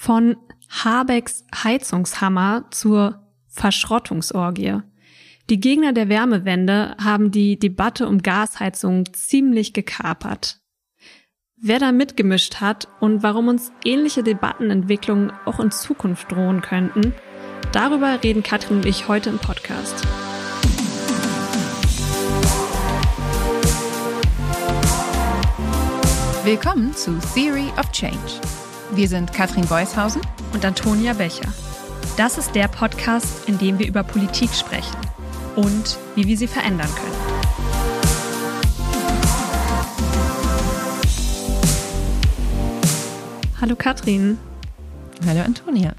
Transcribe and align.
Von 0.00 0.36
Habecks 0.70 1.44
Heizungshammer 1.52 2.66
zur 2.70 3.20
Verschrottungsorgie. 3.48 4.78
Die 5.50 5.58
Gegner 5.58 5.92
der 5.92 6.08
Wärmewende 6.08 6.94
haben 7.02 7.32
die 7.32 7.58
Debatte 7.58 8.06
um 8.06 8.22
Gasheizung 8.22 9.12
ziemlich 9.12 9.72
gekapert. 9.72 10.60
Wer 11.56 11.80
da 11.80 11.90
mitgemischt 11.90 12.60
hat 12.60 12.86
und 13.00 13.24
warum 13.24 13.48
uns 13.48 13.72
ähnliche 13.84 14.22
Debattenentwicklungen 14.22 15.32
auch 15.44 15.58
in 15.58 15.72
Zukunft 15.72 16.30
drohen 16.30 16.62
könnten, 16.62 17.12
darüber 17.72 18.22
reden 18.22 18.44
Katrin 18.44 18.76
und 18.76 18.86
ich 18.86 19.08
heute 19.08 19.30
im 19.30 19.40
Podcast. 19.40 20.06
Willkommen 26.44 26.94
zu 26.94 27.18
Theory 27.34 27.72
of 27.76 27.90
Change. 27.90 28.40
Wir 28.94 29.06
sind 29.06 29.34
Katrin 29.34 29.66
Beushausen 29.66 30.22
und 30.54 30.64
Antonia 30.64 31.12
Becher. 31.12 31.52
Das 32.16 32.38
ist 32.38 32.54
der 32.54 32.68
Podcast, 32.68 33.46
in 33.46 33.58
dem 33.58 33.78
wir 33.78 33.86
über 33.86 34.02
Politik 34.02 34.50
sprechen 34.50 34.96
und 35.56 35.98
wie 36.14 36.26
wir 36.26 36.38
sie 36.38 36.46
verändern 36.46 36.88
können. 36.88 37.12
Hallo 43.60 43.76
Katrin. 43.76 44.38
Hallo 45.26 45.42
Antonia. 45.42 45.94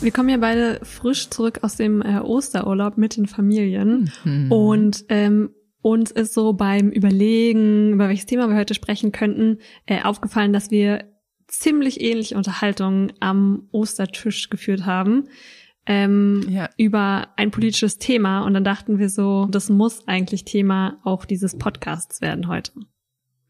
Wir 0.00 0.12
kommen 0.12 0.28
ja 0.28 0.36
beide 0.36 0.78
frisch 0.84 1.28
zurück 1.30 1.58
aus 1.62 1.74
dem 1.74 2.02
äh, 2.02 2.20
Osterurlaub 2.20 2.96
mit 2.98 3.16
den 3.16 3.26
Familien 3.26 4.12
mhm. 4.22 4.52
und 4.52 5.04
ähm, 5.08 5.50
uns 5.82 6.12
ist 6.12 6.34
so 6.34 6.52
beim 6.52 6.90
Überlegen, 6.90 7.94
über 7.94 8.08
welches 8.08 8.26
Thema 8.26 8.48
wir 8.48 8.56
heute 8.56 8.74
sprechen 8.74 9.10
könnten, 9.10 9.58
äh, 9.86 10.02
aufgefallen, 10.02 10.52
dass 10.52 10.70
wir 10.70 11.04
ziemlich 11.48 12.00
ähnliche 12.00 12.36
Unterhaltungen 12.36 13.12
am 13.20 13.68
Ostertisch 13.72 14.50
geführt 14.50 14.86
haben 14.86 15.28
ähm, 15.86 16.44
ja. 16.48 16.68
über 16.76 17.28
ein 17.36 17.50
politisches 17.50 17.98
Thema. 17.98 18.44
Und 18.44 18.54
dann 18.54 18.64
dachten 18.64 18.98
wir 18.98 19.08
so, 19.08 19.46
das 19.50 19.70
muss 19.70 20.06
eigentlich 20.06 20.44
Thema 20.44 21.00
auch 21.02 21.24
dieses 21.24 21.56
Podcasts 21.56 22.20
werden 22.20 22.46
heute. 22.46 22.72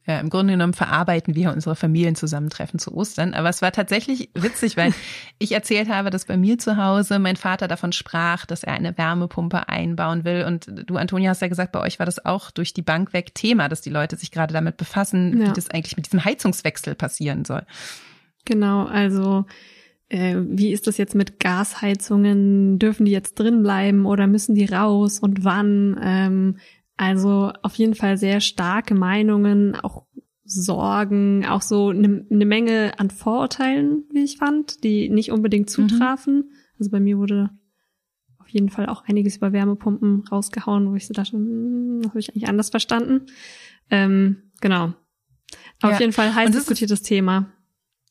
Ja, 0.08 0.20
im 0.20 0.30
Grunde 0.30 0.54
genommen 0.54 0.72
verarbeiten 0.72 1.34
wir 1.34 1.52
unsere 1.52 1.76
Familienzusammentreffen 1.76 2.78
zu 2.78 2.94
Ostern. 2.94 3.34
Aber 3.34 3.50
es 3.50 3.60
war 3.60 3.72
tatsächlich 3.72 4.30
witzig, 4.32 4.78
weil 4.78 4.94
ich 5.38 5.52
erzählt 5.52 5.90
habe, 5.90 6.08
dass 6.08 6.24
bei 6.24 6.38
mir 6.38 6.58
zu 6.58 6.78
Hause 6.78 7.18
mein 7.18 7.36
Vater 7.36 7.68
davon 7.68 7.92
sprach, 7.92 8.46
dass 8.46 8.64
er 8.64 8.72
eine 8.72 8.96
Wärmepumpe 8.96 9.68
einbauen 9.68 10.24
will. 10.24 10.44
Und 10.44 10.66
du, 10.86 10.96
Antonia, 10.96 11.28
hast 11.28 11.42
ja 11.42 11.48
gesagt, 11.48 11.72
bei 11.72 11.80
euch 11.80 11.98
war 11.98 12.06
das 12.06 12.24
auch 12.24 12.50
durch 12.50 12.72
die 12.72 12.80
Bank 12.80 13.12
weg 13.12 13.34
Thema, 13.34 13.68
dass 13.68 13.82
die 13.82 13.90
Leute 13.90 14.16
sich 14.16 14.30
gerade 14.30 14.54
damit 14.54 14.78
befassen, 14.78 15.42
ja. 15.42 15.48
wie 15.48 15.52
das 15.52 15.70
eigentlich 15.70 15.98
mit 15.98 16.06
diesem 16.06 16.24
Heizungswechsel 16.24 16.94
passieren 16.94 17.44
soll. 17.44 17.66
Genau, 18.46 18.86
also 18.86 19.44
äh, 20.08 20.36
wie 20.38 20.72
ist 20.72 20.86
das 20.86 20.96
jetzt 20.96 21.16
mit 21.16 21.38
Gasheizungen? 21.38 22.78
Dürfen 22.78 23.04
die 23.04 23.12
jetzt 23.12 23.34
drin 23.34 23.62
bleiben 23.62 24.06
oder 24.06 24.26
müssen 24.26 24.54
die 24.54 24.64
raus 24.64 25.18
und 25.18 25.44
wann? 25.44 26.00
Ähm, 26.02 26.56
also 26.98 27.52
auf 27.62 27.76
jeden 27.76 27.94
Fall 27.94 28.18
sehr 28.18 28.40
starke 28.40 28.94
Meinungen, 28.94 29.76
auch 29.76 30.04
Sorgen, 30.44 31.46
auch 31.46 31.62
so 31.62 31.90
eine 31.90 32.24
ne 32.28 32.44
Menge 32.44 32.98
an 32.98 33.10
Vorurteilen, 33.10 34.04
wie 34.12 34.24
ich 34.24 34.38
fand, 34.38 34.82
die 34.82 35.08
nicht 35.08 35.30
unbedingt 35.30 35.68
mhm. 35.68 35.88
zutrafen. 35.88 36.36
Mhm. 36.36 36.50
Also 36.78 36.90
bei 36.90 37.00
mir 37.00 37.18
wurde 37.18 37.50
auf 38.38 38.48
jeden 38.48 38.70
Fall 38.70 38.86
auch 38.86 39.04
einiges 39.04 39.36
über 39.36 39.52
Wärmepumpen 39.52 40.24
rausgehauen, 40.30 40.90
wo 40.90 40.94
ich 40.96 41.06
so 41.06 41.12
dachte, 41.12 41.32
hm, 41.32 42.00
das 42.02 42.10
habe 42.10 42.20
ich 42.20 42.30
eigentlich 42.30 42.48
anders 42.48 42.70
verstanden. 42.70 43.26
Ähm, 43.90 44.50
genau. 44.60 44.94
Auf 45.82 45.92
ja. 45.92 46.00
jeden 46.00 46.12
Fall 46.12 46.34
heiß 46.34 46.50
diskutiertes 46.50 47.02
Thema. 47.02 47.52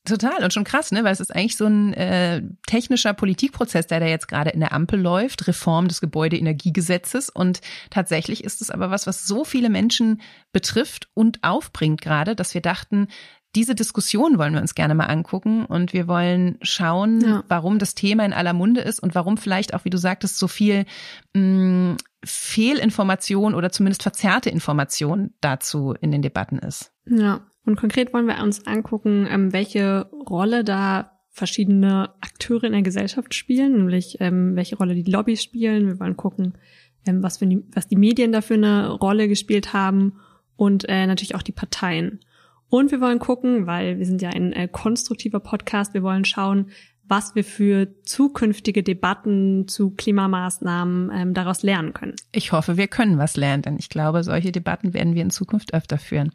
Total 0.08 0.44
und 0.44 0.53
schon 0.53 0.63
krass, 0.63 0.91
ne? 0.91 1.03
Weil 1.03 1.11
es 1.11 1.19
ist 1.19 1.36
eigentlich 1.36 1.58
so 1.58 1.66
ein 1.66 1.94
äh, 1.94 2.41
technischer 2.66 3.13
Politikprozess, 3.13 3.88
der 3.88 4.00
da 4.00 4.05
jetzt 4.05 4.27
gerade 4.27 4.52
in 4.52 4.61
der 4.61 4.72
Ampel 4.72 4.99
läuft, 4.99 5.47
Reform 5.47 5.88
des 5.88 5.99
Gebäudeenergiegesetzes. 5.99 7.30
Und 7.30 7.59
tatsächlich 7.89 8.44
ist 8.44 8.61
es 8.61 8.72
aber 8.72 8.89
was, 8.89 9.05
was 9.05 9.27
so 9.27 9.44
viele 9.44 9.69
Menschen 9.69 10.21
betrifft 10.54 11.09
und 11.14 11.43
aufbringt 11.43 12.02
gerade, 12.02 12.36
dass 12.36 12.54
wir 12.54 12.61
dachten, 12.61 13.08
diese 13.55 13.76
Diskussion 13.76 14.37
wollen 14.37 14.54
wir 14.54 14.61
uns 14.61 14.76
gerne 14.76 14.93
mal 14.93 15.05
angucken 15.05 15.65
und 15.65 15.92
wir 15.92 16.08
wollen 16.08 16.58
schauen, 16.61 17.21
ja. 17.21 17.43
warum 17.48 17.80
das 17.80 17.95
Thema 17.95 18.23
in 18.26 18.33
aller 18.33 18.54
Munde 18.54 18.81
ist 18.81 18.99
und 18.99 19.15
warum 19.15 19.37
vielleicht 19.37 19.73
auch, 19.73 19.83
wie 19.83 19.89
du 19.89 19.98
sagtest, 19.98 20.37
so 20.37 20.48
viel 20.48 20.86
mh, 21.33 21.42
mm, 21.42 21.98
Fehlinformation 22.23 23.55
oder 23.55 23.71
zumindest 23.71 24.04
verzerrte 24.04 24.49
Information 24.49 25.33
dazu 25.42 25.95
in 25.99 26.11
den 26.11 26.21
Debatten 26.21 26.60
ist. 26.60 26.92
Ja, 27.05 27.42
und 27.67 27.76
konkret 27.76 28.14
wollen 28.14 28.28
wir 28.28 28.42
uns 28.42 28.66
angucken, 28.66 29.28
ähm, 29.30 29.54
welche 29.54 30.10
Rolle 30.11 30.64
da 30.64 31.11
verschiedene 31.30 32.10
Akteure 32.22 32.64
in 32.64 32.72
der 32.72 32.82
Gesellschaft 32.82 33.36
spielen, 33.36 33.73
nämlich 33.73 34.17
ähm, 34.22 34.55
welche 34.55 34.78
Rolle 34.78 34.95
die 34.95 35.10
Lobbys 35.10 35.44
spielen. 35.44 35.86
Wir 35.86 36.00
wollen 36.00 36.17
gucken, 36.17 36.58
ähm, 37.05 37.22
was, 37.22 37.38
für 37.38 37.45
die, 37.45 37.64
was 37.73 37.88
die 37.88 37.95
Medien 37.95 38.32
dafür 38.32 38.55
eine 38.55 38.89
Rolle 38.89 39.28
gespielt 39.28 39.73
haben 39.73 40.14
und 40.55 40.88
äh, 40.88 41.05
natürlich 41.05 41.36
auch 41.36 41.44
die 41.44 41.52
Parteien. 41.52 42.22
Und 42.70 42.92
wir 42.92 43.02
wollen 43.02 43.20
gucken, 43.20 43.67
weil 43.67 43.99
wir 43.99 44.05
sind 44.05 44.22
ja 44.22 44.30
ein 44.30 44.54
äh, 44.54 44.67
konstruktiver 44.67 45.39
Podcast, 45.39 45.94
wir 45.94 46.04
wollen 46.04 46.26
schauen, 46.26 46.72
was 47.07 47.35
wir 47.35 47.43
für 47.43 47.87
zukünftige 48.03 48.83
Debatten 48.83 49.67
zu 49.67 49.91
Klimamaßnahmen 49.91 51.11
ähm, 51.13 51.33
daraus 51.33 51.63
lernen 51.63 51.93
können. 51.93 52.15
Ich 52.31 52.51
hoffe, 52.51 52.77
wir 52.77 52.87
können 52.87 53.17
was 53.17 53.37
lernen, 53.37 53.63
denn 53.63 53.77
ich 53.77 53.89
glaube, 53.89 54.23
solche 54.23 54.51
Debatten 54.51 54.93
werden 54.93 55.15
wir 55.15 55.21
in 55.21 55.29
Zukunft 55.29 55.73
öfter 55.73 55.97
führen. 55.97 56.31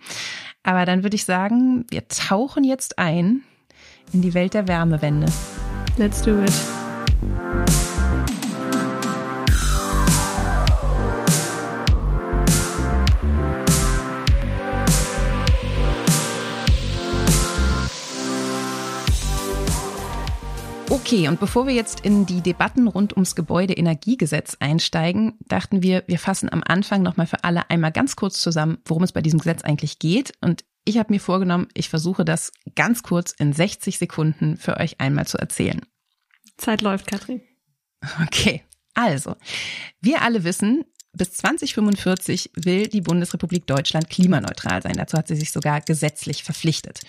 Aber 0.63 0.85
dann 0.85 1.03
würde 1.03 1.17
ich 1.17 1.25
sagen, 1.25 1.85
wir 1.91 2.09
tauchen 2.09 2.65
jetzt 2.65 2.99
ein 2.99 3.43
in 4.13 4.23
die 4.23 4.35
Welt 4.35 4.55
der 4.55 4.69
Wärmewende. 4.69 5.27
Let's 5.99 6.23
do 6.23 6.43
it. 6.43 7.92
Okay, 20.93 21.27
und 21.27 21.41
bevor 21.41 21.67
wir 21.67 21.73
jetzt 21.73 22.01
in 22.01 22.27
die 22.27 22.43
Debatten 22.43 22.87
rund 22.87 23.15
ums 23.15 23.35
Gebäudeenergiegesetz 23.35 24.59
einsteigen, 24.61 25.39
dachten 25.41 25.83
wir, 25.83 26.05
wir 26.07 26.19
fassen 26.19 26.53
am 26.53 26.63
Anfang 26.63 27.01
nochmal 27.01 27.27
für 27.27 27.45
alle 27.45 27.71
einmal 27.71 27.93
ganz 27.93 28.15
kurz 28.15 28.43
zusammen, 28.43 28.77
worum 28.85 29.03
es 29.03 29.13
bei 29.13 29.23
diesem 29.23 29.39
Gesetz 29.39 29.63
eigentlich 29.63 30.01
geht. 30.01 30.35
Und 30.43 30.67
ich 30.85 30.99
habe 30.99 31.11
mir 31.11 31.19
vorgenommen, 31.19 31.69
ich 31.73 31.89
versuche 31.89 32.27
das 32.27 32.53
ganz 32.75 33.03
kurz 33.03 33.33
in 33.33 33.55
60 33.55 33.97
Sekunden 33.97 34.59
für 34.59 34.77
euch 34.77 35.01
einmal 35.01 35.27
zu 35.27 35.39
erzählen. 35.39 35.81
Zeit 36.59 36.83
läuft, 36.83 37.07
Katrin. 37.07 37.41
Okay, 38.27 38.63
also, 38.93 39.37
wir 40.03 40.21
alle 40.21 40.45
wissen, 40.45 40.85
bis 41.15 41.35
2045 41.35 42.51
will 42.55 42.87
die 42.87 43.03
Bundesrepublik 43.03 43.67
Deutschland 43.67 44.09
klimaneutral 44.09 44.83
sein. 44.83 44.95
Dazu 44.97 45.19
hat 45.19 45.29
sie 45.29 45.37
sich 45.37 45.53
sogar 45.53 45.81
gesetzlich 45.83 46.43
verpflichtet. 46.43 47.01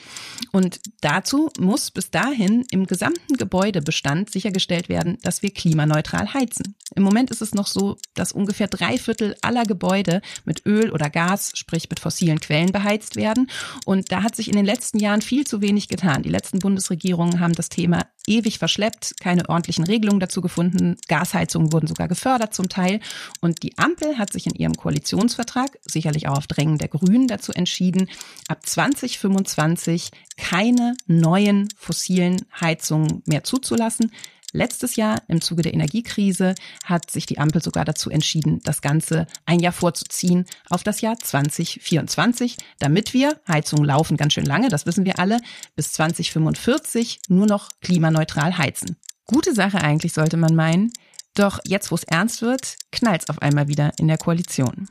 Und 0.52 0.81
dazu 1.02 1.50
muss 1.58 1.90
bis 1.90 2.12
dahin 2.12 2.66
im 2.72 2.86
gesamten 2.86 3.38
Gebäudebestand 3.38 4.30
sichergestellt 4.30 4.90
werden, 4.90 5.18
dass 5.22 5.42
wir 5.42 5.52
klimaneutral 5.52 6.34
heizen. 6.34 6.75
Im 6.96 7.03
Moment 7.03 7.31
ist 7.31 7.42
es 7.42 7.53
noch 7.53 7.68
so, 7.68 7.97
dass 8.13 8.34
ungefähr 8.34 8.68
drei 8.68 8.97
Viertel 8.97 9.36
aller 9.42 9.63
Gebäude 9.63 10.22
mit 10.44 10.66
Öl 10.66 10.92
oder 10.92 11.09
Gas, 11.09 11.52
sprich 11.56 11.90
mit 11.90 12.00
fossilen 12.00 12.40
Quellen 12.40 12.72
beheizt 12.72 13.16
werden. 13.16 13.50
Und 13.86 14.12
da 14.12 14.22
hat 14.22 14.36
sich 14.36 14.50
in 14.50 14.56
den 14.56 14.66
letzten 14.66 15.00
Jahren 15.00 15.22
viel 15.22 15.47
zu 15.47 15.62
wenig 15.62 15.88
getan. 15.88 16.24
Die 16.24 16.30
letzten 16.30 16.59
Bundesregierungen 16.59 17.40
haben 17.40 17.53
das 17.53 17.69
Thema 17.69 18.06
ewig 18.28 18.60
verschleppt, 18.60 19.16
keine 19.20 19.48
ordentlichen 19.50 19.84
Regelungen 19.86 20.20
dazu 20.20 20.42
gefunden. 20.42 20.98
Gasheizungen 21.08 21.74
wurden 21.74 21.88
sogar 21.88 22.08
gefördert 22.08 22.54
zum 22.54 22.70
Teil. 22.70 23.00
Und 23.42 23.64
die 23.64 23.78
Ampel 23.78 24.18
hat 24.18 24.32
sich 24.32 24.48
in 24.48 24.56
ihrem 24.56 24.76
Koalitionsvertrag, 24.76 25.78
sicherlich 25.82 26.28
auch 26.28 26.38
auf 26.38 26.48
Drängen 26.48 26.78
der 26.78 26.88
Grünen, 26.88 27.28
dazu 27.28 27.52
entschieden, 27.52 28.10
ab 28.48 28.66
2025 28.66 30.12
keine 30.38 30.96
neuen 31.08 31.70
fossilen 31.78 32.46
Heizungen 32.60 33.22
mehr 33.26 33.44
zuzulassen. 33.44 34.12
Letztes 34.56 34.96
Jahr 34.96 35.24
im 35.28 35.42
Zuge 35.42 35.64
der 35.64 35.74
Energiekrise 35.74 36.54
hat 36.86 37.10
sich 37.10 37.26
die 37.26 37.40
Ampel 37.40 37.62
sogar 37.62 37.86
dazu 37.86 38.12
entschieden, 38.12 38.62
das 38.64 38.84
Ganze 38.84 39.26
ein 39.48 39.60
Jahr 39.60 39.74
vorzuziehen 39.74 40.46
auf 40.70 40.84
das 40.84 41.02
Jahr 41.02 41.18
2024, 41.18 42.58
damit 42.78 43.16
wir, 43.16 43.42
Heizungen 43.48 43.84
laufen 43.84 44.16
ganz 44.16 44.34
schön 44.34 44.46
lange, 44.46 44.70
das 44.70 44.86
wissen 44.86 45.06
wir 45.06 45.18
alle, 45.18 45.40
bis 45.76 45.92
2045 45.94 47.22
nur 47.30 47.48
noch 47.48 47.70
klimaneutral 47.82 48.56
heizen. 48.56 48.96
Gute 49.26 49.56
Sache 49.56 49.82
eigentlich, 49.82 50.14
sollte 50.14 50.38
man 50.38 50.54
meinen. 50.54 50.94
Doch 51.34 51.60
jetzt, 51.66 51.90
wo 51.90 51.96
es 51.96 52.04
ernst 52.04 52.44
wird, 52.44 52.76
knallt's 52.92 53.30
auf 53.30 53.42
einmal 53.42 53.68
wieder 53.68 53.94
in 53.98 54.08
der 54.08 54.20
Koalition. 54.20 54.88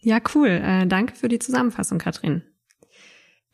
Ja, 0.00 0.18
cool. 0.34 0.48
Äh, 0.48 0.86
danke 0.86 1.14
für 1.14 1.28
die 1.28 1.38
Zusammenfassung, 1.38 1.98
Katrin. 1.98 2.42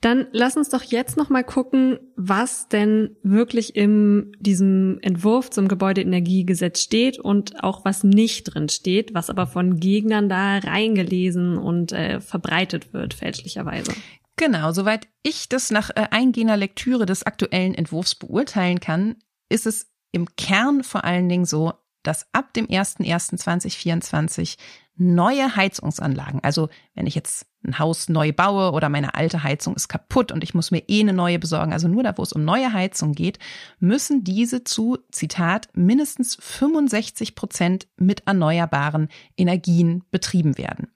Dann 0.00 0.28
lass 0.30 0.56
uns 0.56 0.68
doch 0.68 0.82
jetzt 0.84 1.16
noch 1.16 1.28
mal 1.28 1.42
gucken, 1.42 1.98
was 2.14 2.68
denn 2.68 3.16
wirklich 3.24 3.74
in 3.74 4.30
diesem 4.38 4.98
Entwurf 5.02 5.50
zum 5.50 5.66
Gebäudeenergiegesetz 5.66 6.82
steht 6.82 7.18
und 7.18 7.64
auch 7.64 7.84
was 7.84 8.04
nicht 8.04 8.44
drin 8.44 8.68
steht, 8.68 9.12
was 9.14 9.28
aber 9.28 9.48
von 9.48 9.80
Gegnern 9.80 10.28
da 10.28 10.58
reingelesen 10.58 11.58
und 11.58 11.90
äh, 11.90 12.20
verbreitet 12.20 12.92
wird, 12.92 13.12
fälschlicherweise. 13.12 13.92
Genau, 14.36 14.70
soweit 14.70 15.08
ich 15.24 15.48
das 15.48 15.72
nach 15.72 15.90
äh, 15.90 16.06
eingehender 16.12 16.56
Lektüre 16.56 17.04
des 17.04 17.24
aktuellen 17.24 17.74
Entwurfs 17.74 18.14
beurteilen 18.14 18.78
kann, 18.78 19.16
ist 19.48 19.66
es 19.66 19.90
im 20.12 20.36
Kern 20.36 20.84
vor 20.84 21.02
allen 21.04 21.28
Dingen 21.28 21.44
so, 21.44 21.72
dass 22.04 22.32
ab 22.32 22.54
dem 22.54 22.68
01.01.2024 22.68 24.58
neue 24.94 25.56
Heizungsanlagen, 25.56 26.38
also 26.44 26.68
wenn 26.94 27.08
ich 27.08 27.16
jetzt 27.16 27.47
ein 27.64 27.78
Haus 27.78 28.08
neu 28.08 28.32
baue 28.32 28.72
oder 28.72 28.88
meine 28.88 29.14
alte 29.14 29.43
Heizung 29.43 29.75
ist 29.75 29.88
kaputt 29.88 30.32
und 30.32 30.44
ich 30.44 30.55
muss 30.55 30.70
mir 30.70 30.82
eh 30.88 31.00
eine 31.00 31.12
neue 31.12 31.38
besorgen, 31.38 31.72
also 31.72 31.88
nur 31.88 32.02
da, 32.02 32.16
wo 32.16 32.22
es 32.22 32.32
um 32.32 32.44
neue 32.44 32.72
Heizung 32.72 33.12
geht, 33.12 33.38
müssen 33.81 34.25
diese 34.25 34.64
zu, 34.64 34.99
Zitat, 35.10 35.69
mindestens 35.75 36.37
65 36.40 37.34
Prozent 37.34 37.88
mit 37.96 38.26
erneuerbaren 38.26 39.08
Energien 39.37 40.05
betrieben 40.10 40.56
werden. 40.56 40.93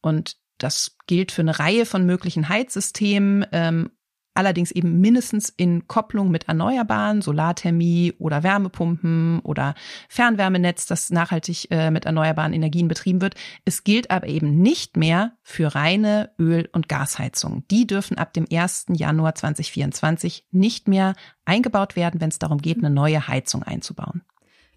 Und 0.00 0.36
das 0.58 0.96
gilt 1.06 1.32
für 1.32 1.42
eine 1.42 1.58
Reihe 1.58 1.86
von 1.86 2.04
möglichen 2.04 2.48
Heizsystemen 2.48 3.46
ähm, 3.52 3.90
allerdings 4.40 4.70
eben 4.70 5.00
mindestens 5.00 5.50
in 5.50 5.86
Kopplung 5.86 6.30
mit 6.30 6.48
Erneuerbaren, 6.48 7.20
Solarthermie 7.20 8.14
oder 8.18 8.42
Wärmepumpen 8.42 9.40
oder 9.40 9.74
Fernwärmenetz, 10.08 10.86
das 10.86 11.10
nachhaltig 11.10 11.70
äh, 11.70 11.90
mit 11.90 12.06
erneuerbaren 12.06 12.54
Energien 12.54 12.88
betrieben 12.88 13.20
wird. 13.20 13.34
Es 13.66 13.84
gilt 13.84 14.10
aber 14.10 14.28
eben 14.28 14.62
nicht 14.62 14.96
mehr 14.96 15.32
für 15.42 15.74
reine 15.74 16.30
Öl- 16.38 16.70
und 16.72 16.88
Gasheizungen. 16.88 17.64
Die 17.70 17.86
dürfen 17.86 18.16
ab 18.16 18.32
dem 18.32 18.46
1. 18.50 18.86
Januar 18.88 19.34
2024 19.34 20.46
nicht 20.50 20.88
mehr 20.88 21.14
eingebaut 21.44 21.94
werden, 21.94 22.22
wenn 22.22 22.30
es 22.30 22.38
darum 22.38 22.62
geht, 22.62 22.78
eine 22.78 22.88
neue 22.88 23.28
Heizung 23.28 23.62
einzubauen. 23.62 24.22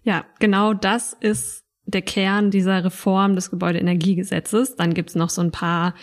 Ja, 0.02 0.26
genau 0.40 0.74
das 0.74 1.14
ist 1.14 1.64
der 1.86 2.02
Kern 2.02 2.50
dieser 2.50 2.84
Reform 2.84 3.34
des 3.34 3.50
Gebäudeenergiegesetzes. 3.50 4.76
Dann 4.76 4.92
gibt's 4.92 5.14
noch 5.14 5.30
so 5.30 5.40
ein 5.40 5.52
paar 5.52 5.94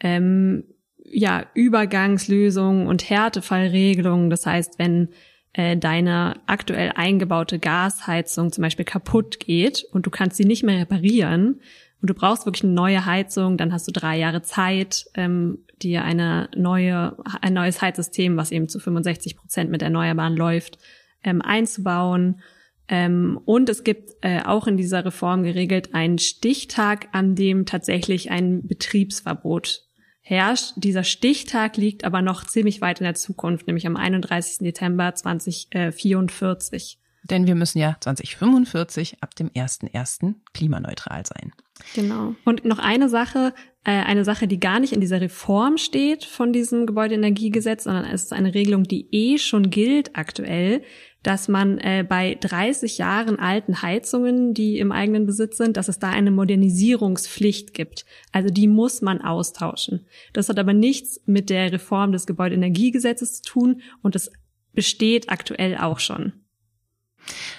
ähm, 0.00 0.64
ja, 1.10 1.46
Übergangslösungen 1.54 2.86
und 2.86 3.08
Härtefallregelungen. 3.08 4.30
Das 4.30 4.46
heißt, 4.46 4.78
wenn 4.78 5.08
äh, 5.52 5.76
deine 5.76 6.40
aktuell 6.46 6.92
eingebaute 6.94 7.58
Gasheizung 7.58 8.52
zum 8.52 8.62
Beispiel 8.62 8.84
kaputt 8.84 9.40
geht 9.40 9.84
und 9.92 10.06
du 10.06 10.10
kannst 10.10 10.36
sie 10.36 10.44
nicht 10.44 10.62
mehr 10.62 10.78
reparieren 10.78 11.60
und 12.02 12.10
du 12.10 12.14
brauchst 12.14 12.46
wirklich 12.46 12.64
eine 12.64 12.74
neue 12.74 13.06
Heizung, 13.06 13.56
dann 13.56 13.72
hast 13.72 13.88
du 13.88 13.92
drei 13.92 14.18
Jahre 14.18 14.42
Zeit, 14.42 15.06
ähm, 15.14 15.58
dir 15.82 16.04
eine 16.04 16.48
neue, 16.54 17.16
ein 17.40 17.54
neues 17.54 17.80
Heizsystem, 17.80 18.36
was 18.36 18.52
eben 18.52 18.68
zu 18.68 18.78
65 18.78 19.36
Prozent 19.36 19.70
mit 19.70 19.82
Erneuerbaren 19.82 20.36
läuft, 20.36 20.78
ähm, 21.22 21.42
einzubauen. 21.42 22.40
Ähm, 22.88 23.40
und 23.44 23.68
es 23.68 23.82
gibt 23.82 24.10
äh, 24.20 24.42
auch 24.42 24.66
in 24.66 24.76
dieser 24.76 25.04
Reform 25.04 25.42
geregelt 25.42 25.94
einen 25.94 26.18
Stichtag, 26.18 27.08
an 27.12 27.34
dem 27.34 27.66
tatsächlich 27.66 28.30
ein 28.30 28.66
Betriebsverbot 28.66 29.85
herrscht. 30.26 30.72
Dieser 30.76 31.04
Stichtag 31.04 31.76
liegt 31.76 32.04
aber 32.04 32.20
noch 32.20 32.44
ziemlich 32.44 32.80
weit 32.80 33.00
in 33.00 33.04
der 33.04 33.14
Zukunft, 33.14 33.68
nämlich 33.68 33.86
am 33.86 33.96
31. 33.96 34.58
Dezember 34.58 35.14
2044. 35.14 36.98
Denn 37.22 37.46
wir 37.46 37.54
müssen 37.54 37.78
ja 37.78 37.96
2045 38.00 39.22
ab 39.22 39.36
dem 39.36 39.50
1.1. 39.50 40.34
klimaneutral 40.52 41.24
sein. 41.24 41.52
Genau. 41.94 42.34
Und 42.44 42.64
noch 42.64 42.78
eine 42.78 43.08
Sache, 43.08 43.54
äh, 43.84 43.90
eine 43.90 44.24
Sache, 44.24 44.48
die 44.48 44.58
gar 44.58 44.80
nicht 44.80 44.92
in 44.92 45.00
dieser 45.00 45.20
Reform 45.20 45.76
steht 45.76 46.24
von 46.24 46.52
diesem 46.52 46.86
Gebäudeenergiegesetz, 46.86 47.84
sondern 47.84 48.04
es 48.06 48.24
ist 48.24 48.32
eine 48.32 48.54
Regelung, 48.54 48.84
die 48.84 49.08
eh 49.12 49.38
schon 49.38 49.70
gilt 49.70 50.16
aktuell, 50.16 50.82
dass 51.26 51.48
man 51.48 51.78
äh, 51.78 52.06
bei 52.08 52.36
30 52.40 52.98
Jahren 52.98 53.40
alten 53.40 53.82
Heizungen, 53.82 54.54
die 54.54 54.78
im 54.78 54.92
eigenen 54.92 55.26
Besitz 55.26 55.56
sind, 55.56 55.76
dass 55.76 55.88
es 55.88 55.98
da 55.98 56.10
eine 56.10 56.30
Modernisierungspflicht 56.30 57.74
gibt. 57.74 58.06
Also 58.30 58.48
die 58.48 58.68
muss 58.68 59.02
man 59.02 59.20
austauschen. 59.20 60.06
Das 60.32 60.48
hat 60.48 60.60
aber 60.60 60.72
nichts 60.72 61.20
mit 61.26 61.50
der 61.50 61.72
Reform 61.72 62.12
des 62.12 62.26
Gebäudeenergiegesetzes 62.26 63.42
zu 63.42 63.50
tun 63.50 63.82
und 64.02 64.14
es 64.14 64.30
besteht 64.72 65.28
aktuell 65.28 65.76
auch 65.76 65.98
schon. 65.98 66.32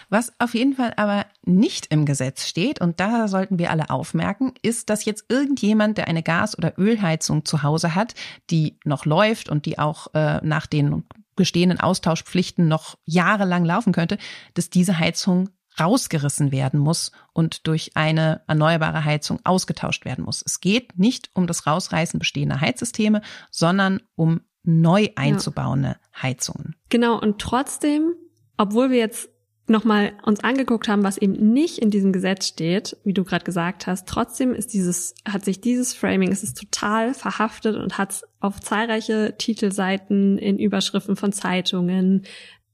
Was 0.09 0.31
auf 0.39 0.53
jeden 0.53 0.73
Fall 0.73 0.93
aber 0.95 1.25
nicht 1.43 1.87
im 1.87 2.05
Gesetz 2.05 2.47
steht, 2.47 2.79
und 2.79 3.01
da 3.01 3.27
sollten 3.27 3.59
wir 3.59 3.69
alle 3.69 3.89
aufmerken, 3.89 4.53
ist, 4.61 4.89
dass 4.89 5.03
jetzt 5.03 5.25
irgendjemand, 5.27 5.97
der 5.97 6.07
eine 6.07 6.23
Gas- 6.23 6.57
oder 6.57 6.79
Ölheizung 6.79 7.43
zu 7.43 7.63
Hause 7.63 7.95
hat, 7.95 8.13
die 8.49 8.79
noch 8.85 9.05
läuft 9.05 9.49
und 9.49 9.65
die 9.65 9.77
auch 9.77 10.13
äh, 10.13 10.39
nach 10.41 10.67
den 10.67 11.03
bestehenden 11.37 11.79
Austauschpflichten 11.79 12.67
noch 12.67 12.97
jahrelang 13.05 13.63
laufen 13.63 13.93
könnte, 13.93 14.17
dass 14.53 14.69
diese 14.69 14.99
Heizung 14.99 15.49
rausgerissen 15.79 16.51
werden 16.51 16.79
muss 16.79 17.11
und 17.33 17.67
durch 17.67 17.91
eine 17.95 18.41
erneuerbare 18.47 19.05
Heizung 19.05 19.39
ausgetauscht 19.43 20.05
werden 20.05 20.25
muss. 20.25 20.43
Es 20.45 20.59
geht 20.59 20.97
nicht 20.97 21.29
um 21.33 21.47
das 21.47 21.67
Rausreißen 21.67 22.19
bestehender 22.19 22.59
Heizsysteme, 22.59 23.21
sondern 23.51 24.01
um 24.15 24.41
neu 24.63 25.09
einzubauende 25.15 25.89
ja. 25.89 26.23
Heizungen. 26.23 26.75
Genau, 26.89 27.19
und 27.19 27.39
trotzdem, 27.39 28.15
obwohl 28.57 28.89
wir 28.89 28.97
jetzt 28.97 29.29
nochmal 29.69 30.13
uns 30.23 30.43
angeguckt 30.43 30.87
haben, 30.87 31.03
was 31.03 31.17
eben 31.17 31.53
nicht 31.53 31.77
in 31.79 31.89
diesem 31.89 32.13
Gesetz 32.13 32.47
steht, 32.47 32.97
wie 33.03 33.13
du 33.13 33.23
gerade 33.23 33.45
gesagt 33.45 33.87
hast, 33.87 34.07
trotzdem 34.07 34.53
ist 34.53 34.73
dieses, 34.73 35.15
hat 35.27 35.43
sich 35.43 35.61
dieses 35.61 35.93
Framing, 35.93 36.31
es 36.31 36.43
ist 36.43 36.57
total 36.57 37.13
verhaftet 37.13 37.75
und 37.75 37.97
hat 37.97 38.11
es 38.11 38.23
auf 38.39 38.59
zahlreiche 38.59 39.35
Titelseiten 39.37 40.37
in 40.37 40.57
Überschriften 40.57 41.15
von 41.15 41.31
Zeitungen 41.31 42.25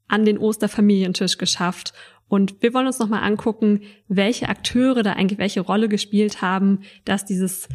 an 0.07 0.25
den 0.25 0.37
Osterfamilientisch 0.37 1.37
geschafft. 1.37 1.93
Und 2.27 2.61
wir 2.61 2.73
wollen 2.73 2.87
uns 2.87 2.99
nochmal 2.99 3.23
angucken, 3.23 3.81
welche 4.07 4.49
Akteure 4.49 5.03
da 5.03 5.13
eigentlich 5.13 5.39
welche 5.39 5.61
Rolle 5.61 5.89
gespielt 5.89 6.41
haben, 6.41 6.81
dass 7.05 7.25
dieses 7.25 7.69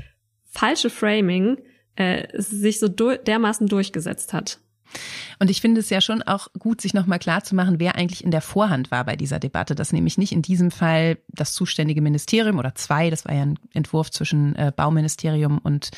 falsche 0.45 0.91
Framing 0.91 1.59
äh, 1.97 2.27
sich 2.41 2.79
so 2.79 2.89
dermaßen 2.89 3.67
durchgesetzt 3.67 4.33
hat. 4.33 4.61
Und 5.39 5.51
ich 5.51 5.61
finde 5.61 5.81
es 5.81 5.91
ja 5.91 6.01
schon 6.01 6.23
auch 6.23 6.49
gut, 6.59 6.81
sich 6.81 6.95
nochmal 6.95 7.19
klar 7.19 7.45
zu 7.45 7.55
machen, 7.55 7.79
wer 7.79 7.97
eigentlich 7.97 8.25
in 8.25 8.31
der 8.31 8.41
Vorhand 8.41 8.91
war 8.91 9.05
bei 9.05 9.17
dieser 9.17 9.39
Debatte. 9.39 9.75
Dass 9.75 9.93
nämlich 9.93 10.19
nicht 10.19 10.33
in 10.33 10.43
diesem 10.43 10.71
Fall 10.71 11.19
das 11.29 11.53
zuständige 11.53 12.01
Ministerium 12.01 12.59
oder 12.59 12.75
zwei, 12.75 13.11
das 13.11 13.25
war 13.25 13.35
ja 13.35 13.43
ein 13.43 13.59
Entwurf 13.73 14.11
zwischen 14.11 14.57
äh, 14.57 14.73
Bauministerium 14.75 15.59
und 15.59 15.91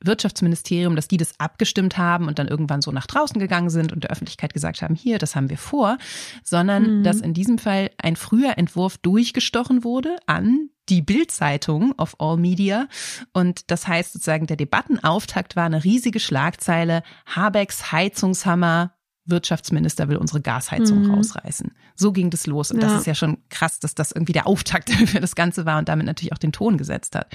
Wirtschaftsministerium, 0.00 0.96
dass 0.96 1.08
die 1.08 1.16
das 1.16 1.38
abgestimmt 1.38 1.98
haben 1.98 2.28
und 2.28 2.38
dann 2.38 2.48
irgendwann 2.48 2.82
so 2.82 2.90
nach 2.92 3.06
draußen 3.06 3.38
gegangen 3.38 3.70
sind 3.70 3.92
und 3.92 4.04
der 4.04 4.10
Öffentlichkeit 4.10 4.54
gesagt 4.54 4.82
haben, 4.82 4.94
hier, 4.94 5.18
das 5.18 5.34
haben 5.34 5.50
wir 5.50 5.58
vor, 5.58 5.98
sondern 6.42 6.98
mhm. 6.98 7.02
dass 7.04 7.20
in 7.20 7.34
diesem 7.34 7.58
Fall 7.58 7.90
ein 7.98 8.16
früher 8.16 8.58
Entwurf 8.58 8.98
durchgestochen 8.98 9.84
wurde 9.84 10.16
an 10.26 10.68
die 10.88 11.02
Bildzeitung 11.02 11.92
of 11.98 12.16
All 12.18 12.36
Media. 12.36 12.88
Und 13.32 13.70
das 13.70 13.88
heißt 13.88 14.12
sozusagen, 14.12 14.46
der 14.46 14.56
Debattenauftakt 14.56 15.56
war 15.56 15.64
eine 15.64 15.84
riesige 15.84 16.20
Schlagzeile. 16.20 17.02
Habecks 17.26 17.92
Heizungshammer. 17.92 18.92
Wirtschaftsminister 19.26 20.08
will 20.08 20.18
unsere 20.18 20.42
Gasheizung 20.42 21.04
mhm. 21.04 21.14
rausreißen. 21.14 21.72
So 21.94 22.12
ging 22.12 22.28
das 22.28 22.46
los. 22.46 22.70
Und 22.70 22.82
ja. 22.82 22.88
das 22.88 23.00
ist 23.00 23.06
ja 23.06 23.14
schon 23.14 23.38
krass, 23.48 23.80
dass 23.80 23.94
das 23.94 24.12
irgendwie 24.12 24.34
der 24.34 24.46
Auftakt 24.46 24.90
für 25.06 25.20
das 25.20 25.34
Ganze 25.34 25.64
war 25.64 25.78
und 25.78 25.88
damit 25.88 26.06
natürlich 26.06 26.32
auch 26.32 26.38
den 26.38 26.52
Ton 26.52 26.76
gesetzt 26.76 27.14
hat. 27.14 27.34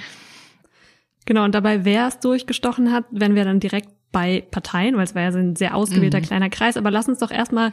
Genau, 1.25 1.43
und 1.43 1.55
dabei, 1.55 1.85
wer 1.85 2.07
es 2.07 2.19
durchgestochen 2.19 2.91
hat, 2.91 3.05
wenn 3.11 3.35
wir 3.35 3.43
dann 3.43 3.59
direkt 3.59 3.89
bei 4.11 4.41
Parteien, 4.51 4.97
weil 4.97 5.03
es 5.03 5.15
war 5.15 5.23
ja 5.23 5.31
so 5.31 5.39
ein 5.39 5.55
sehr 5.55 5.75
ausgewählter 5.75 6.19
mhm. 6.19 6.23
kleiner 6.23 6.49
Kreis. 6.49 6.77
Aber 6.77 6.91
lass 6.91 7.07
uns 7.07 7.19
doch 7.19 7.31
erstmal 7.31 7.71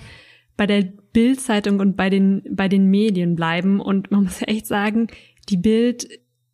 bei 0.57 0.67
der 0.67 0.83
Bildzeitung 0.83 1.81
und 1.81 1.97
bei 1.97 2.11
den, 2.11 2.43
bei 2.50 2.69
den 2.69 2.87
Medien 2.91 3.37
bleiben. 3.37 3.81
Und 3.81 4.11
man 4.11 4.25
muss 4.25 4.41
ja 4.41 4.49
echt 4.49 4.67
sagen, 4.67 5.09
die 5.49 5.57
Bild 5.57 6.09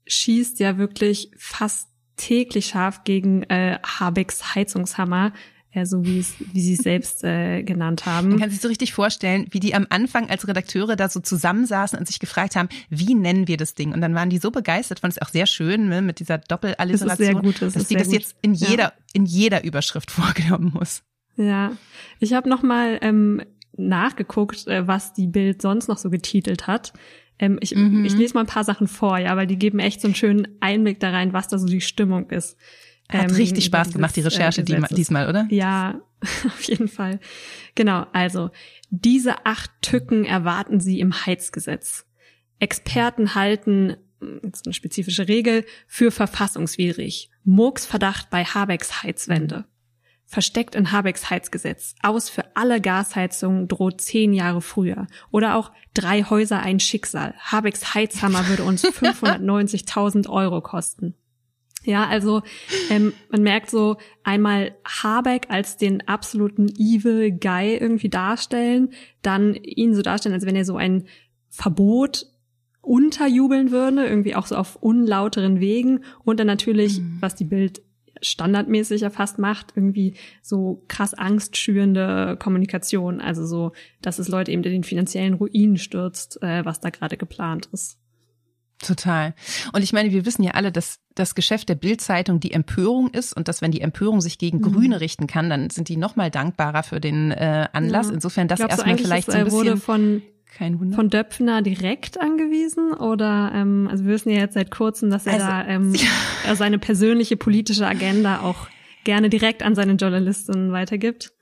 schießt 0.06 0.60
ja 0.60 0.78
wirklich 0.78 1.30
fast 1.36 1.88
täglich 2.16 2.66
scharf 2.66 3.04
gegen 3.04 3.42
äh, 3.44 3.78
Habecks 3.84 4.54
Heizungshammer, 4.54 5.32
äh, 5.72 5.86
so 5.86 6.04
wie, 6.04 6.18
es, 6.18 6.34
wie 6.52 6.60
sie 6.60 6.74
es 6.74 6.78
selbst 6.82 7.24
äh, 7.24 7.62
genannt 7.62 8.06
haben. 8.06 8.30
Man 8.30 8.38
kann 8.38 8.50
sich 8.50 8.60
so 8.60 8.68
richtig 8.68 8.92
vorstellen, 8.92 9.46
wie 9.50 9.60
die 9.60 9.74
am 9.74 9.86
Anfang 9.90 10.28
als 10.28 10.46
Redakteure 10.46 10.96
da 10.96 11.08
so 11.08 11.20
zusammensaßen 11.20 11.98
und 11.98 12.06
sich 12.06 12.18
gefragt 12.18 12.56
haben, 12.56 12.68
wie 12.90 13.14
nennen 13.14 13.48
wir 13.48 13.56
das 13.56 13.74
Ding? 13.74 13.92
Und 13.92 14.00
dann 14.00 14.14
waren 14.14 14.30
die 14.30 14.38
so 14.38 14.50
begeistert, 14.50 15.00
fand 15.00 15.14
es 15.14 15.22
auch 15.22 15.30
sehr 15.30 15.46
schön 15.46 15.88
ne, 15.88 16.02
mit 16.02 16.20
dieser 16.20 16.38
Doppelalliteration, 16.38 17.42
das 17.42 17.58
das 17.58 17.72
dass 17.74 17.88
die 17.88 17.94
das 17.94 18.08
gut. 18.08 18.14
jetzt 18.14 18.36
in 18.42 18.54
jeder, 18.54 18.84
ja. 18.84 18.92
in 19.14 19.24
jeder 19.24 19.64
Überschrift 19.64 20.10
vorgenommen 20.10 20.72
muss. 20.74 21.02
Ja, 21.36 21.72
ich 22.20 22.34
habe 22.34 22.48
noch 22.48 22.62
mal 22.62 22.98
ähm, 23.00 23.42
nachgeguckt, 23.76 24.66
äh, 24.66 24.86
was 24.86 25.14
die 25.14 25.26
Bild 25.26 25.62
sonst 25.62 25.88
noch 25.88 25.98
so 25.98 26.10
getitelt 26.10 26.66
hat. 26.66 26.92
Ähm, 27.42 27.58
ich, 27.60 27.74
mhm. 27.74 28.04
ich 28.04 28.14
lese 28.14 28.34
mal 28.34 28.40
ein 28.42 28.46
paar 28.46 28.62
Sachen 28.62 28.86
vor, 28.86 29.18
ja, 29.18 29.36
weil 29.36 29.48
die 29.48 29.58
geben 29.58 29.80
echt 29.80 30.00
so 30.00 30.06
einen 30.06 30.14
schönen 30.14 30.46
Einblick 30.60 31.00
da 31.00 31.10
rein, 31.10 31.32
was 31.32 31.48
da 31.48 31.58
so 31.58 31.66
die 31.66 31.80
Stimmung 31.80 32.30
ist. 32.30 32.56
Hat 33.08 33.30
ähm, 33.30 33.36
richtig 33.36 33.64
Spaß 33.64 33.88
dieses, 33.88 33.94
gemacht, 33.94 34.14
die 34.14 34.20
Recherche 34.20 34.60
äh, 34.60 34.94
diesmal, 34.94 35.28
oder? 35.28 35.48
Ja, 35.50 36.00
auf 36.46 36.62
jeden 36.62 36.86
Fall. 36.86 37.18
Genau, 37.74 38.06
also 38.12 38.50
diese 38.90 39.44
acht 39.44 39.72
Tücken 39.82 40.24
erwarten 40.24 40.78
Sie 40.78 41.00
im 41.00 41.26
Heizgesetz. 41.26 42.06
Experten 42.60 43.34
halten, 43.34 43.96
jetzt 44.44 44.66
eine 44.66 44.72
spezifische 44.72 45.26
Regel, 45.26 45.64
für 45.88 46.12
verfassungswidrig. 46.12 47.28
Murks 47.42 47.84
Verdacht 47.84 48.30
bei 48.30 48.44
Habecks 48.44 49.02
Heizwende 49.02 49.64
versteckt 50.32 50.74
in 50.74 50.92
Habecks 50.92 51.28
Heizgesetz. 51.28 51.94
Aus 52.02 52.30
für 52.30 52.56
alle 52.56 52.80
Gasheizungen 52.80 53.68
droht 53.68 54.00
zehn 54.00 54.32
Jahre 54.32 54.62
früher. 54.62 55.06
Oder 55.30 55.56
auch 55.56 55.72
drei 55.92 56.22
Häuser 56.22 56.60
ein 56.60 56.80
Schicksal. 56.80 57.34
Habecks 57.38 57.92
Heizhammer 57.94 58.48
würde 58.48 58.64
uns 58.64 58.82
590.000 58.86 60.30
Euro 60.30 60.62
kosten. 60.62 61.14
Ja, 61.84 62.06
also 62.06 62.40
ähm, 62.88 63.12
man 63.30 63.42
merkt 63.42 63.68
so 63.68 63.98
einmal 64.24 64.74
Habeck 64.86 65.48
als 65.50 65.76
den 65.76 66.08
absoluten 66.08 66.68
evil 66.78 67.30
Guy 67.32 67.76
irgendwie 67.76 68.08
darstellen, 68.08 68.94
dann 69.20 69.54
ihn 69.54 69.94
so 69.94 70.00
darstellen, 70.00 70.34
als 70.34 70.46
wenn 70.46 70.56
er 70.56 70.64
so 70.64 70.76
ein 70.76 71.04
Verbot 71.50 72.26
unterjubeln 72.80 73.70
würde, 73.70 74.06
irgendwie 74.06 74.34
auch 74.34 74.46
so 74.46 74.56
auf 74.56 74.76
unlauteren 74.76 75.60
Wegen 75.60 76.04
und 76.24 76.40
dann 76.40 76.46
natürlich, 76.46 77.00
mhm. 77.00 77.18
was 77.20 77.34
die 77.34 77.44
Bild 77.44 77.82
standardmäßig 78.22 79.02
ja 79.02 79.10
fast 79.10 79.38
macht, 79.38 79.72
irgendwie 79.74 80.14
so 80.40 80.84
krass 80.88 81.14
angstschürende 81.14 82.36
Kommunikation, 82.38 83.20
also 83.20 83.44
so, 83.44 83.72
dass 84.00 84.18
es 84.18 84.28
Leute 84.28 84.52
eben 84.52 84.62
in 84.62 84.72
den 84.72 84.84
finanziellen 84.84 85.34
Ruin 85.34 85.76
stürzt, 85.76 86.42
äh, 86.42 86.64
was 86.64 86.80
da 86.80 86.90
gerade 86.90 87.16
geplant 87.16 87.68
ist. 87.72 87.98
Total. 88.82 89.34
Und 89.72 89.82
ich 89.82 89.92
meine, 89.92 90.10
wir 90.10 90.26
wissen 90.26 90.42
ja 90.42 90.52
alle, 90.52 90.72
dass 90.72 90.98
das 91.14 91.34
Geschäft 91.34 91.68
der 91.68 91.76
Bildzeitung 91.76 92.40
die 92.40 92.52
Empörung 92.52 93.10
ist 93.10 93.32
und 93.32 93.46
dass 93.46 93.62
wenn 93.62 93.70
die 93.70 93.80
Empörung 93.80 94.20
sich 94.20 94.38
gegen 94.38 94.58
mhm. 94.58 94.62
Grüne 94.62 95.00
richten 95.00 95.26
kann, 95.26 95.48
dann 95.48 95.70
sind 95.70 95.88
die 95.88 95.96
noch 95.96 96.16
mal 96.16 96.30
dankbarer 96.30 96.82
für 96.82 97.00
den 97.00 97.30
äh, 97.30 97.68
Anlass. 97.72 98.08
Ja. 98.08 98.14
Insofern 98.14 98.48
das 98.48 98.60
erstmal 98.60 98.98
vielleicht 98.98 99.30
so 99.30 99.38
ein 99.38 99.44
bisschen 99.44 99.58
wurde 99.58 99.76
von 99.76 100.22
kein 100.54 100.78
Wunder. 100.78 100.96
Von 100.96 101.08
Döpfner 101.10 101.62
direkt 101.62 102.20
angewiesen 102.20 102.92
oder 102.92 103.52
ähm, 103.54 103.88
also 103.90 104.04
wir 104.04 104.12
wissen 104.12 104.30
ja 104.30 104.40
jetzt 104.40 104.54
seit 104.54 104.70
kurzem, 104.70 105.10
dass 105.10 105.26
er 105.26 105.34
also, 105.34 105.46
da 105.46 105.66
ähm, 105.66 105.94
seine 106.54 106.78
persönliche 106.78 107.36
politische 107.36 107.86
Agenda 107.86 108.40
auch 108.40 108.68
gerne 109.04 109.28
direkt 109.30 109.62
an 109.62 109.74
seine 109.74 109.94
Journalistinnen 109.94 110.72
weitergibt. 110.72 111.32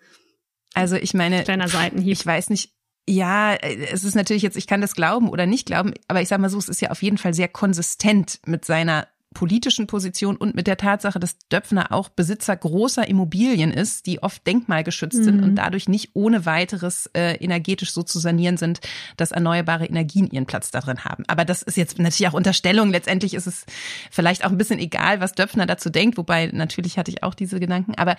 Also 0.75 0.97
ich 0.97 1.15
meine, 1.15 1.43
kleiner 1.43 1.69
Seitenhieb. 1.69 2.13
Ich 2.13 2.25
weiß 2.25 2.51
nicht, 2.51 2.73
ja, 3.09 3.55
es 3.57 4.05
ist 4.05 4.15
natürlich 4.15 4.43
jetzt, 4.43 4.57
ich 4.57 4.67
kann 4.67 4.81
das 4.81 4.95
glauben 4.95 5.29
oder 5.29 5.47
nicht 5.47 5.67
glauben, 5.67 5.93
aber 6.07 6.23
ich 6.23 6.29
sage 6.29 6.41
mal 6.41 6.49
so, 6.49 6.59
es 6.59 6.69
ist 6.69 6.81
ja 6.81 6.91
auf 6.91 7.03
jeden 7.03 7.19
Fall 7.19 7.35
sehr 7.35 7.49
konsistent 7.49 8.41
mit 8.47 8.65
seiner 8.65 9.09
politischen 9.33 9.87
Position 9.87 10.37
und 10.37 10.57
mit 10.57 10.67
der 10.67 10.77
Tatsache, 10.77 11.21
dass 11.21 11.39
Döpfner 11.51 11.93
auch 11.93 12.09
Besitzer 12.09 12.57
großer 12.57 13.07
Immobilien 13.07 13.71
ist, 13.71 14.07
die 14.07 14.23
oft 14.23 14.45
denkmalgeschützt 14.45 15.21
mhm. 15.21 15.25
sind 15.25 15.45
und 15.45 15.55
dadurch 15.55 15.89
nicht 15.89 16.11
ohne 16.15 16.47
weiteres 16.47 17.07
äh, 17.15 17.35
energetisch 17.37 17.93
so 17.93 18.03
zu 18.03 18.19
sanieren 18.19 18.57
sind, 18.57 18.81
dass 19.17 19.31
erneuerbare 19.31 19.87
Energien 19.87 20.29
ihren 20.31 20.47
Platz 20.47 20.73
darin 20.73 21.05
haben. 21.05 21.25
Aber 21.29 21.45
das 21.45 21.63
ist 21.63 21.77
jetzt 21.77 21.99
natürlich 21.99 22.29
auch 22.29 22.35
Unterstellung. 22.35 22.91
Letztendlich 22.91 23.35
ist 23.35 23.47
es 23.47 23.67
vielleicht 24.11 24.45
auch 24.45 24.51
ein 24.51 24.59
bisschen 24.59 24.81
egal, 24.81 25.21
was 25.21 25.33
Döpfner 25.33 25.67
dazu 25.67 25.91
denkt, 25.91 26.19
wobei 26.19 26.47
natürlich 26.53 26.99
hatte 26.99 27.13
ich 27.13 27.23
auch 27.23 27.35
diese 27.35 27.61
Gedanken. 27.61 27.95
Aber 27.95 28.17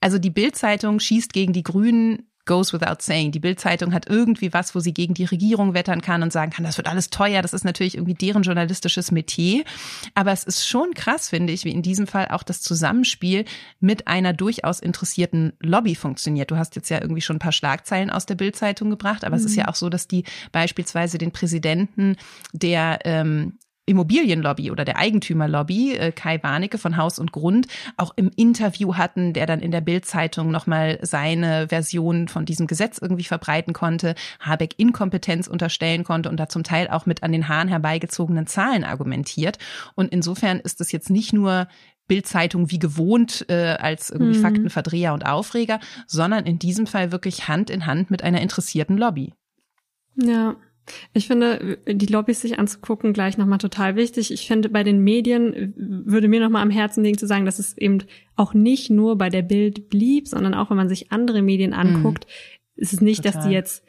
also 0.00 0.18
die 0.18 0.30
Bildzeitung 0.30 1.00
schießt 1.00 1.32
gegen 1.32 1.52
die 1.52 1.62
Grünen 1.62 2.28
goes 2.44 2.72
without 2.72 2.96
saying. 3.00 3.32
Die 3.32 3.40
Bildzeitung 3.40 3.92
hat 3.92 4.08
irgendwie 4.08 4.52
was, 4.52 4.74
wo 4.74 4.80
sie 4.80 4.92
gegen 4.92 5.14
die 5.14 5.24
Regierung 5.24 5.74
wettern 5.74 6.00
kann 6.00 6.22
und 6.22 6.32
sagen 6.32 6.50
kann, 6.50 6.64
das 6.64 6.76
wird 6.76 6.88
alles 6.88 7.10
teuer. 7.10 7.42
Das 7.42 7.52
ist 7.52 7.64
natürlich 7.64 7.96
irgendwie 7.96 8.14
deren 8.14 8.42
journalistisches 8.42 9.10
Metier. 9.12 9.64
Aber 10.14 10.32
es 10.32 10.44
ist 10.44 10.66
schon 10.66 10.94
krass, 10.94 11.28
finde 11.28 11.52
ich, 11.52 11.64
wie 11.64 11.70
in 11.70 11.82
diesem 11.82 12.06
Fall 12.06 12.28
auch 12.28 12.42
das 12.42 12.60
Zusammenspiel 12.60 13.44
mit 13.80 14.08
einer 14.08 14.32
durchaus 14.32 14.80
interessierten 14.80 15.52
Lobby 15.60 15.94
funktioniert. 15.94 16.50
Du 16.50 16.56
hast 16.56 16.76
jetzt 16.76 16.88
ja 16.88 17.00
irgendwie 17.00 17.22
schon 17.22 17.36
ein 17.36 17.40
paar 17.40 17.52
Schlagzeilen 17.52 18.10
aus 18.10 18.26
der 18.26 18.34
Bildzeitung 18.34 18.90
gebracht, 18.90 19.24
aber 19.24 19.36
mhm. 19.36 19.42
es 19.42 19.46
ist 19.46 19.56
ja 19.56 19.64
mhm. 19.64 19.68
auch 19.70 19.76
so, 19.76 19.88
dass 19.88 20.08
die 20.08 20.24
beispielsweise 20.50 21.18
den 21.18 21.32
Präsidenten 21.32 22.16
der 22.52 23.00
ähm, 23.04 23.58
Immobilienlobby 23.86 24.70
oder 24.70 24.84
der 24.84 24.96
Eigentümerlobby, 24.96 25.96
äh, 25.96 26.12
Kai 26.12 26.40
Warnecke 26.42 26.78
von 26.78 26.96
Haus 26.96 27.18
und 27.18 27.32
Grund, 27.32 27.66
auch 27.96 28.12
im 28.16 28.30
Interview 28.36 28.94
hatten, 28.94 29.32
der 29.32 29.46
dann 29.46 29.60
in 29.60 29.72
der 29.72 29.80
Bildzeitung 29.80 30.50
nochmal 30.52 30.98
seine 31.02 31.68
Version 31.68 32.28
von 32.28 32.44
diesem 32.44 32.68
Gesetz 32.68 32.98
irgendwie 32.98 33.24
verbreiten 33.24 33.72
konnte, 33.72 34.14
Habeck 34.38 34.74
Inkompetenz 34.78 35.48
unterstellen 35.48 36.04
konnte 36.04 36.28
und 36.28 36.38
da 36.38 36.48
zum 36.48 36.62
Teil 36.62 36.88
auch 36.88 37.06
mit 37.06 37.24
an 37.24 37.32
den 37.32 37.48
Haaren 37.48 37.68
herbeigezogenen 37.68 38.46
Zahlen 38.46 38.84
argumentiert. 38.84 39.58
Und 39.96 40.12
insofern 40.12 40.60
ist 40.60 40.80
es 40.80 40.92
jetzt 40.92 41.10
nicht 41.10 41.32
nur 41.32 41.66
Bildzeitung 42.06 42.70
wie 42.70 42.78
gewohnt 42.78 43.46
äh, 43.48 43.76
als 43.80 44.10
irgendwie 44.10 44.38
mhm. 44.38 44.42
Faktenverdreher 44.42 45.12
und 45.12 45.26
Aufreger, 45.26 45.80
sondern 46.06 46.46
in 46.46 46.58
diesem 46.58 46.86
Fall 46.86 47.10
wirklich 47.10 47.48
Hand 47.48 47.68
in 47.68 47.86
Hand 47.86 48.10
mit 48.10 48.22
einer 48.22 48.40
interessierten 48.40 48.96
Lobby. 48.96 49.32
Ja, 50.16 50.56
ich 51.12 51.26
finde, 51.26 51.78
die 51.86 52.06
Lobbys 52.06 52.40
sich 52.40 52.58
anzugucken, 52.58 53.12
gleich 53.12 53.38
nochmal 53.38 53.58
total 53.58 53.96
wichtig. 53.96 54.32
Ich 54.32 54.46
finde, 54.46 54.68
bei 54.68 54.82
den 54.82 55.00
Medien 55.00 55.74
würde 55.76 56.28
mir 56.28 56.40
nochmal 56.40 56.62
am 56.62 56.70
Herzen 56.70 57.04
liegen 57.04 57.18
zu 57.18 57.26
sagen, 57.26 57.44
dass 57.44 57.58
es 57.58 57.76
eben 57.78 57.98
auch 58.36 58.54
nicht 58.54 58.90
nur 58.90 59.16
bei 59.16 59.28
der 59.28 59.42
Bild 59.42 59.88
blieb, 59.88 60.28
sondern 60.28 60.54
auch 60.54 60.70
wenn 60.70 60.76
man 60.76 60.88
sich 60.88 61.12
andere 61.12 61.42
Medien 61.42 61.72
anguckt, 61.72 62.26
mhm. 62.26 62.82
ist 62.82 62.92
es 62.92 63.00
nicht, 63.00 63.22
total. 63.22 63.32
dass 63.32 63.46
die 63.46 63.54
jetzt 63.54 63.84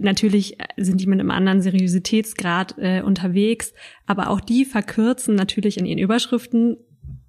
Natürlich 0.00 0.56
sind 0.76 1.00
die 1.00 1.08
mit 1.08 1.18
einem 1.18 1.32
anderen 1.32 1.60
Seriositätsgrad 1.60 2.76
äh, 2.78 3.02
unterwegs, 3.02 3.74
aber 4.06 4.30
auch 4.30 4.40
die 4.40 4.64
verkürzen 4.64 5.34
natürlich 5.34 5.76
in 5.76 5.86
ihren 5.86 5.98
Überschriften 5.98 6.76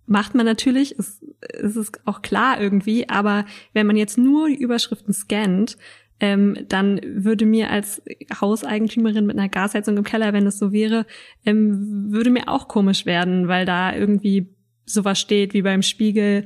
macht 0.10 0.34
man 0.34 0.46
natürlich, 0.46 0.98
ist, 0.98 1.24
ist 1.54 1.76
es 1.76 1.92
auch 2.06 2.22
klar 2.22 2.60
irgendwie, 2.60 3.08
aber 3.08 3.46
wenn 3.74 3.86
man 3.86 3.96
jetzt 3.96 4.18
nur 4.18 4.50
die 4.50 4.58
Überschriften 4.58 5.14
scannt, 5.14 5.78
ähm, 6.20 6.66
dann 6.68 7.00
würde 7.04 7.46
mir 7.46 7.70
als 7.70 8.02
Hauseigentümerin 8.40 9.26
mit 9.26 9.38
einer 9.38 9.50
Gasheizung 9.50 9.98
im 9.98 10.04
Keller, 10.04 10.34
wenn 10.34 10.48
es 10.48 10.60
so 10.60 10.72
wäre, 10.72 11.06
ähm, 11.46 12.12
würde 12.12 12.30
mir 12.30 12.50
auch 12.50 12.68
komisch 12.68 13.06
werden, 13.06 13.48
weil 13.48 13.66
da 13.66 13.96
irgendwie 13.96 14.48
sowas 14.86 15.20
steht 15.20 15.54
wie 15.54 15.62
beim 15.62 15.82
Spiegel 15.82 16.46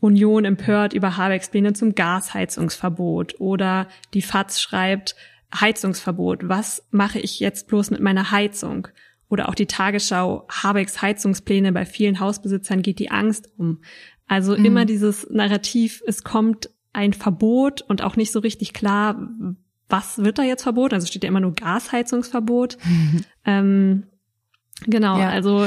Union 0.00 0.44
empört 0.44 0.94
über 0.94 1.16
Habecks 1.16 1.50
Pläne 1.50 1.74
zum 1.74 1.94
Gasheizungsverbot 1.94 3.38
oder 3.38 3.88
die 4.14 4.22
FAZ 4.22 4.60
schreibt 4.60 5.14
Heizungsverbot. 5.54 6.48
Was 6.48 6.86
mache 6.90 7.18
ich 7.18 7.40
jetzt 7.40 7.68
bloß 7.68 7.90
mit 7.90 8.00
meiner 8.00 8.30
Heizung? 8.30 8.88
Oder 9.28 9.48
auch 9.48 9.54
die 9.54 9.66
Tagesschau 9.66 10.46
Habecks 10.50 11.02
Heizungspläne 11.02 11.72
bei 11.72 11.84
vielen 11.84 12.18
Hausbesitzern 12.18 12.82
geht 12.82 12.98
die 12.98 13.10
Angst 13.10 13.52
um. 13.58 13.82
Also 14.26 14.56
mhm. 14.56 14.64
immer 14.64 14.84
dieses 14.86 15.28
Narrativ, 15.30 16.02
es 16.06 16.24
kommt 16.24 16.70
ein 16.92 17.12
Verbot 17.12 17.82
und 17.82 18.02
auch 18.02 18.16
nicht 18.16 18.32
so 18.32 18.40
richtig 18.40 18.72
klar, 18.72 19.28
was 19.88 20.18
wird 20.18 20.38
da 20.38 20.42
jetzt 20.42 20.62
verboten? 20.62 20.94
Also 20.94 21.06
steht 21.06 21.24
ja 21.24 21.28
immer 21.28 21.40
nur 21.40 21.54
Gasheizungsverbot. 21.54 22.78
ähm, 23.44 24.04
genau, 24.86 25.18
ja. 25.18 25.28
also 25.28 25.66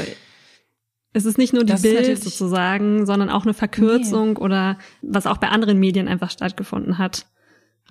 es 1.13 1.25
ist 1.25 1.37
nicht 1.37 1.53
nur 1.53 1.63
die 1.63 1.73
das 1.73 1.81
Bild 1.81 2.23
sozusagen, 2.23 3.05
sondern 3.05 3.29
auch 3.29 3.43
eine 3.43 3.53
Verkürzung 3.53 4.33
nee. 4.33 4.39
oder 4.39 4.77
was 5.01 5.27
auch 5.27 5.37
bei 5.37 5.49
anderen 5.49 5.79
Medien 5.79 6.07
einfach 6.07 6.31
stattgefunden 6.31 6.97
hat. 6.97 7.27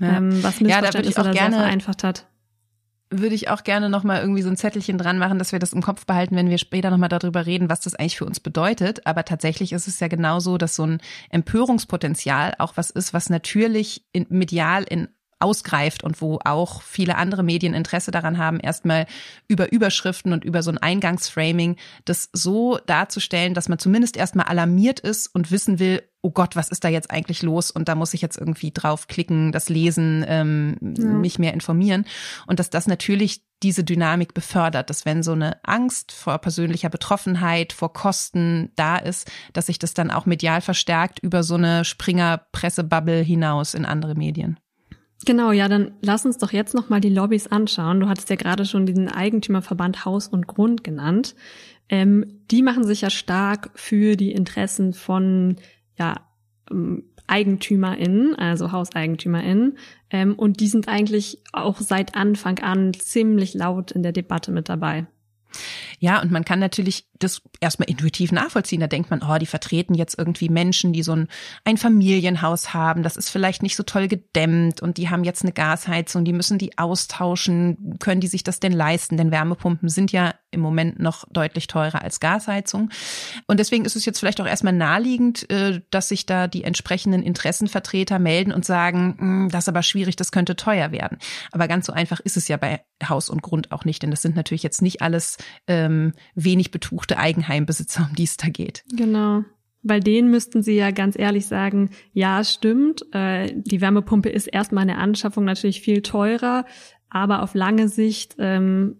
Ja. 0.00 0.16
Ähm, 0.16 0.42
was 0.42 0.60
Missverständnisse 0.60 1.18
ja, 1.18 1.22
da 1.22 1.30
oder 1.30 1.38
gerne, 1.38 1.54
sehr 1.54 1.64
vereinfacht 1.64 2.04
hat 2.04 2.26
würde 3.12 3.34
ich 3.34 3.48
auch 3.48 3.62
gerne 3.62 3.88
nochmal 3.88 4.20
irgendwie 4.20 4.42
so 4.42 4.48
ein 4.48 4.56
Zettelchen 4.56 4.98
dran 4.98 5.18
machen, 5.18 5.38
dass 5.38 5.52
wir 5.52 5.58
das 5.58 5.72
im 5.72 5.82
Kopf 5.82 6.06
behalten, 6.06 6.36
wenn 6.36 6.50
wir 6.50 6.58
später 6.58 6.90
nochmal 6.90 7.08
darüber 7.08 7.46
reden, 7.46 7.70
was 7.70 7.80
das 7.80 7.94
eigentlich 7.94 8.16
für 8.16 8.24
uns 8.24 8.40
bedeutet. 8.40 9.06
Aber 9.06 9.24
tatsächlich 9.24 9.72
ist 9.72 9.86
es 9.86 10.00
ja 10.00 10.08
genauso, 10.08 10.58
dass 10.58 10.74
so 10.74 10.84
ein 10.84 11.00
Empörungspotenzial 11.30 12.54
auch 12.58 12.72
was 12.76 12.90
ist, 12.90 13.14
was 13.14 13.30
natürlich 13.30 14.04
in, 14.12 14.26
medial 14.28 14.84
in 14.84 15.08
ausgreift 15.42 16.02
und 16.02 16.20
wo 16.20 16.38
auch 16.44 16.82
viele 16.82 17.16
andere 17.16 17.42
Medien 17.42 17.74
Interesse 17.74 18.10
daran 18.10 18.38
haben, 18.38 18.60
erstmal 18.60 19.06
über 19.48 19.72
Überschriften 19.72 20.32
und 20.32 20.44
über 20.44 20.62
so 20.62 20.70
ein 20.70 20.78
Eingangsframing 20.78 21.76
das 22.04 22.30
so 22.32 22.78
darzustellen, 22.86 23.54
dass 23.54 23.68
man 23.68 23.78
zumindest 23.78 24.16
erstmal 24.16 24.46
alarmiert 24.46 25.00
ist 25.00 25.26
und 25.34 25.50
wissen 25.50 25.78
will, 25.78 26.02
oh 26.22 26.30
Gott, 26.30 26.54
was 26.54 26.68
ist 26.68 26.84
da 26.84 26.88
jetzt 26.88 27.10
eigentlich 27.10 27.42
los? 27.42 27.70
Und 27.70 27.88
da 27.88 27.96
muss 27.96 28.14
ich 28.14 28.22
jetzt 28.22 28.38
irgendwie 28.38 28.70
draufklicken, 28.70 29.50
das 29.50 29.68
lesen, 29.68 30.24
ähm, 30.28 30.76
ja. 30.80 31.04
mich 31.04 31.38
mehr 31.38 31.52
informieren. 31.52 32.06
Und 32.46 32.60
dass 32.60 32.70
das 32.70 32.86
natürlich 32.86 33.42
diese 33.62 33.84
Dynamik 33.84 34.34
befördert, 34.34 34.90
dass 34.90 35.04
wenn 35.04 35.22
so 35.22 35.32
eine 35.32 35.62
Angst 35.64 36.12
vor 36.12 36.38
persönlicher 36.38 36.88
Betroffenheit, 36.88 37.72
vor 37.72 37.92
Kosten 37.92 38.70
da 38.76 38.96
ist, 38.96 39.30
dass 39.52 39.66
sich 39.66 39.78
das 39.78 39.94
dann 39.94 40.10
auch 40.10 40.26
medial 40.26 40.60
verstärkt 40.60 41.18
über 41.20 41.42
so 41.42 41.54
eine 41.54 41.84
Springer-Pressebubble 41.84 43.22
hinaus 43.22 43.74
in 43.74 43.84
andere 43.84 44.14
Medien. 44.14 44.58
Genau, 45.24 45.52
ja, 45.52 45.68
dann 45.68 45.92
lass 46.00 46.26
uns 46.26 46.38
doch 46.38 46.52
jetzt 46.52 46.74
nochmal 46.74 47.00
die 47.00 47.08
Lobbys 47.08 47.46
anschauen. 47.46 48.00
Du 48.00 48.08
hattest 48.08 48.28
ja 48.30 48.36
gerade 48.36 48.64
schon 48.64 48.86
diesen 48.86 49.08
Eigentümerverband 49.08 50.04
Haus 50.04 50.26
und 50.26 50.46
Grund 50.46 50.82
genannt. 50.82 51.34
Ähm, 51.88 52.40
die 52.50 52.62
machen 52.62 52.84
sich 52.84 53.02
ja 53.02 53.10
stark 53.10 53.70
für 53.74 54.16
die 54.16 54.32
Interessen 54.32 54.94
von 54.94 55.56
ja, 55.96 56.16
ähm, 56.70 57.04
EigentümerInnen, 57.26 58.34
also 58.34 58.72
HauseigentümerInnen. 58.72 59.78
Ähm, 60.10 60.34
und 60.34 60.60
die 60.60 60.68
sind 60.68 60.88
eigentlich 60.88 61.38
auch 61.52 61.78
seit 61.78 62.16
Anfang 62.16 62.58
an 62.58 62.92
ziemlich 62.94 63.54
laut 63.54 63.92
in 63.92 64.02
der 64.02 64.12
Debatte 64.12 64.50
mit 64.50 64.68
dabei. 64.68 65.06
Ja, 65.98 66.20
und 66.20 66.32
man 66.32 66.44
kann 66.44 66.58
natürlich 66.58 67.06
das 67.22 67.42
erstmal 67.60 67.88
intuitiv 67.88 68.32
nachvollziehen. 68.32 68.80
Da 68.80 68.86
denkt 68.86 69.10
man, 69.10 69.22
oh, 69.22 69.38
die 69.38 69.46
vertreten 69.46 69.94
jetzt 69.94 70.18
irgendwie 70.18 70.48
Menschen, 70.48 70.92
die 70.92 71.02
so 71.02 71.12
ein, 71.12 71.28
ein 71.64 71.76
Familienhaus 71.76 72.74
haben. 72.74 73.02
Das 73.02 73.16
ist 73.16 73.30
vielleicht 73.30 73.62
nicht 73.62 73.76
so 73.76 73.82
toll 73.82 74.08
gedämmt 74.08 74.82
und 74.82 74.98
die 74.98 75.10
haben 75.10 75.24
jetzt 75.24 75.42
eine 75.42 75.52
Gasheizung, 75.52 76.24
die 76.24 76.32
müssen 76.32 76.58
die 76.58 76.78
austauschen. 76.78 77.96
Können 77.98 78.20
die 78.20 78.28
sich 78.28 78.44
das 78.44 78.60
denn 78.60 78.72
leisten? 78.72 79.16
Denn 79.16 79.30
Wärmepumpen 79.30 79.88
sind 79.88 80.12
ja 80.12 80.34
im 80.52 80.60
Moment 80.60 81.00
noch 81.00 81.24
deutlich 81.30 81.66
teurer 81.66 82.02
als 82.02 82.20
Gasheizung. 82.20 82.90
Und 83.46 83.58
deswegen 83.58 83.84
ist 83.84 83.96
es 83.96 84.04
jetzt 84.04 84.20
vielleicht 84.20 84.40
auch 84.40 84.46
erstmal 84.46 84.74
naheliegend, 84.74 85.50
äh, 85.50 85.80
dass 85.90 86.08
sich 86.08 86.26
da 86.26 86.46
die 86.46 86.64
entsprechenden 86.64 87.22
Interessenvertreter 87.22 88.18
melden 88.18 88.52
und 88.52 88.64
sagen, 88.64 89.16
hm, 89.18 89.48
das 89.50 89.64
ist 89.64 89.68
aber 89.68 89.82
schwierig, 89.82 90.16
das 90.16 90.30
könnte 90.30 90.54
teuer 90.54 90.92
werden. 90.92 91.18
Aber 91.50 91.68
ganz 91.68 91.86
so 91.86 91.92
einfach 91.92 92.20
ist 92.20 92.36
es 92.36 92.48
ja 92.48 92.58
bei 92.58 92.84
Haus 93.08 93.30
und 93.30 93.42
Grund 93.42 93.72
auch 93.72 93.84
nicht, 93.84 94.02
denn 94.02 94.10
das 94.10 94.22
sind 94.22 94.36
natürlich 94.36 94.62
jetzt 94.62 94.82
nicht 94.82 95.02
alles 95.02 95.38
ähm, 95.66 96.12
wenig 96.34 96.70
betuchte 96.70 97.11
Eigenheimbesitzer, 97.18 98.06
um 98.08 98.16
die 98.16 98.24
es 98.24 98.36
da 98.36 98.48
geht. 98.48 98.84
Genau. 98.94 99.44
Weil 99.82 100.00
denen 100.00 100.30
müssten 100.30 100.62
sie 100.62 100.76
ja 100.76 100.90
ganz 100.92 101.18
ehrlich 101.18 101.46
sagen, 101.46 101.90
ja, 102.12 102.44
stimmt, 102.44 103.04
äh, 103.12 103.52
die 103.54 103.80
Wärmepumpe 103.80 104.28
ist 104.28 104.46
erstmal 104.46 104.82
eine 104.82 104.98
Anschaffung 104.98 105.44
natürlich 105.44 105.80
viel 105.80 106.02
teurer, 106.02 106.64
aber 107.08 107.42
auf 107.42 107.54
lange 107.54 107.88
Sicht 107.88 108.36
ähm, 108.38 108.96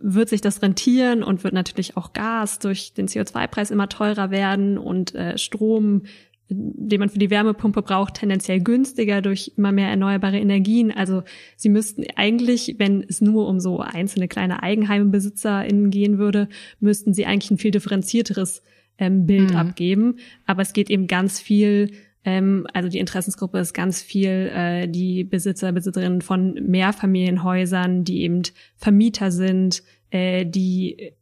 wird 0.00 0.28
sich 0.28 0.40
das 0.40 0.62
rentieren 0.62 1.22
und 1.22 1.44
wird 1.44 1.54
natürlich 1.54 1.96
auch 1.96 2.12
Gas 2.12 2.58
durch 2.58 2.92
den 2.94 3.08
CO2-Preis 3.08 3.70
immer 3.70 3.88
teurer 3.88 4.30
werden 4.30 4.78
und 4.78 5.14
äh, 5.14 5.38
Strom, 5.38 6.02
den 6.50 7.00
man 7.00 7.10
für 7.10 7.18
die 7.18 7.30
Wärmepumpe 7.30 7.82
braucht, 7.82 8.14
tendenziell 8.14 8.60
günstiger 8.60 9.20
durch 9.20 9.52
immer 9.56 9.72
mehr 9.72 9.88
erneuerbare 9.88 10.38
Energien. 10.38 10.90
Also 10.90 11.22
sie 11.56 11.68
müssten 11.68 12.04
eigentlich, 12.16 12.76
wenn 12.78 13.04
es 13.06 13.20
nur 13.20 13.46
um 13.48 13.60
so 13.60 13.80
einzelne 13.80 14.28
kleine 14.28 14.62
EigenheimbesitzerInnen 14.62 15.90
gehen 15.90 16.18
würde, 16.18 16.48
müssten 16.80 17.12
sie 17.12 17.26
eigentlich 17.26 17.50
ein 17.50 17.58
viel 17.58 17.70
differenzierteres 17.70 18.62
ähm, 18.98 19.26
Bild 19.26 19.50
mhm. 19.50 19.56
abgeben. 19.56 20.16
Aber 20.46 20.62
es 20.62 20.72
geht 20.72 20.88
eben 20.88 21.06
ganz 21.06 21.38
viel, 21.38 21.90
ähm, 22.24 22.66
also 22.72 22.88
die 22.88 22.98
Interessensgruppe 22.98 23.58
ist 23.58 23.74
ganz 23.74 24.00
viel 24.00 24.50
äh, 24.54 24.88
die 24.88 25.24
Besitzer, 25.24 25.72
Besitzerinnen 25.72 26.22
von 26.22 26.54
Mehrfamilienhäusern, 26.54 28.04
die 28.04 28.22
eben 28.22 28.42
Vermieter 28.76 29.30
sind, 29.30 29.82
äh, 30.10 30.46
die 30.46 31.12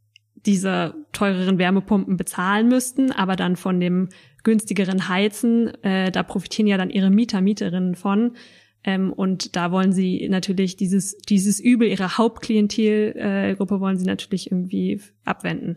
diese 0.46 0.94
teureren 1.12 1.58
Wärmepumpen 1.58 2.16
bezahlen 2.16 2.68
müssten, 2.68 3.12
aber 3.12 3.36
dann 3.36 3.56
von 3.56 3.80
dem 3.80 4.08
günstigeren 4.44 5.08
Heizen, 5.08 5.74
äh, 5.82 6.12
da 6.12 6.22
profitieren 6.22 6.68
ja 6.68 6.76
dann 6.78 6.90
ihre 6.90 7.10
Mieter, 7.10 7.40
Mieterinnen 7.40 7.96
von. 7.96 8.36
Ähm, 8.84 9.12
und 9.12 9.56
da 9.56 9.72
wollen 9.72 9.92
sie 9.92 10.28
natürlich 10.28 10.76
dieses, 10.76 11.18
dieses 11.18 11.58
Übel 11.58 11.88
ihrer 11.88 12.16
Hauptklientelgruppe 12.16 13.74
äh, 13.74 13.80
wollen 13.80 13.98
sie 13.98 14.06
natürlich 14.06 14.50
irgendwie 14.50 15.00
abwenden. 15.24 15.76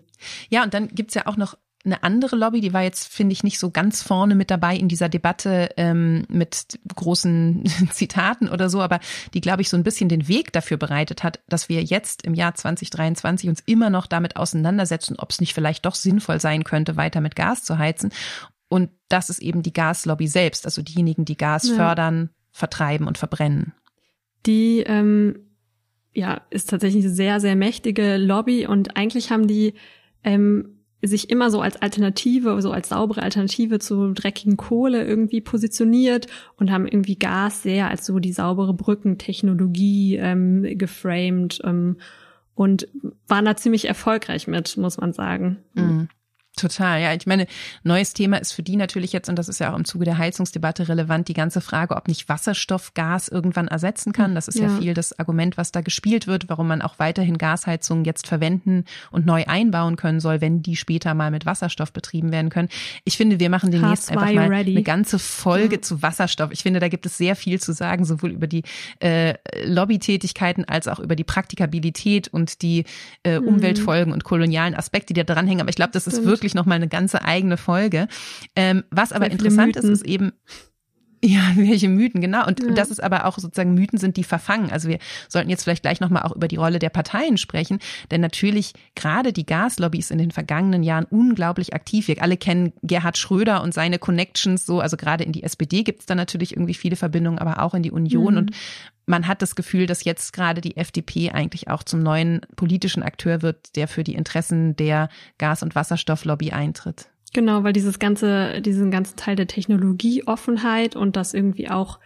Ja, 0.50 0.64
und 0.64 0.76
dann 0.76 0.88
gibt's 0.90 1.16
ja 1.16 1.26
auch 1.26 1.36
noch 1.36 1.58
eine 1.86 2.04
andere 2.04 2.36
Lobby, 2.36 2.60
die 2.60 2.74
war 2.74 2.84
jetzt, 2.84 3.08
finde 3.08 3.32
ich, 3.34 3.44
nicht 3.44 3.58
so 3.58 3.72
ganz 3.72 4.04
vorne 4.04 4.36
mit 4.36 4.52
dabei 4.52 4.76
in 4.76 4.90
dieser 4.90 5.08
Debatte 5.08 5.70
ähm, 5.78 6.26
mit 6.28 6.78
großen 6.94 7.64
Zitaten 7.92 8.50
oder 8.50 8.70
so, 8.70 8.82
aber 8.82 9.00
die, 9.34 9.40
glaube 9.40 9.62
ich, 9.62 9.70
so 9.70 9.78
ein 9.78 9.84
bisschen 9.84 10.10
den 10.10 10.28
Weg 10.28 10.52
dafür 10.52 10.78
bereitet 10.78 11.24
hat, 11.24 11.40
dass 11.48 11.70
wir 11.70 11.82
jetzt 11.82 12.24
im 12.24 12.34
Jahr 12.34 12.54
2023 12.54 13.50
uns 13.50 13.64
immer 13.66 13.90
noch 13.90 14.08
damit 14.08 14.36
auseinandersetzen, 14.36 15.16
ob 15.18 15.32
es 15.32 15.40
nicht 15.40 15.54
vielleicht 15.54 15.86
doch 15.86 15.96
sinnvoll 15.96 16.42
sein 16.42 16.66
könnte, 16.66 16.98
weiter 16.98 17.22
mit 17.22 17.38
Gas 17.38 17.64
zu 17.64 17.78
heizen. 17.78 18.12
Und 18.68 18.90
das 19.08 19.30
ist 19.30 19.40
eben 19.40 19.64
die 19.64 19.74
Gaslobby 19.74 20.28
selbst, 20.28 20.66
also 20.66 20.82
diejenigen, 20.82 21.24
die 21.24 21.38
Gas 21.38 21.70
ja. 21.70 21.76
fördern, 21.76 22.30
vertreiben 22.52 23.08
und 23.08 23.18
verbrennen. 23.18 23.74
Die 24.46 24.82
ähm, 24.82 25.40
ja 26.14 26.42
ist 26.50 26.70
tatsächlich 26.70 27.06
eine 27.06 27.14
sehr, 27.14 27.40
sehr 27.40 27.56
mächtige 27.56 28.18
Lobby 28.18 28.68
und 28.68 28.98
eigentlich 28.98 29.32
haben 29.32 29.48
die 29.48 29.74
ähm, 30.24 30.79
sich 31.02 31.30
immer 31.30 31.50
so 31.50 31.62
als 31.62 31.82
Alternative, 31.82 32.62
so 32.62 32.72
als 32.72 32.90
saubere 32.90 33.24
Alternative 33.24 33.80
zu 33.80 34.14
dreckigen 34.14 34.58
Kohle 34.58 35.06
irgendwie 35.06 35.42
positioniert 35.42 36.28
und 36.58 36.72
haben 36.72 36.88
irgendwie 36.88 37.16
Gas 37.16 37.64
sehr 37.64 37.90
als 37.90 38.06
so 38.06 38.20
die 38.20 38.34
saubere 38.34 38.74
Brückentechnologie 38.74 40.18
ähm, 40.18 40.78
geframed 40.78 41.62
ähm, 41.64 41.98
und 42.54 42.88
waren 43.28 43.46
da 43.46 43.56
ziemlich 43.56 43.88
erfolgreich 43.88 44.48
mit, 44.48 44.76
muss 44.76 44.98
man 44.98 45.14
sagen. 45.14 45.60
Mhm. 45.74 46.10
Total, 46.56 47.02
ja. 47.02 47.14
Ich 47.14 47.26
meine, 47.26 47.48
neues 47.84 48.14
Thema 48.14 48.38
ist 48.38 48.52
für 48.52 48.64
die 48.64 48.76
natürlich 48.76 49.14
jetzt, 49.14 49.30
und 49.30 49.38
das 49.38 49.48
ist 49.48 49.60
ja 49.60 49.72
auch 49.72 49.78
im 49.78 49.86
Zuge 49.86 50.04
der 50.04 50.18
Heizungsdebatte 50.18 50.90
relevant, 50.90 51.28
die 51.28 51.34
ganze 51.34 51.62
Frage, 51.62 51.96
ob 51.96 52.08
nicht 52.08 52.28
Wasserstoff 52.28 52.94
Gas 52.94 53.30
irgendwann 53.30 53.68
ersetzen 53.68 54.12
kann. 54.12 54.36
Das 54.36 54.48
ist 54.48 54.60
ja, 54.60 54.68
ja 54.68 54.78
viel 54.78 54.94
das 54.94 55.18
Argument, 55.18 55.58
was 55.58 55.72
da 55.72 55.82
gespielt 55.82 56.28
wird, 56.28 56.50
warum 56.50 56.68
man 56.68 56.82
auch 56.82 57.00
weiterhin 57.00 57.38
Gasheizungen 57.38 58.04
jetzt 58.04 58.28
verwenden 58.28 58.84
und 59.12 59.26
neu 59.26 59.46
einbauen 59.46 59.96
können 59.96 60.20
soll, 60.20 60.42
wenn 60.42 60.62
die 60.62 60.76
später 60.76 61.14
mal 61.14 61.32
mit 61.32 61.46
Wasserstoff 61.46 61.94
betrieben 61.94 62.32
werden 62.32 62.50
können. 62.50 62.68
Ich 63.06 63.16
finde, 63.16 63.40
wir 63.40 63.50
machen 63.50 63.72
demnächst 63.72 64.12
einfach 64.12 64.34
mal 64.34 64.48
ready. 64.48 64.72
eine 64.72 64.84
ganze 64.84 65.18
Folge 65.18 65.76
ja. 65.76 65.82
zu 65.82 66.02
Wasserstoff. 66.02 66.52
Ich 66.52 66.64
finde, 66.64 66.82
da 66.82 66.90
gibt 66.90 67.06
es 67.06 67.18
sehr 67.18 67.38
viel 67.38 67.62
zu 67.62 67.72
sagen, 67.72 68.04
sowohl 68.04 68.32
über 68.32 68.48
die 68.48 68.64
äh, 69.00 69.36
Lobbytätigkeiten 69.64 70.66
als 70.66 70.90
auch 70.90 71.00
über 71.00 71.16
die 71.16 71.24
Praktikabilität 71.24 72.28
und 72.28 72.62
die 72.64 72.84
äh, 73.24 73.40
mhm. 73.40 73.48
Umweltfolgen 73.48 74.12
und 74.12 74.26
kolonialen 74.26 74.76
Aspekte, 74.76 75.14
die 75.14 75.24
da 75.24 75.34
dranhängen. 75.34 75.62
Aber 75.62 75.70
ich 75.70 75.78
glaube, 75.78 75.92
das 75.94 76.06
ist 76.06 76.26
wirklich 76.26 76.39
wirklich 76.40 76.56
noch 76.56 76.66
mal 76.66 76.76
eine 76.76 76.88
ganze 76.88 77.24
eigene 77.24 77.58
Folge. 77.58 78.08
Ähm, 78.56 78.84
was 78.90 79.12
aber 79.12 79.30
interessant 79.30 79.76
Mythen. 79.76 79.92
ist, 79.92 80.02
ist 80.02 80.08
eben, 80.08 80.32
ja, 81.24 81.42
welche 81.56 81.90
Mythen, 81.90 82.22
genau. 82.22 82.46
Und 82.46 82.62
ja. 82.62 82.72
das 82.74 82.90
ist 82.90 83.02
aber 83.02 83.26
auch 83.26 83.38
sozusagen 83.38 83.74
Mythen 83.74 83.98
sind, 83.98 84.18
die 84.18 84.24
verfangen. 84.24 84.72
Also 84.72 84.90
wir 84.90 85.00
sollten 85.28 85.50
jetzt 85.50 85.64
vielleicht 85.64 85.84
gleich 85.84 86.00
nochmal 86.00 86.24
auch 86.24 86.36
über 86.36 86.48
die 86.48 86.56
Rolle 86.56 86.80
der 86.80 86.90
Parteien 86.90 87.38
sprechen, 87.38 87.80
denn 88.12 88.22
natürlich 88.22 88.74
gerade 88.96 89.34
die 89.34 89.46
Gaslobby 89.46 90.00
ist 90.00 90.12
in 90.12 90.18
den 90.18 90.32
vergangenen 90.32 90.84
Jahren 90.84 91.06
unglaublich 91.06 91.74
aktiv. 91.74 92.08
Wir 92.08 92.22
alle 92.22 92.38
kennen 92.38 92.74
Gerhard 92.84 93.18
Schröder 93.18 93.62
und 93.62 93.74
seine 93.74 94.00
Connections 94.00 94.66
so, 94.66 94.80
also 94.80 94.98
gerade 94.98 95.24
in 95.24 95.32
die 95.32 95.44
SPD 95.44 95.84
gibt 95.84 96.02
es 96.02 96.06
da 96.06 96.16
natürlich 96.16 96.54
irgendwie 96.54 96.74
viele 96.74 96.96
Verbindungen, 96.96 97.40
aber 97.40 97.62
auch 97.62 97.74
in 97.74 97.84
die 97.84 97.92
Union. 97.92 98.34
Mhm. 98.34 98.38
Und 98.38 98.52
man 99.06 99.28
hat 99.28 99.42
das 99.42 99.56
Gefühl, 99.56 99.88
dass 99.88 100.04
jetzt 100.04 100.34
gerade 100.34 100.62
die 100.62 100.78
FDP 100.78 101.32
eigentlich 101.32 101.68
auch 101.68 101.84
zum 101.84 102.00
neuen 102.02 102.42
politischen 102.56 103.02
Akteur 103.02 103.42
wird, 103.42 103.76
der 103.76 103.88
für 103.88 104.04
die 104.04 104.14
Interessen 104.14 104.76
der 104.76 105.10
Gas- 105.40 105.64
und 105.64 105.74
Wasserstofflobby 105.76 106.52
eintritt. 106.52 107.10
Genau, 107.34 107.64
weil 107.64 107.74
dieses 107.74 108.00
ganze, 108.00 108.62
diesen 108.62 108.92
ganzen 108.92 109.16
Teil 109.16 109.36
der 109.36 109.48
Technologieoffenheit 109.48 110.96
und 110.96 111.16
das 111.16 111.34
irgendwie 111.34 111.70
auch 111.70 112.00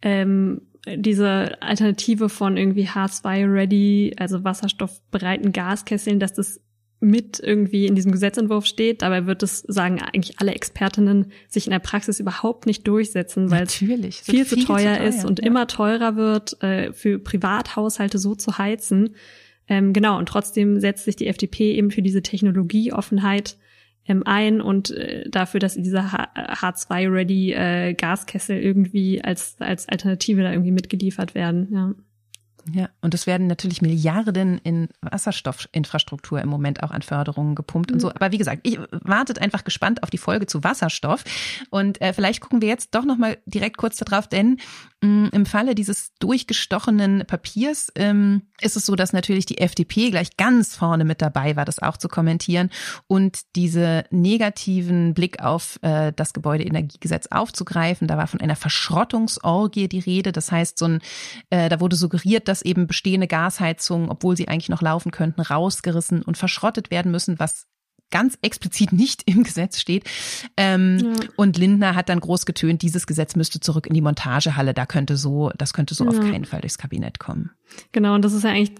ähm, 0.00 0.62
diese 0.86 1.62
Alternative 1.62 2.28
von 2.28 2.56
irgendwie 2.56 2.86
H2-ready, 2.86 4.14
also 4.18 4.44
wasserstoffbereiten 4.44 5.52
Gaskesseln, 5.52 6.20
dass 6.20 6.34
das 6.34 6.60
mit 7.00 7.38
irgendwie 7.38 7.86
in 7.86 7.94
diesem 7.94 8.12
Gesetzentwurf 8.12 8.66
steht. 8.66 9.02
Dabei 9.02 9.26
wird 9.26 9.42
es, 9.42 9.60
sagen 9.60 10.00
eigentlich 10.00 10.40
alle 10.40 10.54
Expertinnen, 10.54 11.32
sich 11.48 11.66
in 11.66 11.70
der 11.70 11.78
Praxis 11.78 12.18
überhaupt 12.18 12.66
nicht 12.66 12.86
durchsetzen, 12.88 13.50
weil 13.50 13.64
es 13.64 13.74
viel, 13.74 14.12
viel, 14.22 14.46
zu 14.46 14.56
teuer 14.56 14.98
ist 14.98 15.24
und 15.24 15.40
ja. 15.40 15.46
immer 15.46 15.66
teurer 15.66 16.16
wird, 16.16 16.62
äh, 16.62 16.92
für 16.92 17.18
Privathaushalte 17.18 18.18
so 18.18 18.34
zu 18.34 18.58
heizen. 18.58 19.16
Ähm, 19.68 19.92
genau, 19.92 20.18
und 20.18 20.26
trotzdem 20.28 20.80
setzt 20.80 21.04
sich 21.04 21.16
die 21.16 21.26
FDP 21.26 21.74
eben 21.74 21.90
für 21.90 22.02
diese 22.02 22.22
Technologieoffenheit 22.22 23.56
ähm, 24.06 24.22
ein 24.26 24.60
und 24.60 24.90
äh, 24.90 25.28
dafür, 25.28 25.60
dass 25.60 25.74
dieser 25.74 26.04
H2-ready 26.04 27.52
äh, 27.52 27.94
Gaskessel 27.94 28.58
irgendwie 28.58 29.22
als, 29.22 29.56
als 29.60 29.88
Alternative 29.88 30.42
da 30.42 30.52
irgendwie 30.52 30.72
mitgeliefert 30.72 31.34
werden. 31.34 31.68
Ja. 31.72 31.94
Ja, 32.72 32.88
und 33.02 33.14
es 33.14 33.26
werden 33.26 33.46
natürlich 33.46 33.82
Milliarden 33.82 34.58
in 34.58 34.88
Wasserstoffinfrastruktur 35.02 36.40
im 36.40 36.48
Moment 36.48 36.82
auch 36.82 36.90
an 36.90 37.02
Förderungen 37.02 37.54
gepumpt 37.54 37.92
und 37.92 38.00
so. 38.00 38.08
Mhm. 38.08 38.14
Aber 38.16 38.32
wie 38.32 38.38
gesagt, 38.38 38.60
ich 38.64 38.78
wartet 38.90 39.40
einfach 39.40 39.64
gespannt 39.64 40.02
auf 40.02 40.10
die 40.10 40.18
Folge 40.18 40.46
zu 40.46 40.64
Wasserstoff. 40.64 41.24
Und 41.70 42.00
äh, 42.00 42.12
vielleicht 42.12 42.40
gucken 42.40 42.62
wir 42.62 42.68
jetzt 42.68 42.94
doch 42.94 43.04
nochmal 43.04 43.38
direkt 43.46 43.76
kurz 43.76 43.96
darauf, 43.96 44.28
denn 44.28 44.58
mh, 45.02 45.08
mm, 45.08 45.28
im 45.32 45.46
Falle 45.46 45.74
dieses 45.74 46.14
durchgestochenen 46.18 47.24
Papiers 47.26 47.92
ähm, 47.96 48.42
ist 48.60 48.76
es 48.76 48.86
so, 48.86 48.94
dass 48.94 49.12
natürlich 49.12 49.46
die 49.46 49.58
FDP 49.58 50.10
gleich 50.10 50.36
ganz 50.36 50.76
vorne 50.76 51.04
mit 51.04 51.20
dabei 51.20 51.56
war, 51.56 51.64
das 51.64 51.80
auch 51.80 51.96
zu 51.96 52.08
kommentieren 52.08 52.70
und 53.06 53.40
diese 53.56 54.04
negativen 54.10 55.12
Blick 55.12 55.42
auf 55.42 55.78
äh, 55.82 56.12
das 56.14 56.32
Gebäudeenergiegesetz 56.32 57.26
aufzugreifen. 57.30 58.08
Da 58.08 58.16
war 58.16 58.26
von 58.26 58.40
einer 58.40 58.56
Verschrottungsorgie 58.56 59.88
die 59.88 59.98
Rede. 59.98 60.32
Das 60.32 60.50
heißt, 60.50 60.78
so 60.78 60.86
ein, 60.86 61.00
äh, 61.50 61.68
da 61.68 61.80
wurde 61.80 61.96
suggeriert, 61.96 62.48
dass 62.48 62.53
dass 62.54 62.62
eben 62.62 62.86
bestehende 62.86 63.26
Gasheizungen, 63.26 64.08
obwohl 64.08 64.36
sie 64.36 64.46
eigentlich 64.46 64.68
noch 64.68 64.80
laufen 64.80 65.10
könnten, 65.10 65.40
rausgerissen 65.40 66.22
und 66.22 66.38
verschrottet 66.38 66.92
werden 66.92 67.10
müssen, 67.10 67.40
was 67.40 67.66
ganz 68.12 68.38
explizit 68.42 68.92
nicht 68.92 69.22
im 69.26 69.42
Gesetz 69.42 69.80
steht. 69.80 70.04
Ähm, 70.56 70.98
ja. 71.02 71.12
Und 71.34 71.58
Lindner 71.58 71.96
hat 71.96 72.08
dann 72.08 72.20
groß 72.20 72.46
getönt, 72.46 72.82
dieses 72.82 73.08
Gesetz 73.08 73.34
müsste 73.34 73.58
zurück 73.58 73.88
in 73.88 73.94
die 73.94 74.00
Montagehalle. 74.00 74.72
Da 74.72 74.86
könnte 74.86 75.16
so, 75.16 75.50
das 75.58 75.72
könnte 75.72 75.94
so 75.94 76.04
ja. 76.04 76.10
auf 76.10 76.20
keinen 76.20 76.44
Fall 76.44 76.60
durchs 76.60 76.78
Kabinett 76.78 77.18
kommen. 77.18 77.50
Genau, 77.90 78.14
und 78.14 78.24
das 78.24 78.32
ist 78.32 78.44
ja 78.44 78.50
eigentlich 78.50 78.76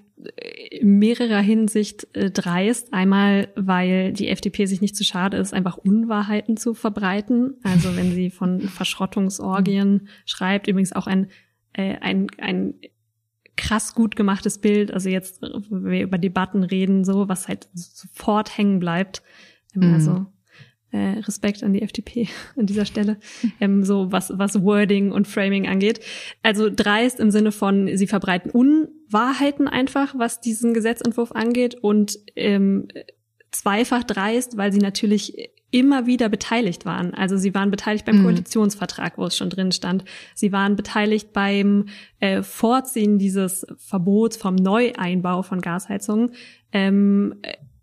in 0.71 1.01
mehrerer 1.01 1.41
Hinsicht 1.41 2.07
äh, 2.15 2.31
dreist. 2.31 2.95
Einmal, 2.95 3.49
weil 3.57 4.13
die 4.13 4.29
FDP 4.29 4.67
sich 4.67 4.81
nicht 4.81 4.95
zu 4.95 5.03
schade 5.03 5.37
ist, 5.37 5.53
einfach 5.53 5.79
Unwahrheiten 5.79 6.57
zu 6.57 6.73
verbreiten. 6.75 7.57
Also 7.65 7.97
wenn 7.97 8.13
sie 8.13 8.31
von 8.31 8.61
Verschrottungsorgien 8.69 10.07
schreibt, 10.27 10.69
übrigens 10.69 10.93
auch 10.93 11.09
ein, 11.09 11.27
äh, 11.73 11.97
ein, 11.97 12.29
ein 12.39 12.75
krass 13.57 13.95
gut 13.95 14.17
gemachtes 14.17 14.59
Bild. 14.59 14.93
Also 14.93 15.09
jetzt, 15.09 15.43
wenn 15.43 15.85
wir 15.85 16.03
über 16.03 16.19
Debatten 16.19 16.65
reden, 16.65 17.05
so, 17.05 17.29
was 17.29 17.49
halt 17.49 17.69
sofort 17.75 18.57
hängen 18.57 18.81
bleibt. 18.81 19.23
Ähm, 19.75 19.89
mhm. 19.89 19.95
Also 19.95 20.27
äh, 20.95 21.19
Respekt 21.19 21.65
an 21.65 21.73
die 21.73 21.83
FDP 21.83 22.29
an 22.57 22.67
dieser 22.67 22.87
Stelle, 22.87 23.19
ähm, 23.61 23.85
so 23.85 24.13
was, 24.13 24.33
was 24.37 24.63
Wording 24.63 25.11
und 25.11 25.27
Framing 25.27 25.67
angeht. 25.67 26.01
Also 26.43 26.71
dreist 26.71 27.21
im 27.21 27.31
Sinne 27.31 27.53
von, 27.53 27.97
sie 27.97 28.07
verbreiten 28.07 28.51
Unwahrheiten 28.51 29.69
einfach, 29.69 30.15
was 30.17 30.41
diesen 30.41 30.73
Gesetzentwurf 30.73 31.33
angeht 31.33 31.75
und 31.75 32.19
ähm, 32.37 32.89
zweifach 33.51 34.05
dreist, 34.05 34.57
weil 34.57 34.73
sie 34.73 34.79
natürlich 34.79 35.51
immer 35.75 36.07
wieder 36.07 36.29
beteiligt 36.29 36.85
waren. 36.87 37.15
Also 37.15 37.37
sie 37.37 37.53
waren 37.53 37.73
beteiligt 37.73 38.05
beim 38.05 38.19
mhm. 38.19 38.23
Koalitionsvertrag, 38.23 39.19
wo 39.19 39.27
es 39.27 39.37
schon 39.37 39.51
drin 39.51 39.73
stand. 39.73 40.05
Sie 40.33 40.53
waren 40.53 40.77
beteiligt 40.77 41.33
beim 41.33 41.87
äh, 42.21 42.45
Vorziehen 42.45 43.19
dieses 43.19 43.67
Verbots 43.77 44.37
vom 44.37 44.55
Neueinbau 44.55 45.43
von 45.43 45.61
Gasheizungen 45.61 46.31
ähm, 46.71 47.35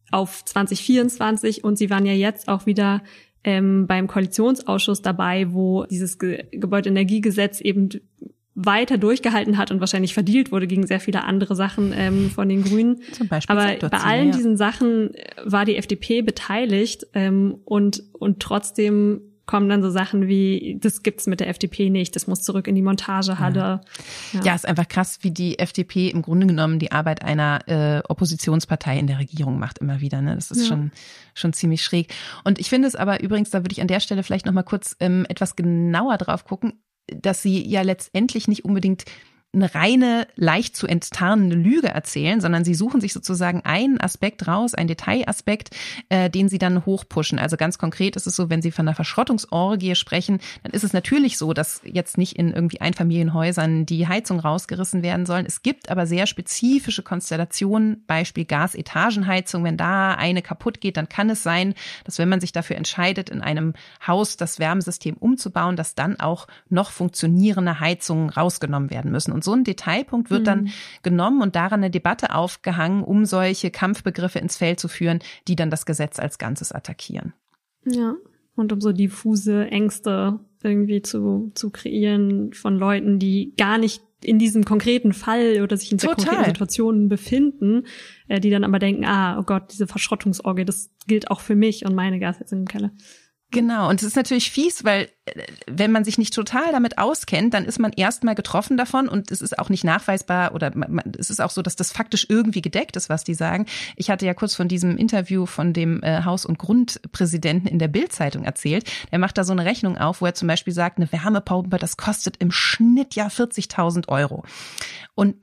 auf 0.09 0.45
2024 0.45 1.65
und 1.65 1.77
sie 1.77 1.89
waren 1.89 2.05
ja 2.05 2.13
jetzt 2.13 2.47
auch 2.47 2.65
wieder 2.65 3.03
ähm, 3.43 3.87
beim 3.87 4.07
Koalitionsausschuss 4.07 5.01
dabei, 5.01 5.51
wo 5.51 5.83
dieses 5.83 6.17
Ge 6.17 6.45
Gebäudeenergiegesetz 6.51 7.59
eben 7.59 7.89
weiter 8.65 8.97
durchgehalten 8.97 9.57
hat 9.57 9.71
und 9.71 9.79
wahrscheinlich 9.79 10.13
verdielt 10.13 10.51
wurde 10.51 10.67
gegen 10.67 10.85
sehr 10.87 10.99
viele 10.99 11.23
andere 11.23 11.55
Sachen 11.55 11.93
ähm, 11.95 12.29
von 12.29 12.49
den 12.49 12.63
Grünen. 12.63 13.01
Zum 13.11 13.27
Beispiel 13.27 13.55
Aber 13.55 13.89
bei 13.89 13.97
allen 13.97 14.29
ja. 14.29 14.35
diesen 14.35 14.57
Sachen 14.57 15.13
äh, 15.13 15.25
war 15.43 15.65
die 15.65 15.77
FDP 15.77 16.21
beteiligt 16.21 17.07
ähm, 17.13 17.59
und 17.65 18.03
und 18.13 18.39
trotzdem 18.39 19.21
kommen 19.51 19.67
dann 19.67 19.81
so 19.81 19.89
Sachen 19.89 20.29
wie, 20.29 20.77
das 20.79 21.03
gibt's 21.03 21.27
mit 21.27 21.41
der 21.41 21.49
FDP 21.49 21.89
nicht, 21.89 22.15
das 22.15 22.25
muss 22.25 22.41
zurück 22.41 22.67
in 22.67 22.75
die 22.75 22.81
Montagehalle. 22.81 23.59
Ja, 23.59 23.81
ja. 24.31 24.41
ja 24.43 24.55
ist 24.55 24.65
einfach 24.65 24.87
krass, 24.87 25.19
wie 25.23 25.31
die 25.31 25.59
FDP 25.59 26.07
im 26.07 26.21
Grunde 26.21 26.47
genommen 26.47 26.79
die 26.79 26.93
Arbeit 26.93 27.21
einer 27.21 27.59
äh, 27.67 28.01
Oppositionspartei 28.07 28.97
in 28.97 29.07
der 29.07 29.19
Regierung 29.19 29.59
macht 29.59 29.79
immer 29.79 29.99
wieder. 29.99 30.21
Ne? 30.21 30.35
Das 30.35 30.51
ist 30.51 30.61
ja. 30.61 30.67
schon 30.67 30.91
schon 31.33 31.51
ziemlich 31.51 31.81
schräg. 31.81 32.13
Und 32.45 32.59
ich 32.59 32.69
finde 32.69 32.87
es 32.87 32.95
aber 32.95 33.21
übrigens, 33.21 33.49
da 33.49 33.59
würde 33.59 33.73
ich 33.73 33.81
an 33.81 33.87
der 33.87 33.99
Stelle 33.99 34.23
vielleicht 34.23 34.45
noch 34.45 34.53
mal 34.53 34.63
kurz 34.63 34.95
ähm, 35.01 35.25
etwas 35.27 35.57
genauer 35.57 36.17
drauf 36.17 36.45
gucken 36.45 36.73
dass 37.15 37.41
sie 37.41 37.67
ja 37.67 37.81
letztendlich 37.81 38.47
nicht 38.47 38.65
unbedingt 38.65 39.05
eine 39.53 39.75
reine, 39.75 40.27
leicht 40.35 40.77
zu 40.77 40.87
enttarnende 40.87 41.57
Lüge 41.57 41.89
erzählen, 41.89 42.39
sondern 42.39 42.63
sie 42.63 42.73
suchen 42.73 43.01
sich 43.01 43.11
sozusagen 43.11 43.61
einen 43.65 43.99
Aspekt 43.99 44.47
raus, 44.47 44.73
einen 44.73 44.87
Detailaspekt, 44.87 45.71
äh, 46.07 46.29
den 46.29 46.47
sie 46.47 46.57
dann 46.57 46.85
hochpushen. 46.85 47.37
Also 47.37 47.57
ganz 47.57 47.77
konkret 47.77 48.15
ist 48.15 48.27
es 48.27 48.35
so, 48.37 48.49
wenn 48.49 48.61
sie 48.61 48.71
von 48.71 48.87
einer 48.87 48.95
Verschrottungsorgie 48.95 49.95
sprechen, 49.95 50.39
dann 50.63 50.71
ist 50.71 50.85
es 50.85 50.93
natürlich 50.93 51.37
so, 51.37 51.51
dass 51.51 51.81
jetzt 51.83 52.17
nicht 52.17 52.37
in 52.37 52.53
irgendwie 52.53 52.79
Einfamilienhäusern 52.79 53.85
die 53.85 54.07
Heizung 54.07 54.39
rausgerissen 54.39 55.03
werden 55.03 55.25
sollen. 55.25 55.45
Es 55.45 55.63
gibt 55.63 55.89
aber 55.89 56.07
sehr 56.07 56.27
spezifische 56.27 57.03
Konstellationen, 57.03 58.05
Beispiel 58.07 58.45
Gasetagenheizung. 58.45 59.65
Wenn 59.65 59.75
da 59.75 60.13
eine 60.13 60.41
kaputt 60.41 60.79
geht, 60.79 60.95
dann 60.95 61.09
kann 61.09 61.29
es 61.29 61.43
sein, 61.43 61.73
dass 62.05 62.19
wenn 62.19 62.29
man 62.29 62.39
sich 62.39 62.53
dafür 62.53 62.77
entscheidet, 62.77 63.29
in 63.29 63.41
einem 63.41 63.73
Haus 64.07 64.37
das 64.37 64.59
Wärmesystem 64.59 65.17
umzubauen, 65.17 65.75
dass 65.75 65.93
dann 65.93 66.21
auch 66.21 66.47
noch 66.69 66.91
funktionierende 66.91 67.81
Heizungen 67.81 68.29
rausgenommen 68.29 68.89
werden 68.89 69.11
müssen. 69.11 69.33
Und 69.33 69.40
so 69.43 69.53
ein 69.53 69.63
Detailpunkt 69.63 70.29
wird 70.29 70.41
mhm. 70.41 70.45
dann 70.45 70.69
genommen 71.03 71.41
und 71.41 71.55
daran 71.55 71.81
eine 71.81 71.91
Debatte 71.91 72.33
aufgehangen, 72.35 73.03
um 73.03 73.25
solche 73.25 73.71
Kampfbegriffe 73.71 74.39
ins 74.39 74.57
Feld 74.57 74.79
zu 74.79 74.87
führen, 74.87 75.19
die 75.47 75.55
dann 75.55 75.69
das 75.69 75.85
Gesetz 75.85 76.19
als 76.19 76.37
Ganzes 76.37 76.71
attackieren. 76.71 77.33
Ja, 77.85 78.15
und 78.55 78.71
um 78.71 78.81
so 78.81 78.91
diffuse 78.91 79.67
Ängste 79.67 80.39
irgendwie 80.63 81.01
zu, 81.01 81.51
zu 81.55 81.71
kreieren 81.71 82.53
von 82.53 82.77
Leuten, 82.77 83.17
die 83.17 83.53
gar 83.57 83.77
nicht 83.77 84.03
in 84.23 84.37
diesem 84.37 84.65
konkreten 84.65 85.13
Fall 85.13 85.61
oder 85.63 85.75
sich 85.77 85.91
in 85.91 85.99
sehr 85.99 86.13
konkreten 86.13 86.45
Situationen 86.45 87.09
befinden, 87.09 87.83
äh, 88.27 88.39
die 88.39 88.51
dann 88.51 88.63
aber 88.63 88.77
denken, 88.77 89.05
ah, 89.05 89.39
oh 89.39 89.43
Gott, 89.43 89.71
diese 89.71 89.87
Verschrottungsorgie, 89.87 90.65
das 90.65 90.91
gilt 91.07 91.31
auch 91.31 91.39
für 91.39 91.55
mich 91.55 91.85
und 91.85 91.95
meine 91.95 92.19
Gas 92.19 92.39
jetzt 92.39 92.51
in 92.51 92.59
dem 92.59 92.67
Keller. 92.67 92.91
Genau, 93.51 93.89
und 93.89 94.01
es 94.01 94.07
ist 94.07 94.15
natürlich 94.15 94.49
fies, 94.49 94.85
weil 94.85 95.09
äh, 95.25 95.43
wenn 95.67 95.91
man 95.91 96.05
sich 96.05 96.17
nicht 96.17 96.33
total 96.33 96.71
damit 96.71 96.97
auskennt, 96.97 97.53
dann 97.53 97.65
ist 97.65 97.79
man 97.79 97.91
erstmal 97.91 98.33
getroffen 98.33 98.77
davon 98.77 99.09
und 99.09 99.29
es 99.29 99.41
ist 99.41 99.59
auch 99.59 99.67
nicht 99.67 99.83
nachweisbar 99.83 100.55
oder 100.55 100.71
man, 100.73 101.01
es 101.19 101.29
ist 101.29 101.41
auch 101.41 101.49
so, 101.49 101.61
dass 101.61 101.75
das 101.75 101.91
faktisch 101.91 102.25
irgendwie 102.29 102.61
gedeckt 102.61 102.95
ist, 102.95 103.09
was 103.09 103.25
die 103.25 103.33
sagen. 103.33 103.65
Ich 103.97 104.09
hatte 104.09 104.25
ja 104.25 104.33
kurz 104.33 104.55
von 104.55 104.69
diesem 104.69 104.95
Interview 104.95 105.45
von 105.45 105.73
dem 105.73 106.01
äh, 106.01 106.23
Haus- 106.23 106.45
und 106.45 106.59
Grundpräsidenten 106.59 107.67
in 107.67 107.77
der 107.77 107.89
Bildzeitung 107.89 108.45
erzählt. 108.45 108.89
Der 109.11 109.19
macht 109.19 109.37
da 109.37 109.43
so 109.43 109.51
eine 109.51 109.65
Rechnung 109.65 109.97
auf, 109.97 110.21
wo 110.21 110.25
er 110.25 110.33
zum 110.33 110.47
Beispiel 110.47 110.73
sagt, 110.73 110.97
eine 110.97 111.11
Wärmepumpe, 111.11 111.77
das 111.77 111.97
kostet 111.97 112.37
im 112.37 112.51
Schnitt 112.51 113.15
ja 113.15 113.27
40.000 113.27 114.07
Euro. 114.07 114.45
Und 115.13 115.35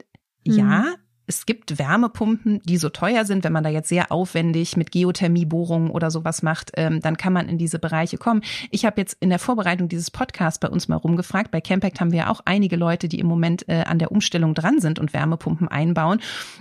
ja, 0.45 0.65
mhm 0.65 0.95
es 1.29 1.45
gibt 1.45 1.79
Wärmepumpen, 1.79 2.61
die 2.65 2.79
so 2.79 2.89
teuer 2.89 3.27
sind, 3.27 3.45
wenn 3.45 3.53
man 3.53 3.63
da 3.63 3.69
jetzt 3.69 3.91
sehr 3.91 4.11
aufwendig 4.11 4.79
mit 4.79 4.91
Geothermiebohrungen 4.91 5.91
oder 5.91 6.11
sowas 6.11 6.43
macht, 6.43 6.73
ähm, 6.75 7.01
dann 7.01 7.19
kann 7.19 7.35
man 7.35 7.49
in 7.49 7.59
diese 7.59 7.79
Bereiche 7.79 8.17
kommen. 8.17 8.43
Ich 8.71 8.87
habe 8.87 8.99
jetzt 8.99 9.17
in 9.21 9.29
der 9.29 9.39
Vorbereitung 9.39 9.89
dieses 9.89 10.11
Podcasts 10.11 10.59
bei 10.59 10.69
uns 10.69 10.89
mal 10.89 10.97
rumgefragt. 10.97 11.51
Bei 11.51 11.61
Campact 11.61 12.01
haben 12.01 12.13
wir 12.13 12.21
ja 12.21 12.31
auch 12.31 12.41
einige 12.47 12.77
Leute, 12.77 13.09
die 13.09 13.21
im 13.21 13.27
Moment 13.27 13.69
äh, 13.69 13.83
an 13.83 13.99
der 13.99 14.11
Umstellung 14.11 14.55
dran 14.55 14.81
sind 14.81 14.99
und 14.99 15.13
Wärmepumpen 15.13 15.69
einbauen. 15.69 16.21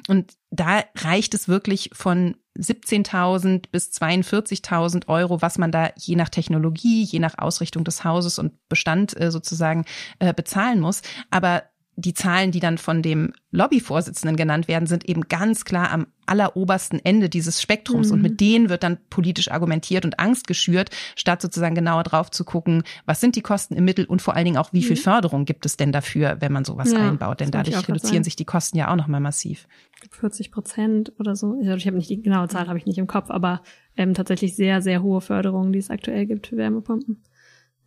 Und 0.10 0.34
da 0.51 0.84
reicht 0.97 1.34
es 1.34 1.47
wirklich 1.47 1.89
von 1.93 2.36
17.000 2.58 3.65
bis 3.71 3.91
42.000 3.91 5.08
Euro, 5.08 5.41
was 5.41 5.58
man 5.58 5.71
da 5.71 5.91
je 5.95 6.17
nach 6.17 6.30
Technologie, 6.30 7.03
je 7.03 7.19
nach 7.19 7.38
Ausrichtung 7.38 7.86
des 7.86 8.03
Hauses 8.03 8.38
und 8.38 8.53
Bestand 8.67 9.19
äh, 9.19 9.32
sozusagen 9.32 9.86
äh, 10.19 10.34
bezahlen 10.34 10.82
muss. 10.82 11.03
Aber 11.30 11.63
die 11.99 12.13
Zahlen, 12.13 12.51
die 12.51 12.60
dann 12.60 12.77
von 12.77 13.01
dem 13.01 13.33
Lobbyvorsitzenden 13.49 14.38
genannt 14.38 14.67
werden, 14.67 14.86
sind 14.86 15.10
eben 15.10 15.21
ganz 15.23 15.65
klar 15.65 15.91
am 15.91 16.05
allerobersten 16.27 17.03
Ende 17.03 17.27
dieses 17.27 17.60
Spektrums. 17.60 18.10
Mhm. 18.10 18.13
Und 18.13 18.21
mit 18.21 18.39
denen 18.39 18.69
wird 18.69 18.83
dann 18.83 18.99
politisch 19.10 19.49
argumentiert 19.49 20.05
und 20.05 20.19
Angst 20.19 20.45
geschürt, 20.45 20.91
statt 21.15 21.41
sozusagen 21.41 21.73
genauer 21.73 22.03
drauf 22.03 22.29
zu 22.29 22.45
gucken, 22.45 22.83
was 23.07 23.19
sind 23.19 23.36
die 23.36 23.41
Kosten 23.41 23.75
im 23.75 23.83
Mittel 23.83 24.05
und 24.05 24.21
vor 24.21 24.36
allen 24.36 24.45
Dingen 24.45 24.57
auch, 24.57 24.73
wie 24.73 24.83
viel 24.83 24.95
mhm. 24.95 25.01
Förderung 25.01 25.45
gibt 25.45 25.65
es 25.65 25.75
denn 25.75 25.91
dafür, 25.91 26.38
wenn 26.39 26.53
man 26.53 26.65
sowas 26.65 26.91
ja, 26.91 26.99
einbaut. 26.99 27.39
Denn 27.39 27.49
dadurch 27.49 27.88
reduzieren 27.88 28.23
sich 28.23 28.36
die 28.36 28.45
Kosten 28.45 28.77
ja 28.77 28.91
auch 28.91 28.95
nochmal 28.95 29.21
massiv. 29.21 29.67
40 30.12 30.51
Prozent 30.51 31.13
oder 31.17 31.36
so. 31.36 31.60
Ich 31.60 31.88
habe 31.88 31.97
nicht 31.97 32.12
die 32.12 32.21
genaue 32.21 32.47
Zahl, 32.47 32.67
habe 32.67 32.77
ich 32.77 32.86
nicht 32.86 32.99
im 32.99 33.07
Kopf, 33.07 33.31
aber 33.31 33.63
ähm, 33.95 34.13
tatsächlich 34.13 34.55
sehr, 34.55 34.83
sehr 34.83 35.01
hohe 35.01 35.21
Förderungen, 35.21 35.73
die 35.73 35.79
es 35.79 35.89
aktuell 35.89 36.27
gibt 36.27 36.45
für 36.45 36.57
Wärmepumpen. 36.57 37.23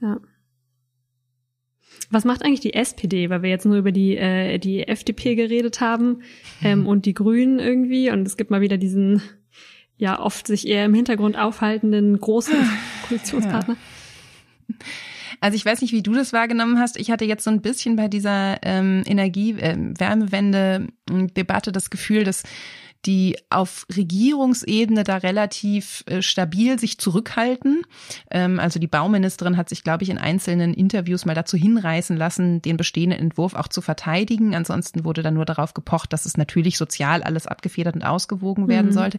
Ja. 0.01 0.19
Was 2.11 2.25
macht 2.25 2.45
eigentlich 2.45 2.61
die 2.61 2.75
SPD, 2.75 3.31
weil 3.31 3.43
wir 3.43 3.51
jetzt 3.51 3.67
nur 3.67 3.77
über 3.77 3.93
die, 3.93 4.17
äh, 4.17 4.59
die 4.59 4.89
FDP 4.89 5.35
geredet 5.35 5.81
haben 5.81 6.23
ähm, 6.63 6.87
und 6.87 7.07
die 7.07 7.15
Grünen 7.15 7.59
irgendwie 7.59 8.11
und 8.11 8.27
es 8.27 8.37
gibt 8.37 8.51
mal 8.51 8.61
wieder 8.61 8.79
diesen 8.79 9.23
ja 9.97 10.19
oft 10.19 10.47
sich 10.47 10.67
eher 10.67 10.87
im 10.87 10.95
Hintergrund 10.95 11.39
aufhaltenden 11.39 12.19
großen 12.19 12.57
Koalitionspartner. 13.07 13.75
Ja. 13.75 14.77
Also 15.41 15.57
ich 15.57 15.65
weiß 15.65 15.81
nicht, 15.81 15.93
wie 15.93 16.03
du 16.03 16.13
das 16.13 16.35
wahrgenommen 16.35 16.79
hast. 16.79 16.99
Ich 16.99 17.11
hatte 17.11 17.25
jetzt 17.25 17.45
so 17.45 17.51
ein 17.51 17.63
bisschen 17.63 17.97
bei 17.97 18.09
dieser 18.09 18.59
ähm, 18.63 19.03
Energie-Wärmewende-Debatte 19.07 21.71
äh, 21.71 21.73
das 21.73 21.89
Gefühl, 21.91 22.25
dass 22.25 22.43
die 23.07 23.37
auf 23.49 23.87
Regierungsebene 23.95 25.05
da 25.05 25.17
relativ 25.17 26.05
äh, 26.07 26.21
stabil 26.21 26.79
sich 26.79 26.99
zurückhalten. 26.99 27.83
Ähm, 28.31 28.61
also 28.61 28.79
die 28.79 28.87
Bauministerin 28.87 29.57
hat 29.57 29.69
sich, 29.71 29.83
glaube 29.83 30.03
ich, 30.03 30.11
in 30.11 30.19
einzelnen 30.19 30.75
Interviews 30.75 31.25
mal 31.25 31.35
dazu 31.35 31.57
hinreißen 31.57 32.17
lassen, 32.17 32.61
den 32.61 32.77
bestehenden 32.77 33.19
Entwurf 33.19 33.55
auch 33.55 33.69
zu 33.69 33.81
verteidigen. 33.81 34.55
Ansonsten 34.55 35.05
wurde 35.05 35.23
da 35.23 35.31
nur 35.31 35.47
darauf 35.47 35.73
gepocht, 35.73 36.13
dass 36.13 36.27
es 36.27 36.37
natürlich 36.37 36.77
sozial 36.77 37.23
alles 37.23 37.47
abgefedert 37.47 37.95
und 37.95 38.03
ausgewogen 38.03 38.69
werden 38.69 38.89
mhm. 38.89 38.95
sollte. 38.95 39.19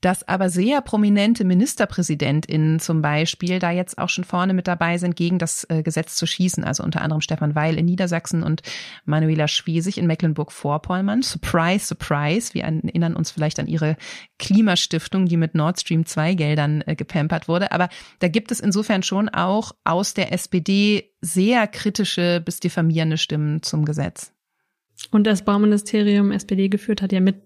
Dass 0.00 0.26
aber 0.26 0.48
sehr 0.48 0.80
prominente 0.80 1.44
MinisterpräsidentInnen 1.44 2.80
zum 2.80 3.02
Beispiel 3.02 3.58
da 3.58 3.70
jetzt 3.70 3.98
auch 3.98 4.08
schon 4.08 4.24
vorne 4.24 4.54
mit 4.54 4.66
dabei 4.66 4.96
sind, 4.96 5.14
gegen 5.14 5.38
das 5.38 5.66
äh, 5.68 5.82
Gesetz 5.82 6.16
zu 6.16 6.26
schießen. 6.26 6.64
Also 6.64 6.82
unter 6.82 7.02
anderem 7.02 7.20
Stefan 7.20 7.54
Weil 7.54 7.78
in 7.78 7.84
Niedersachsen 7.84 8.42
und 8.42 8.62
Manuela 9.04 9.46
Schwesig 9.46 9.98
in 9.98 10.06
Mecklenburg-Vorpommern. 10.06 11.22
Surprise, 11.22 11.84
surprise. 11.84 12.54
Wir 12.54 12.64
erinnern 12.64 13.09
erinnern 13.10 13.16
uns 13.16 13.30
vielleicht 13.30 13.58
an 13.58 13.66
ihre 13.66 13.96
Klimastiftung, 14.38 15.26
die 15.26 15.36
mit 15.36 15.54
Nord 15.54 15.80
Stream 15.80 16.06
2 16.06 16.34
Geldern 16.34 16.82
äh, 16.86 16.94
gepampert 16.94 17.48
wurde. 17.48 17.72
Aber 17.72 17.88
da 18.20 18.28
gibt 18.28 18.50
es 18.52 18.60
insofern 18.60 19.02
schon 19.02 19.28
auch 19.28 19.72
aus 19.84 20.14
der 20.14 20.32
SPD 20.32 21.12
sehr 21.20 21.66
kritische 21.66 22.40
bis 22.44 22.60
diffamierende 22.60 23.18
Stimmen 23.18 23.62
zum 23.62 23.84
Gesetz. 23.84 24.32
Und 25.10 25.26
das 25.26 25.44
Bauministerium 25.44 26.30
SPD 26.30 26.68
geführt 26.68 27.02
hat 27.02 27.12
ja 27.12 27.20
mit 27.20 27.36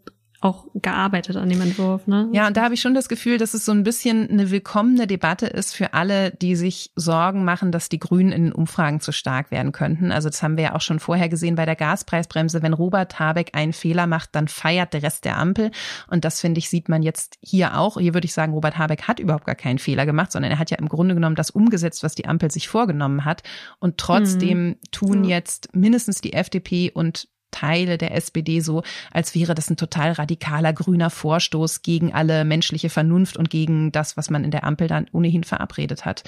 auch 0.40 0.66
gearbeitet 0.74 1.36
an 1.36 1.48
dem 1.48 1.60
Entwurf, 1.60 2.06
ne? 2.06 2.28
Ja, 2.32 2.46
und 2.46 2.56
da 2.56 2.64
habe 2.64 2.74
ich 2.74 2.80
schon 2.80 2.94
das 2.94 3.08
Gefühl, 3.08 3.38
dass 3.38 3.54
es 3.54 3.64
so 3.64 3.72
ein 3.72 3.82
bisschen 3.82 4.28
eine 4.28 4.50
willkommene 4.50 5.06
Debatte 5.06 5.46
ist 5.46 5.74
für 5.74 5.94
alle, 5.94 6.32
die 6.32 6.54
sich 6.54 6.92
Sorgen 6.96 7.44
machen, 7.44 7.72
dass 7.72 7.88
die 7.88 7.98
Grünen 7.98 8.30
in 8.30 8.44
den 8.44 8.52
Umfragen 8.52 9.00
zu 9.00 9.10
stark 9.10 9.50
werden 9.50 9.72
könnten. 9.72 10.12
Also 10.12 10.28
das 10.28 10.42
haben 10.42 10.56
wir 10.56 10.64
ja 10.64 10.74
auch 10.74 10.80
schon 10.82 11.00
vorher 11.00 11.28
gesehen 11.28 11.54
bei 11.54 11.64
der 11.64 11.76
Gaspreisbremse. 11.76 12.62
Wenn 12.62 12.74
Robert 12.74 13.18
Habeck 13.18 13.50
einen 13.54 13.72
Fehler 13.72 14.06
macht, 14.06 14.34
dann 14.34 14.48
feiert 14.48 14.92
der 14.92 15.02
Rest 15.02 15.24
der 15.24 15.38
Ampel. 15.38 15.70
Und 16.08 16.24
das 16.24 16.40
finde 16.40 16.58
ich, 16.58 16.68
sieht 16.68 16.88
man 16.88 17.02
jetzt 17.02 17.38
hier 17.40 17.78
auch. 17.78 17.98
Hier 17.98 18.12
würde 18.12 18.26
ich 18.26 18.34
sagen, 18.34 18.52
Robert 18.52 18.76
Habeck 18.76 19.02
hat 19.08 19.20
überhaupt 19.20 19.46
gar 19.46 19.54
keinen 19.54 19.78
Fehler 19.78 20.04
gemacht, 20.04 20.32
sondern 20.32 20.52
er 20.52 20.58
hat 20.58 20.70
ja 20.70 20.78
im 20.78 20.88
Grunde 20.88 21.14
genommen 21.14 21.36
das 21.36 21.50
umgesetzt, 21.50 22.02
was 22.02 22.14
die 22.14 22.26
Ampel 22.26 22.50
sich 22.50 22.68
vorgenommen 22.68 23.24
hat. 23.24 23.42
Und 23.78 23.96
trotzdem 23.96 24.66
mhm. 24.66 24.76
tun 24.90 25.24
jetzt 25.24 25.74
mindestens 25.74 26.20
die 26.20 26.34
FDP 26.34 26.90
und 26.90 27.28
Teile 27.54 27.98
der 27.98 28.14
SPD 28.14 28.60
so, 28.60 28.82
als 29.12 29.34
wäre 29.34 29.54
das 29.54 29.70
ein 29.70 29.76
total 29.76 30.12
radikaler 30.12 30.72
grüner 30.72 31.08
Vorstoß 31.08 31.82
gegen 31.82 32.12
alle 32.12 32.44
menschliche 32.44 32.90
Vernunft 32.90 33.36
und 33.36 33.48
gegen 33.48 33.92
das, 33.92 34.16
was 34.16 34.28
man 34.28 34.42
in 34.42 34.50
der 34.50 34.64
Ampel 34.64 34.88
dann 34.88 35.06
ohnehin 35.12 35.44
verabredet 35.44 36.04
hat. 36.04 36.24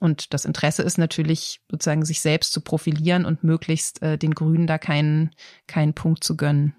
Und 0.00 0.32
das 0.34 0.46
Interesse 0.46 0.82
ist 0.82 0.98
natürlich 0.98 1.60
sozusagen, 1.70 2.04
sich 2.04 2.20
selbst 2.20 2.52
zu 2.52 2.60
profilieren 2.62 3.24
und 3.24 3.44
möglichst 3.44 4.02
äh, 4.02 4.18
den 4.18 4.34
Grünen 4.34 4.66
da 4.66 4.78
keinen, 4.78 5.30
keinen 5.68 5.92
Punkt 5.92 6.24
zu 6.24 6.36
gönnen. 6.36 6.74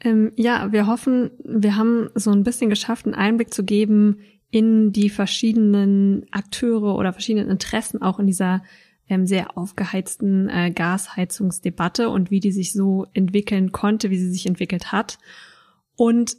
Ähm, 0.00 0.32
ja, 0.36 0.72
wir 0.72 0.86
hoffen, 0.86 1.30
wir 1.44 1.76
haben 1.76 2.10
so 2.14 2.32
ein 2.32 2.42
bisschen 2.42 2.68
geschafft, 2.68 3.06
einen 3.06 3.14
Einblick 3.14 3.54
zu 3.54 3.64
geben 3.64 4.18
in 4.50 4.92
die 4.92 5.08
verschiedenen 5.08 6.26
Akteure 6.32 6.96
oder 6.96 7.12
verschiedenen 7.12 7.48
Interessen 7.48 8.02
auch 8.02 8.18
in 8.18 8.26
dieser 8.26 8.62
ähm, 9.08 9.26
sehr 9.26 9.56
aufgeheizten 9.56 10.48
äh, 10.48 10.70
Gasheizungsdebatte 10.70 12.10
und 12.10 12.30
wie 12.30 12.40
die 12.40 12.52
sich 12.52 12.72
so 12.72 13.06
entwickeln 13.12 13.72
konnte, 13.72 14.10
wie 14.10 14.18
sie 14.18 14.30
sich 14.30 14.46
entwickelt 14.46 14.92
hat. 14.92 15.18
Und 15.96 16.36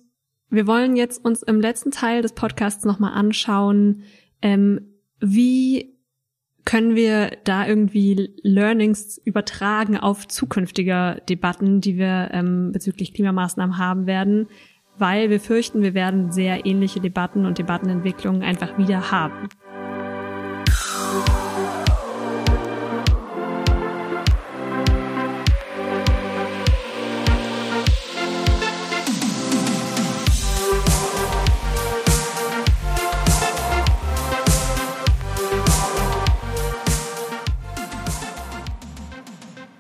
wir 0.50 0.68
wollen 0.68 0.96
jetzt 0.96 1.24
uns 1.24 1.44
im 1.44 1.60
letzten 1.60 1.92
Teil 1.92 2.22
des 2.22 2.34
Podcasts 2.34 2.86
nochmal 2.86 3.14
anschauen, 3.14 4.04
ähm, 4.42 4.94
wie 5.20 5.98
können 6.68 6.96
wir 6.96 7.32
da 7.46 7.66
irgendwie 7.66 8.34
Learnings 8.44 9.18
übertragen 9.24 9.98
auf 9.98 10.28
zukünftige 10.28 11.22
Debatten, 11.30 11.80
die 11.80 11.98
wir 11.98 12.30
ähm, 12.34 12.72
bezüglich 12.74 13.14
Klimamaßnahmen 13.14 13.78
haben 13.78 14.06
werden, 14.06 14.48
weil 14.98 15.30
wir 15.30 15.40
fürchten, 15.40 15.82
wir 15.82 15.94
werden 15.94 16.32
sehr 16.32 16.66
ähnliche 16.66 17.00
Debatten 17.00 17.46
und 17.46 17.58
Debattenentwicklungen 17.58 18.44
einfach 18.44 18.78
wieder 18.78 19.12
haben. 19.12 19.48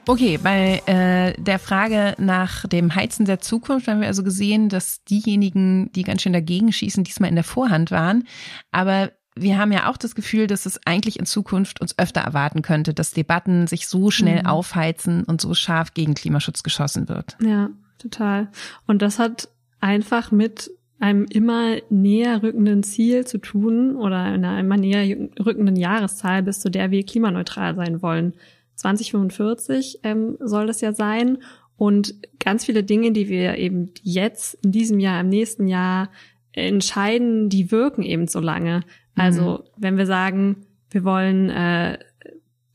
Okay, 0.07 0.39
bei 0.41 0.81
äh, 0.85 1.33
der 1.41 1.59
Frage 1.59 2.15
nach 2.17 2.65
dem 2.65 2.95
Heizen 2.95 3.25
der 3.25 3.41
Zukunft 3.41 3.89
haben 3.89 3.99
wir 3.99 4.07
also 4.07 4.23
gesehen, 4.23 4.69
dass 4.69 5.03
diejenigen, 5.03 5.91
die 5.91 6.03
ganz 6.03 6.21
schön 6.21 6.31
dagegen 6.31 6.71
schießen, 6.71 7.03
diesmal 7.03 7.29
in 7.29 7.35
der 7.35 7.43
Vorhand 7.43 7.91
waren. 7.91 8.23
Aber 8.71 9.11
wir 9.35 9.57
haben 9.57 9.73
ja 9.73 9.89
auch 9.89 9.97
das 9.97 10.15
Gefühl, 10.15 10.47
dass 10.47 10.65
es 10.65 10.79
eigentlich 10.85 11.19
in 11.19 11.25
Zukunft 11.25 11.81
uns 11.81 11.99
öfter 11.99 12.21
erwarten 12.21 12.61
könnte, 12.61 12.93
dass 12.93 13.11
Debatten 13.11 13.67
sich 13.67 13.87
so 13.87 14.09
schnell 14.09 14.43
mhm. 14.43 14.47
aufheizen 14.47 15.23
und 15.25 15.41
so 15.41 15.53
scharf 15.53 15.93
gegen 15.93 16.13
Klimaschutz 16.13 16.63
geschossen 16.63 17.09
wird. 17.09 17.37
Ja, 17.43 17.69
total. 17.99 18.49
Und 18.87 19.01
das 19.01 19.19
hat 19.19 19.49
einfach 19.81 20.31
mit 20.31 20.71
einem 20.99 21.25
immer 21.29 21.75
näher 21.89 22.41
rückenden 22.41 22.81
Ziel 22.81 23.25
zu 23.25 23.37
tun 23.37 23.95
oder 23.95 24.17
einer 24.17 24.59
immer 24.59 24.77
näher 24.77 25.29
rückenden 25.39 25.75
Jahreszahl, 25.75 26.41
bis 26.43 26.61
zu 26.61 26.71
der 26.71 26.91
wir 26.91 27.05
klimaneutral 27.05 27.75
sein 27.75 28.01
wollen. 28.01 28.33
2045 28.77 29.99
ähm, 30.03 30.37
soll 30.39 30.67
das 30.67 30.81
ja 30.81 30.93
sein. 30.93 31.39
Und 31.75 32.15
ganz 32.39 32.65
viele 32.65 32.83
Dinge, 32.83 33.11
die 33.11 33.29
wir 33.29 33.57
eben 33.57 33.91
jetzt 34.01 34.55
in 34.63 34.71
diesem 34.71 34.99
Jahr, 34.99 35.21
im 35.21 35.29
nächsten 35.29 35.67
Jahr 35.67 36.09
entscheiden, 36.53 37.49
die 37.49 37.71
wirken 37.71 38.01
eben 38.01 38.27
so 38.27 38.39
lange. 38.39 38.81
Also 39.15 39.59
mhm. 39.59 39.63
wenn 39.77 39.97
wir 39.97 40.05
sagen, 40.05 40.65
wir 40.89 41.03
wollen 41.03 41.49
äh, 41.49 41.99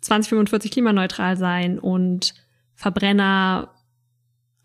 2045 0.02 0.70
klimaneutral 0.70 1.36
sein 1.36 1.78
und 1.78 2.34
Verbrenner 2.74 3.70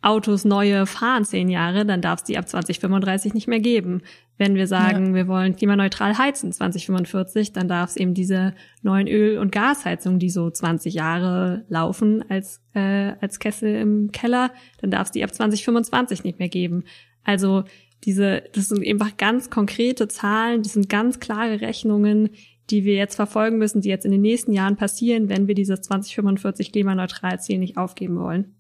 Autos 0.02 0.46
neue 0.46 0.86
fahren 0.86 1.26
zehn 1.26 1.50
Jahre, 1.50 1.86
dann 1.86 2.02
darf 2.02 2.20
es 2.20 2.26
die 2.26 2.38
ab 2.38 2.48
2035 2.48 3.34
nicht 3.34 3.48
mehr 3.48 3.60
geben. 3.60 4.02
Wenn 4.38 4.56
wir 4.56 4.68
sagen, 4.68 5.08
ja. 5.08 5.14
wir 5.16 5.28
wollen 5.28 5.56
klimaneutral 5.56 6.18
heizen 6.18 6.52
2045, 6.52 7.54
dann 7.54 7.68
darf 7.68 7.92
es 7.92 7.98
eben 7.98 8.14
diese 8.14 8.54
neuen 8.84 9.08
Öl- 9.08 9.40
und 9.40 9.52
Gasheizungen, 9.52 10.20
die 10.20 10.30
so 10.30 10.50
20 10.50 10.94
Jahre 10.94 11.66
laufen 11.70 12.24
als, 12.30 12.62
äh, 12.74 13.14
als 13.20 13.40
Kessel 13.40 13.76
im 13.76 14.12
Keller, 14.12 14.52
dann 14.80 14.92
darf 14.92 15.08
es 15.08 15.12
die 15.12 15.24
ab 15.24 15.34
2025 15.34 16.24
nicht 16.24 16.38
mehr 16.38 16.50
geben. 16.50 16.84
Also 17.24 17.64
diese, 18.04 18.44
das 18.54 18.70
sind 18.70 18.88
einfach 18.88 19.18
ganz 19.18 19.50
konkrete 19.50 20.08
Zahlen, 20.08 20.62
das 20.62 20.74
sind 20.74 20.88
ganz 20.88 21.20
klare 21.20 21.62
Rechnungen, 21.62 22.30
die 22.70 22.86
wir 22.86 22.96
jetzt 22.96 23.16
verfolgen 23.16 23.58
müssen, 23.58 23.82
die 23.82 23.90
jetzt 23.90 24.06
in 24.06 24.12
den 24.12 24.22
nächsten 24.22 24.52
Jahren 24.54 24.76
passieren, 24.76 25.30
wenn 25.30 25.48
wir 25.48 25.56
dieses 25.56 25.82
2045 25.82 26.72
klimaneutral 26.72 27.40
Ziel 27.40 27.60
nicht 27.60 27.78
aufgeben 27.78 28.20
wollen. 28.20 28.56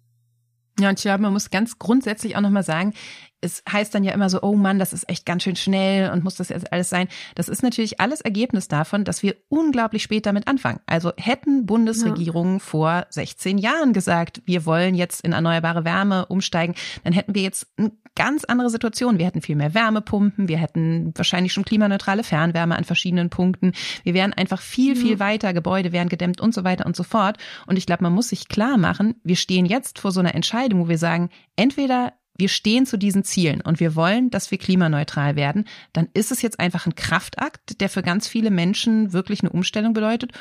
Ja, 0.80 0.90
und 0.90 1.00
ich 1.00 1.04
glaube, 1.04 1.24
man 1.24 1.34
muss 1.34 1.50
ganz 1.50 1.80
grundsätzlich 1.80 2.36
auch 2.36 2.42
nochmal 2.42 2.63
sagen, 2.63 2.94
es 3.41 3.63
heißt 3.71 3.93
dann 3.93 4.04
ja 4.04 4.13
immer 4.13 4.30
so, 4.30 4.41
oh 4.41 4.56
Mann, 4.56 4.80
das 4.80 4.93
ist 4.93 5.08
echt 5.10 5.26
ganz 5.26 5.43
schön 5.43 5.56
schnell 5.56 6.12
und 6.12 6.23
muss 6.23 6.36
das 6.36 6.50
jetzt 6.50 6.71
alles 6.71 6.89
sein. 6.89 7.08
Das 7.36 7.50
ist 7.50 7.62
natürlich 7.62 8.00
alles 8.00 8.21
Ergebnis 8.21 8.67
davon, 8.67 9.04
dass 9.04 9.21
wir 9.21 9.36
unglaublich 9.50 10.04
spät 10.04 10.26
damit 10.26 10.47
anfangen. 10.47 10.80
Also 10.88 11.12
hätten 11.17 11.65
Bundesregierungen 11.65 12.56
ja. 12.56 12.60
vor 12.60 13.06
16 13.10 13.60
Jahren 13.60 13.93
gesagt, 13.93 14.41
wir 14.45 14.65
wollen 14.65 14.95
jetzt 14.95 15.21
in 15.21 15.34
erneuerbare 15.34 15.86
Wärme 15.86 16.26
umsteigen, 16.26 16.76
dann 17.04 17.13
hätten 17.13 17.36
wir 17.36 17.43
jetzt 17.43 17.67
eine 17.78 17.91
ganz 18.15 18.43
andere 18.43 18.71
Situation. 18.71 19.19
Wir 19.19 19.28
hätten 19.28 19.41
viel 19.41 19.56
mehr 19.56 19.76
Wärmepumpen, 19.76 20.47
wir 20.47 20.58
hätten 20.58 21.13
wahrscheinlich 21.15 21.54
schon 21.54 21.63
klimaneutrale 21.63 22.23
Fernwärme 22.23 22.76
an 22.76 22.84
verschiedenen 22.84 23.30
Punkten. 23.30 23.73
Wir 24.04 24.15
wären 24.15 24.34
einfach 24.34 24.60
viel, 24.60 24.95
viel 24.95 25.13
ja. 25.13 25.19
weiter, 25.19 25.54
Gebäude 25.54 25.91
wären 25.91 26.10
gedämmt 26.10 26.41
und 26.41 26.56
so 26.56 26.63
weiter 26.63 26.88
und 26.88 26.95
so 26.95 27.04
fort. 27.04 27.38
Und 27.67 27.78
ich 27.78 27.86
glaube, 27.86 28.04
man 28.04 28.13
muss 28.13 28.30
sich 28.30 28.47
klar 28.47 28.78
machen, 28.78 29.15
wir 29.23 29.36
stehen 29.36 29.67
jetzt 29.67 30.00
vor 30.00 30.12
so 30.12 30.19
einer 30.19 30.34
Entscheidung, 30.34 30.80
wo 30.80 30.89
wir 30.89 30.97
sagen, 30.97 31.30
entweder 31.56 32.13
wir 32.38 32.50
stehen 32.50 32.86
zu 32.86 32.97
diesen 32.97 33.23
Zielen 33.23 33.62
und 33.62 33.80
wir 33.80 33.95
wollen, 33.95 34.30
dass 34.30 34.52
wir 34.52 34.58
klimaneutral 34.58 35.36
werden, 35.36 35.65
dann 35.93 36.08
ist 36.13 36.32
es 36.32 36.41
jetzt 36.41 36.60
einfach 36.60 36.86
ein 36.86 36.95
Kraftakt, 36.95 37.82
der 37.82 37.89
für 37.89 38.04
ganz 38.04 38.28
viele 38.28 38.52
Menschen 38.52 39.13
wirklich 39.13 39.41
eine 39.41 39.50
Umstellung 39.50 39.93
bedeutet. 39.93 40.32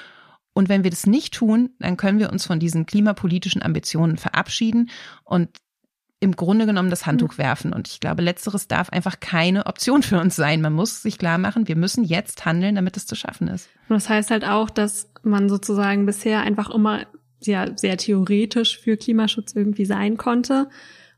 Und 0.52 0.68
wenn 0.68 0.84
wir 0.84 0.90
das 0.90 1.06
nicht 1.06 1.34
tun, 1.34 1.70
dann 1.78 1.96
können 1.96 2.18
wir 2.18 2.32
uns 2.32 2.46
von 2.46 2.58
diesen 2.58 2.86
klimapolitischen 2.86 3.62
Ambitionen 3.62 4.16
verabschieden 4.16 4.90
und 5.24 5.50
im 6.18 6.34
Grunde 6.34 6.64
genommen 6.64 6.88
das 6.88 7.04
Handtuch 7.04 7.34
mhm. 7.34 7.38
werfen. 7.38 7.72
Und 7.72 7.88
ich 7.88 8.00
glaube, 8.00 8.22
letzteres 8.22 8.68
darf 8.68 8.88
einfach 8.90 9.20
keine 9.20 9.66
Option 9.66 10.02
für 10.02 10.18
uns 10.18 10.34
sein. 10.34 10.62
Man 10.62 10.72
muss 10.72 11.02
sich 11.02 11.18
klar 11.18 11.36
machen, 11.36 11.68
wir 11.68 11.76
müssen 11.76 12.04
jetzt 12.04 12.46
handeln, 12.46 12.74
damit 12.74 12.96
es 12.96 13.06
zu 13.06 13.14
schaffen 13.14 13.48
ist. 13.48 13.68
Und 13.88 13.96
das 13.96 14.08
heißt 14.08 14.30
halt 14.30 14.44
auch, 14.44 14.70
dass 14.70 15.10
man 15.22 15.48
sozusagen 15.48 16.06
bisher 16.06 16.40
einfach 16.40 16.70
immer 16.70 17.06
sehr, 17.38 17.76
sehr 17.76 17.98
theoretisch 17.98 18.78
für 18.78 18.96
Klimaschutz 18.96 19.54
irgendwie 19.54 19.84
sein 19.84 20.16
konnte 20.16 20.68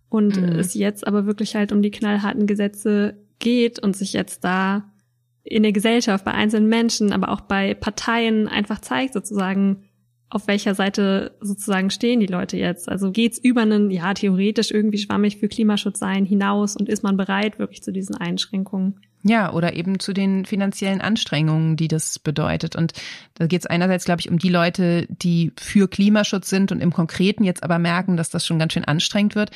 und 0.08 0.40
mhm. 0.40 0.58
es 0.58 0.74
jetzt 0.74 1.06
aber 1.06 1.26
wirklich 1.26 1.54
halt 1.54 1.72
um 1.72 1.82
die 1.82 1.90
knallharten 1.90 2.46
Gesetze 2.46 3.16
geht 3.38 3.78
und 3.78 3.96
sich 3.96 4.12
jetzt 4.12 4.44
da 4.44 4.90
in 5.44 5.62
der 5.62 5.72
Gesellschaft, 5.72 6.24
bei 6.24 6.32
einzelnen 6.32 6.68
Menschen, 6.68 7.12
aber 7.12 7.30
auch 7.30 7.40
bei 7.40 7.74
Parteien 7.74 8.48
einfach 8.48 8.80
zeigt 8.80 9.14
sozusagen, 9.14 9.84
auf 10.30 10.46
welcher 10.46 10.74
Seite 10.74 11.36
sozusagen 11.40 11.90
stehen 11.90 12.20
die 12.20 12.26
Leute 12.26 12.58
jetzt? 12.58 12.88
Also 12.88 13.10
geht's 13.12 13.38
über 13.38 13.62
einen, 13.62 13.90
ja, 13.90 14.12
theoretisch 14.12 14.70
irgendwie 14.70 14.98
schwammig 14.98 15.38
für 15.38 15.48
Klimaschutz 15.48 15.98
sein 15.98 16.26
hinaus 16.26 16.76
und 16.76 16.88
ist 16.88 17.02
man 17.02 17.16
bereit 17.16 17.58
wirklich 17.58 17.82
zu 17.82 17.92
diesen 17.92 18.14
Einschränkungen? 18.14 19.00
Ja, 19.24 19.52
oder 19.52 19.74
eben 19.74 19.98
zu 19.98 20.12
den 20.12 20.44
finanziellen 20.44 21.00
Anstrengungen, 21.00 21.76
die 21.76 21.88
das 21.88 22.18
bedeutet. 22.18 22.76
Und 22.76 22.92
da 23.34 23.46
geht 23.46 23.60
es 23.60 23.66
einerseits, 23.66 24.04
glaube 24.04 24.20
ich, 24.20 24.30
um 24.30 24.38
die 24.38 24.48
Leute, 24.48 25.06
die 25.08 25.52
für 25.56 25.88
Klimaschutz 25.88 26.48
sind 26.48 26.70
und 26.70 26.80
im 26.80 26.92
Konkreten 26.92 27.42
jetzt 27.42 27.64
aber 27.64 27.78
merken, 27.78 28.16
dass 28.16 28.30
das 28.30 28.46
schon 28.46 28.60
ganz 28.60 28.74
schön 28.74 28.84
anstrengend 28.84 29.34
wird. 29.34 29.50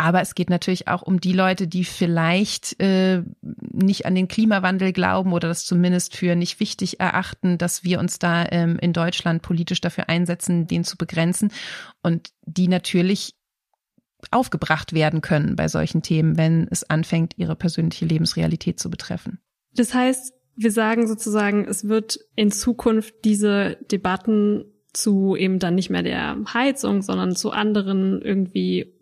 Aber 0.00 0.22
es 0.22 0.36
geht 0.36 0.48
natürlich 0.48 0.86
auch 0.86 1.02
um 1.02 1.20
die 1.20 1.32
Leute, 1.32 1.66
die 1.66 1.84
vielleicht 1.84 2.80
äh, 2.80 3.24
nicht 3.42 4.06
an 4.06 4.14
den 4.14 4.28
Klimawandel 4.28 4.92
glauben 4.92 5.32
oder 5.32 5.48
das 5.48 5.66
zumindest 5.66 6.16
für 6.16 6.36
nicht 6.36 6.60
wichtig 6.60 7.00
erachten, 7.00 7.58
dass 7.58 7.82
wir 7.82 7.98
uns 7.98 8.20
da 8.20 8.46
ähm, 8.50 8.78
in 8.80 8.92
Deutschland 8.92 9.42
politisch 9.42 9.80
dafür 9.80 10.08
einsetzen, 10.08 10.68
den 10.68 10.84
zu 10.84 10.96
begrenzen. 10.96 11.50
Und 12.00 12.30
die 12.46 12.68
natürlich 12.68 13.34
aufgebracht 14.30 14.92
werden 14.92 15.20
können 15.20 15.56
bei 15.56 15.66
solchen 15.66 16.02
Themen, 16.02 16.36
wenn 16.36 16.68
es 16.70 16.88
anfängt, 16.88 17.34
ihre 17.36 17.56
persönliche 17.56 18.04
Lebensrealität 18.04 18.78
zu 18.78 18.90
betreffen. 18.90 19.40
Das 19.74 19.94
heißt, 19.94 20.32
wir 20.54 20.70
sagen 20.70 21.08
sozusagen, 21.08 21.66
es 21.66 21.88
wird 21.88 22.20
in 22.36 22.52
Zukunft 22.52 23.14
diese 23.24 23.78
Debatten 23.90 24.64
zu 24.92 25.36
eben 25.36 25.58
dann 25.58 25.74
nicht 25.74 25.90
mehr 25.90 26.02
der 26.02 26.36
Heizung, 26.52 27.02
sondern 27.02 27.36
zu 27.36 27.50
anderen 27.50 28.20
irgendwie 28.22 28.97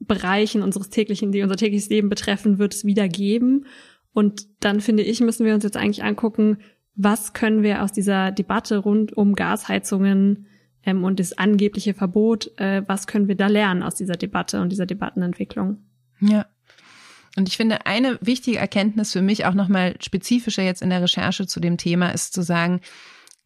Bereichen 0.00 0.62
unseres 0.62 0.90
täglichen, 0.90 1.30
die 1.30 1.42
unser 1.42 1.56
tägliches 1.56 1.88
Leben 1.88 2.08
betreffen, 2.08 2.58
wird 2.58 2.74
es 2.74 2.84
wieder 2.84 3.08
geben. 3.08 3.66
Und 4.12 4.48
dann 4.60 4.80
finde 4.80 5.02
ich, 5.02 5.20
müssen 5.20 5.46
wir 5.46 5.54
uns 5.54 5.64
jetzt 5.64 5.76
eigentlich 5.76 6.02
angucken, 6.02 6.58
was 6.96 7.32
können 7.32 7.62
wir 7.62 7.82
aus 7.82 7.92
dieser 7.92 8.32
Debatte 8.32 8.78
rund 8.78 9.16
um 9.16 9.34
Gasheizungen 9.34 10.46
ähm, 10.84 11.04
und 11.04 11.20
das 11.20 11.36
angebliche 11.36 11.94
Verbot, 11.94 12.50
äh, 12.58 12.82
was 12.86 13.06
können 13.06 13.28
wir 13.28 13.36
da 13.36 13.46
lernen 13.46 13.82
aus 13.82 13.94
dieser 13.94 14.16
Debatte 14.16 14.60
und 14.60 14.70
dieser 14.70 14.86
Debattenentwicklung? 14.86 15.78
Ja. 16.20 16.46
Und 17.36 17.48
ich 17.48 17.56
finde, 17.56 17.86
eine 17.86 18.18
wichtige 18.20 18.58
Erkenntnis 18.58 19.12
für 19.12 19.22
mich 19.22 19.46
auch 19.46 19.54
nochmal 19.54 19.94
spezifischer 20.00 20.62
jetzt 20.62 20.82
in 20.82 20.90
der 20.90 21.02
Recherche 21.02 21.46
zu 21.46 21.60
dem 21.60 21.76
Thema 21.76 22.10
ist 22.10 22.32
zu 22.32 22.42
sagen, 22.42 22.80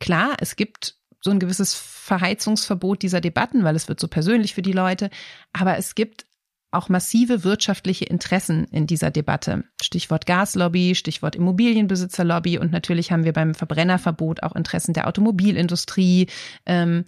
klar, 0.00 0.36
es 0.40 0.56
gibt 0.56 0.96
so 1.20 1.30
ein 1.30 1.38
gewisses 1.38 1.74
Verheizungsverbot 1.74 3.02
dieser 3.02 3.20
Debatten, 3.20 3.62
weil 3.64 3.76
es 3.76 3.88
wird 3.88 4.00
so 4.00 4.08
persönlich 4.08 4.54
für 4.54 4.62
die 4.62 4.72
Leute, 4.72 5.10
aber 5.52 5.76
es 5.76 5.94
gibt 5.94 6.26
auch 6.74 6.88
massive 6.88 7.44
wirtschaftliche 7.44 8.04
Interessen 8.04 8.64
in 8.70 8.86
dieser 8.86 9.10
Debatte. 9.10 9.64
Stichwort 9.82 10.26
Gaslobby, 10.26 10.94
Stichwort 10.94 11.36
Immobilienbesitzerlobby 11.36 12.58
und 12.58 12.72
natürlich 12.72 13.12
haben 13.12 13.24
wir 13.24 13.32
beim 13.32 13.54
Verbrennerverbot 13.54 14.42
auch 14.42 14.54
Interessen 14.54 14.92
der 14.92 15.08
Automobilindustrie. 15.08 16.28
Ähm, 16.66 17.04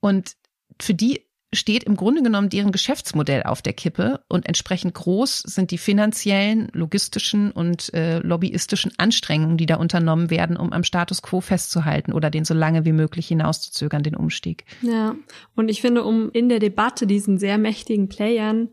und 0.00 0.36
für 0.80 0.94
die 0.94 1.20
steht 1.52 1.84
im 1.84 1.96
Grunde 1.96 2.22
genommen 2.22 2.48
deren 2.48 2.70
Geschäftsmodell 2.70 3.42
auf 3.42 3.60
der 3.60 3.72
Kippe 3.72 4.20
und 4.28 4.46
entsprechend 4.46 4.94
groß 4.94 5.40
sind 5.40 5.72
die 5.72 5.78
finanziellen, 5.78 6.68
logistischen 6.72 7.50
und 7.50 7.92
äh, 7.92 8.18
lobbyistischen 8.20 8.92
Anstrengungen, 8.98 9.56
die 9.56 9.66
da 9.66 9.76
unternommen 9.76 10.30
werden, 10.30 10.56
um 10.56 10.72
am 10.72 10.84
Status 10.84 11.22
quo 11.22 11.40
festzuhalten 11.40 12.12
oder 12.12 12.30
den 12.30 12.44
so 12.44 12.54
lange 12.54 12.84
wie 12.84 12.92
möglich 12.92 13.28
hinauszuzögern, 13.28 14.02
den 14.02 14.14
Umstieg. 14.14 14.64
Ja, 14.82 15.16
und 15.56 15.68
ich 15.68 15.80
finde, 15.80 16.04
um 16.04 16.30
in 16.30 16.48
der 16.48 16.60
Debatte 16.60 17.06
diesen 17.06 17.38
sehr 17.38 17.58
mächtigen 17.58 18.08
Playern 18.08 18.68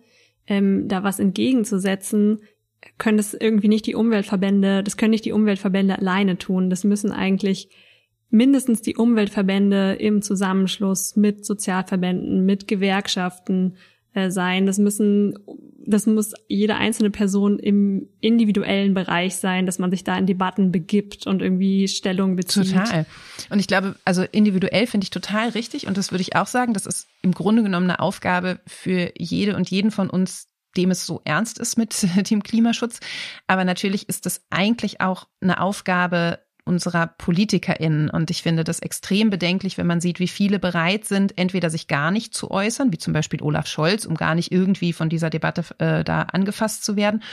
ähm, 0.47 0.87
da 0.87 1.03
was 1.03 1.19
entgegenzusetzen, 1.19 2.39
können 2.97 3.17
das 3.17 3.33
irgendwie 3.33 3.67
nicht 3.67 3.85
die 3.85 3.95
Umweltverbände, 3.95 4.83
das 4.83 4.97
können 4.97 5.11
nicht 5.11 5.25
die 5.25 5.31
Umweltverbände 5.31 5.97
alleine 5.97 6.37
tun. 6.37 6.69
Das 6.69 6.83
müssen 6.83 7.11
eigentlich 7.11 7.69
mindestens 8.29 8.81
die 8.81 8.95
Umweltverbände 8.95 9.93
im 9.93 10.21
Zusammenschluss 10.21 11.15
mit 11.15 11.45
Sozialverbänden, 11.45 12.45
mit 12.45 12.67
Gewerkschaften 12.67 13.75
äh, 14.13 14.29
sein. 14.31 14.65
Das 14.65 14.77
müssen, 14.77 15.37
das 15.85 16.05
muss 16.05 16.33
jede 16.47 16.75
einzelne 16.75 17.11
Person 17.11 17.59
im 17.59 18.09
individuellen 18.19 18.93
Bereich 18.93 19.35
sein, 19.35 19.65
dass 19.65 19.79
man 19.79 19.91
sich 19.91 20.03
da 20.03 20.17
in 20.17 20.25
Debatten 20.25 20.71
begibt 20.71 21.27
und 21.27 21.41
irgendwie 21.41 21.87
Stellung 21.87 22.35
bezieht. 22.35 22.71
Total. 22.71 23.05
Und 23.49 23.59
ich 23.59 23.67
glaube, 23.67 23.95
also 24.05 24.23
individuell 24.23 24.87
finde 24.87 25.05
ich 25.05 25.11
total 25.11 25.49
richtig 25.49 25.87
und 25.87 25.97
das 25.97 26.11
würde 26.11 26.21
ich 26.21 26.35
auch 26.35 26.47
sagen, 26.47 26.73
das 26.73 26.85
ist 26.85 27.07
im 27.21 27.33
Grunde 27.33 27.63
genommen 27.63 27.89
eine 27.89 27.99
Aufgabe 27.99 28.59
für 28.65 29.11
jede 29.17 29.55
und 29.55 29.69
jeden 29.69 29.91
von 29.91 30.09
uns, 30.09 30.47
dem 30.75 30.91
es 30.91 31.05
so 31.05 31.21
ernst 31.23 31.59
ist 31.59 31.77
mit 31.77 32.07
dem 32.29 32.43
Klimaschutz. 32.43 32.99
Aber 33.47 33.65
natürlich 33.65 34.09
ist 34.09 34.25
das 34.25 34.45
eigentlich 34.49 35.01
auch 35.01 35.27
eine 35.41 35.61
Aufgabe 35.61 36.39
unserer 36.67 37.07
PolitikerInnen. 37.07 38.09
Und 38.09 38.29
ich 38.29 38.43
finde 38.43 38.63
das 38.63 38.79
extrem 38.79 39.29
bedenklich, 39.29 39.77
wenn 39.77 39.87
man 39.87 40.01
sieht, 40.01 40.19
wie 40.19 40.27
viele 40.27 40.59
bereit 40.59 41.05
sind, 41.05 41.37
entweder 41.37 41.69
sich 41.69 41.87
gar 41.87 42.11
nicht 42.11 42.33
zu 42.33 42.51
äußern, 42.51 42.91
wie 42.91 42.97
zum 42.97 43.13
Beispiel 43.13 43.41
Olaf 43.41 43.67
Scholz, 43.67 44.05
um 44.05 44.15
gar 44.15 44.35
nicht 44.35 44.51
irgendwie 44.51 44.93
von 44.93 45.09
dieser 45.09 45.29
Debatte 45.29 45.63
äh, 45.79 46.03
da 46.03 46.23
angefasst 46.23 46.85
zu 46.85 46.95
werden, 46.95 47.23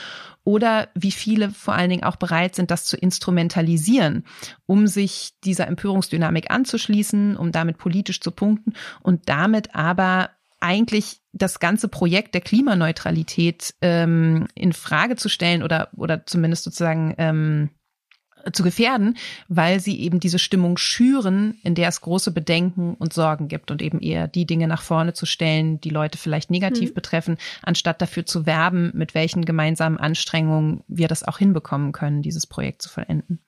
oder 0.45 0.89
wie 0.95 1.11
viele 1.11 1.51
vor 1.51 1.75
allen 1.75 1.91
Dingen 1.91 2.05
auch 2.05 2.17
bereit 2.17 2.55
sind, 2.55 2.71
das 2.71 2.85
zu 2.85 2.97
instrumentalisieren, 2.97 4.25
um 4.67 4.87
sich 4.87 5.31
dieser 5.43 5.67
Empörungsdynamik 5.67 6.51
anzuschließen, 6.51 7.37
um 7.37 7.51
damit 7.51 7.79
politisch 7.79 8.21
zu 8.21 8.31
punkten 8.31 8.75
und 9.03 9.29
damit 9.29 9.75
aber 9.75 10.31
eigentlich 10.61 11.21
das 11.33 11.61
ganze 11.61 11.89
Projekt 11.89 12.35
der 12.35 12.41
Klimaneutralität 12.41 13.75
ähm, 13.83 14.47
in 14.55 14.73
Frage 14.73 15.17
zu 15.17 15.29
stellen 15.29 15.63
oder 15.63 15.89
oder 15.97 16.25
zumindest 16.27 16.65
sozusagen 16.65 17.15
ähm, 17.19 17.71
zu 18.53 18.63
gefährden, 18.63 19.17
weil 19.49 19.81
sie 19.81 20.01
eben 20.01 20.21
diese 20.21 20.39
Stimmung 20.39 20.77
schüren, 20.79 21.59
in 21.63 21.75
der 21.75 21.89
es 21.89 22.01
große 22.01 22.33
Bedenken 22.33 22.95
und 22.95 23.13
Sorgen 23.13 23.49
gibt 23.49 23.71
und 23.71 23.83
eben 23.83 24.01
eher 24.01 24.29
die 24.29 24.47
Dinge 24.47 24.69
nach 24.69 24.83
vorne 24.83 25.13
zu 25.15 25.27
stellen, 25.27 25.81
die 25.81 25.91
Leute 25.91 26.19
vielleicht 26.19 26.51
negativ 26.51 26.91
mhm. 26.91 26.95
betreffen, 26.95 27.39
anstatt 27.63 28.03
dafür 28.03 28.27
zu 28.27 28.47
werben, 28.47 28.91
mit 28.95 29.15
welchen 29.15 29.45
gemeinsamen 29.45 29.99
Anstrengungen 29.99 30.83
wir 30.89 31.09
das 31.09 31.23
auch 31.23 31.39
hinbekommen 31.39 31.93
können, 31.93 32.23
dieses 32.23 32.47
Projekt 32.47 32.83
zu 32.83 32.89
vollenden. 32.89 33.41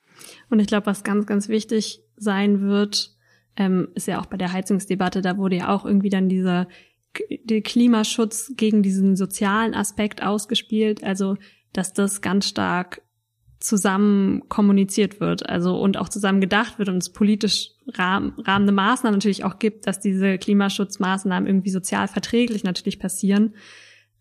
Und 0.48 0.60
ich 0.60 0.66
glaube, 0.66 0.86
was 0.86 1.04
ganz, 1.04 1.26
ganz 1.26 1.48
wichtig 1.48 2.00
sein 2.16 2.60
wird, 2.62 3.12
ähm, 3.56 3.88
ist 3.94 4.06
ja 4.06 4.20
auch 4.20 4.26
bei 4.26 4.36
der 4.36 4.52
Heizungsdebatte, 4.52 5.22
da 5.22 5.36
wurde 5.36 5.56
ja 5.56 5.74
auch 5.74 5.84
irgendwie 5.84 6.10
dann 6.10 6.28
dieser 6.28 6.68
der 7.44 7.62
Klimaschutz 7.62 8.52
gegen 8.56 8.82
diesen 8.82 9.16
sozialen 9.16 9.74
Aspekt 9.74 10.22
ausgespielt, 10.22 11.02
also 11.02 11.36
dass 11.72 11.94
das 11.94 12.20
ganz 12.20 12.46
stark 12.46 13.02
zusammen 13.66 14.48
kommuniziert 14.48 15.20
wird, 15.20 15.48
also 15.48 15.76
und 15.80 15.96
auch 15.96 16.08
zusammen 16.08 16.40
gedacht 16.40 16.78
wird 16.78 16.88
und 16.88 16.98
es 16.98 17.12
politisch 17.12 17.70
rahm, 17.94 18.34
rahmende 18.38 18.72
Maßnahmen 18.72 19.16
natürlich 19.16 19.44
auch 19.44 19.58
gibt, 19.58 19.86
dass 19.86 19.98
diese 19.98 20.38
Klimaschutzmaßnahmen 20.38 21.48
irgendwie 21.48 21.70
sozial 21.70 22.06
verträglich 22.06 22.62
natürlich 22.62 22.98
passieren, 22.98 23.54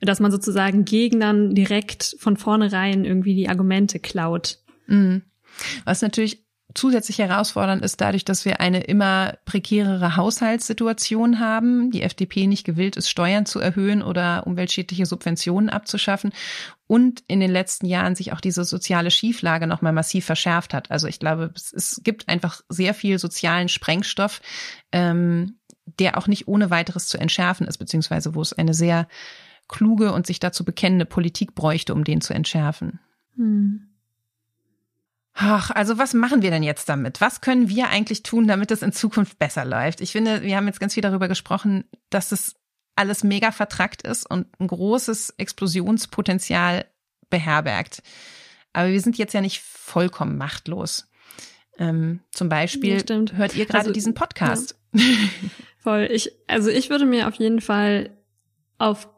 dass 0.01 0.19
man 0.19 0.31
sozusagen 0.31 0.83
Gegnern 0.83 1.53
direkt 1.53 2.15
von 2.19 2.37
vornherein 2.37 3.05
irgendwie 3.05 3.35
die 3.35 3.47
Argumente 3.47 3.99
klaut. 3.99 4.59
Mhm. 4.87 5.21
Was 5.85 6.01
natürlich 6.01 6.44
zusätzlich 6.75 7.19
herausfordernd 7.19 7.83
ist 7.83 8.01
dadurch, 8.01 8.25
dass 8.25 8.45
wir 8.45 8.59
eine 8.59 8.81
immer 8.81 9.37
prekärere 9.45 10.17
Haushaltssituation 10.17 11.39
haben, 11.39 11.89
die 11.89 12.03
FDP 12.03 12.45
nicht 12.47 12.65
gewillt 12.65 12.97
ist, 12.97 13.09
Steuern 13.09 13.45
zu 13.45 13.59
erhöhen 13.59 14.03
oder 14.03 14.45
umweltschädliche 14.45 15.05
Subventionen 15.05 15.69
abzuschaffen 15.69 16.31
und 16.85 17.23
in 17.27 17.39
den 17.39 17.49
letzten 17.49 17.85
Jahren 17.87 18.15
sich 18.15 18.33
auch 18.33 18.41
diese 18.41 18.63
soziale 18.65 19.09
Schieflage 19.09 19.67
nochmal 19.67 19.93
massiv 19.93 20.25
verschärft 20.25 20.73
hat. 20.73 20.91
Also 20.91 21.07
ich 21.07 21.19
glaube, 21.19 21.51
es, 21.55 21.73
es 21.73 22.01
gibt 22.03 22.29
einfach 22.29 22.61
sehr 22.69 22.93
viel 22.93 23.17
sozialen 23.17 23.69
Sprengstoff, 23.69 24.41
ähm, 24.91 25.57
der 25.99 26.17
auch 26.17 26.27
nicht 26.27 26.47
ohne 26.47 26.69
weiteres 26.69 27.07
zu 27.07 27.17
entschärfen 27.17 27.67
ist, 27.67 27.77
beziehungsweise 27.77 28.35
wo 28.35 28.41
es 28.41 28.53
eine 28.53 28.73
sehr 28.73 29.07
kluge 29.67 30.11
und 30.11 30.27
sich 30.27 30.39
dazu 30.39 30.65
bekennende 30.65 31.05
Politik 31.05 31.55
bräuchte, 31.55 31.93
um 31.93 32.03
den 32.03 32.21
zu 32.21 32.33
entschärfen. 32.33 32.99
Hm. 33.35 33.87
Ach, 35.37 35.69
also 35.69 35.97
was 35.97 36.13
machen 36.13 36.41
wir 36.41 36.49
denn 36.49 36.63
jetzt 36.63 36.87
damit? 36.87 37.19
Was 37.19 37.41
können 37.41 37.67
wir 37.67 37.89
eigentlich 37.89 38.23
tun, 38.23 38.47
damit 38.47 38.71
es 38.71 38.81
in 38.81 38.93
Zukunft 38.93 39.37
besser 39.37 39.65
läuft? 39.65 39.99
Ich 39.99 40.13
finde, 40.13 40.41
wir 40.43 40.55
haben 40.55 40.67
jetzt 40.67 40.79
ganz 40.79 40.93
viel 40.93 41.03
darüber 41.03 41.27
gesprochen, 41.27 41.83
dass 42.09 42.31
es 42.31 42.55
alles 42.95 43.25
mega 43.25 43.51
vertrackt 43.51 44.01
ist 44.01 44.29
und 44.29 44.47
ein 44.59 44.67
großes 44.67 45.31
Explosionspotenzial 45.31 46.85
beherbergt. 47.29 48.01
Aber 48.71 48.89
wir 48.89 49.01
sind 49.01 49.17
jetzt 49.17 49.33
ja 49.33 49.41
nicht 49.41 49.61
vollkommen 49.61 50.37
machtlos. 50.37 51.09
Ähm, 51.77 52.21
zum 52.31 52.47
Beispiel 52.47 53.03
ja, 53.05 53.35
hört 53.35 53.55
ihr 53.55 53.65
gerade 53.65 53.79
also, 53.79 53.91
diesen 53.91 54.13
Podcast. 54.13 54.77
Ja. 54.93 55.03
Voll. 55.79 56.07
Ich, 56.11 56.31
also 56.47 56.69
ich 56.69 56.89
würde 56.89 57.05
mir 57.05 57.27
auf 57.27 57.35
jeden 57.35 57.59
Fall 57.59 58.17
auf 58.77 59.09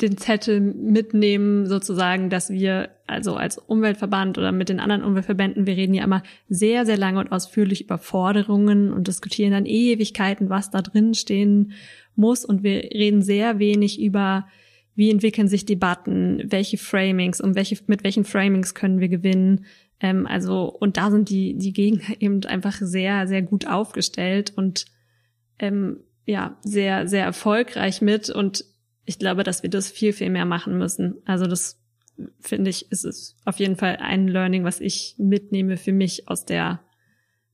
den 0.00 0.16
Zettel 0.16 0.60
mitnehmen, 0.60 1.66
sozusagen, 1.66 2.30
dass 2.30 2.50
wir 2.50 2.90
also 3.06 3.36
als 3.36 3.58
Umweltverband 3.58 4.38
oder 4.38 4.50
mit 4.50 4.68
den 4.68 4.80
anderen 4.80 5.04
Umweltverbänden, 5.04 5.66
wir 5.66 5.76
reden 5.76 5.94
ja 5.94 6.02
immer 6.02 6.22
sehr, 6.48 6.86
sehr 6.86 6.96
lange 6.96 7.20
und 7.20 7.30
ausführlich 7.30 7.84
über 7.84 7.98
Forderungen 7.98 8.92
und 8.92 9.06
diskutieren 9.06 9.52
dann 9.52 9.66
Ewigkeiten, 9.66 10.50
was 10.50 10.70
da 10.70 10.82
drin 10.82 11.14
stehen 11.14 11.72
muss. 12.16 12.44
Und 12.44 12.62
wir 12.62 12.82
reden 12.82 13.22
sehr 13.22 13.58
wenig 13.58 14.00
über, 14.00 14.46
wie 14.94 15.10
entwickeln 15.10 15.48
sich 15.48 15.66
Debatten, 15.66 16.42
welche 16.46 16.78
Framings 16.78 17.40
und 17.40 17.54
welche, 17.54 17.78
mit 17.86 18.02
welchen 18.02 18.24
Framings 18.24 18.74
können 18.74 18.98
wir 18.98 19.08
gewinnen. 19.08 19.66
Ähm, 20.00 20.26
also, 20.26 20.64
und 20.64 20.96
da 20.96 21.10
sind 21.10 21.28
die, 21.28 21.56
die 21.56 21.72
Gegner 21.72 22.16
eben 22.20 22.44
einfach 22.44 22.74
sehr, 22.80 23.28
sehr 23.28 23.42
gut 23.42 23.66
aufgestellt 23.66 24.52
und 24.56 24.86
ähm, 25.58 25.98
ja, 26.24 26.56
sehr, 26.62 27.08
sehr 27.08 27.24
erfolgreich 27.24 28.00
mit. 28.00 28.30
Und 28.30 28.64
ich 29.04 29.18
glaube, 29.18 29.42
dass 29.42 29.62
wir 29.62 29.70
das 29.70 29.90
viel, 29.90 30.12
viel 30.12 30.30
mehr 30.30 30.44
machen 30.44 30.78
müssen. 30.78 31.16
Also 31.24 31.46
das 31.46 31.80
finde 32.40 32.70
ich, 32.70 32.90
ist 32.90 33.04
es 33.04 33.36
auf 33.44 33.58
jeden 33.58 33.76
Fall 33.76 33.96
ein 33.96 34.28
Learning, 34.28 34.64
was 34.64 34.80
ich 34.80 35.14
mitnehme 35.18 35.76
für 35.76 35.92
mich 35.92 36.28
aus 36.28 36.44
der, 36.44 36.80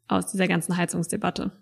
aus 0.09 0.31
dieser 0.31 0.49
ganzen 0.49 0.77
Heizungsdebatte. 0.77 1.53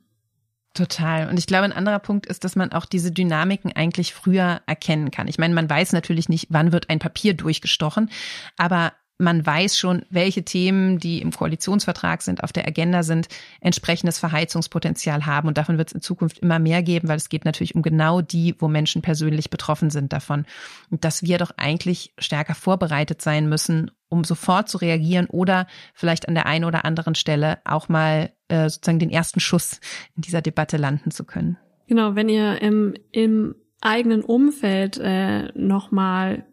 Total. 0.74 1.28
Und 1.28 1.38
ich 1.38 1.46
glaube, 1.46 1.64
ein 1.64 1.72
anderer 1.72 1.98
Punkt 1.98 2.26
ist, 2.26 2.44
dass 2.44 2.54
man 2.54 2.72
auch 2.72 2.84
diese 2.84 3.10
Dynamiken 3.10 3.72
eigentlich 3.72 4.12
früher 4.12 4.60
erkennen 4.66 5.10
kann. 5.10 5.26
Ich 5.26 5.38
meine, 5.38 5.54
man 5.54 5.70
weiß 5.70 5.92
natürlich 5.92 6.28
nicht, 6.28 6.48
wann 6.50 6.70
wird 6.72 6.90
ein 6.90 6.98
Papier 6.98 7.34
durchgestochen, 7.34 8.10
aber 8.58 8.92
man 9.18 9.44
weiß 9.44 9.78
schon, 9.78 10.02
welche 10.10 10.44
Themen, 10.44 10.98
die 10.98 11.22
im 11.22 11.30
Koalitionsvertrag 11.30 12.22
sind, 12.22 12.42
auf 12.42 12.52
der 12.52 12.66
Agenda 12.66 13.02
sind, 13.02 13.28
entsprechendes 13.60 14.18
Verheizungspotenzial 14.18 15.24
haben. 15.26 15.48
Und 15.48 15.58
davon 15.58 15.78
wird 15.78 15.88
es 15.88 15.94
in 15.94 16.00
Zukunft 16.02 16.38
immer 16.40 16.58
mehr 16.58 16.82
geben, 16.82 17.08
weil 17.08 17.16
es 17.16 17.28
geht 17.28 17.44
natürlich 17.44 17.74
um 17.74 17.82
genau 17.82 18.20
die, 18.20 18.54
wo 18.58 18.68
Menschen 18.68 19.02
persönlich 19.02 19.48
betroffen 19.48 19.90
sind 19.90 20.12
davon. 20.12 20.44
Und 20.90 21.04
dass 21.04 21.22
wir 21.22 21.38
doch 21.38 21.52
eigentlich 21.56 22.12
stärker 22.18 22.54
vorbereitet 22.54 23.22
sein 23.22 23.48
müssen, 23.48 23.90
um 24.08 24.24
sofort 24.24 24.68
zu 24.68 24.78
reagieren 24.78 25.26
oder 25.26 25.66
vielleicht 25.94 26.28
an 26.28 26.34
der 26.34 26.46
einen 26.46 26.64
oder 26.64 26.84
anderen 26.84 27.14
Stelle 27.14 27.58
auch 27.64 27.88
mal 27.88 28.32
äh, 28.48 28.68
sozusagen 28.68 28.98
den 28.98 29.10
ersten 29.10 29.40
Schuss 29.40 29.80
in 30.14 30.22
dieser 30.22 30.42
Debatte 30.42 30.76
landen 30.76 31.10
zu 31.10 31.24
können. 31.24 31.56
Genau, 31.88 32.14
wenn 32.14 32.28
ihr 32.28 32.60
im, 32.60 32.94
im 33.12 33.54
eigenen 33.80 34.22
Umfeld 34.22 34.98
äh, 34.98 35.52
nochmal 35.54 36.44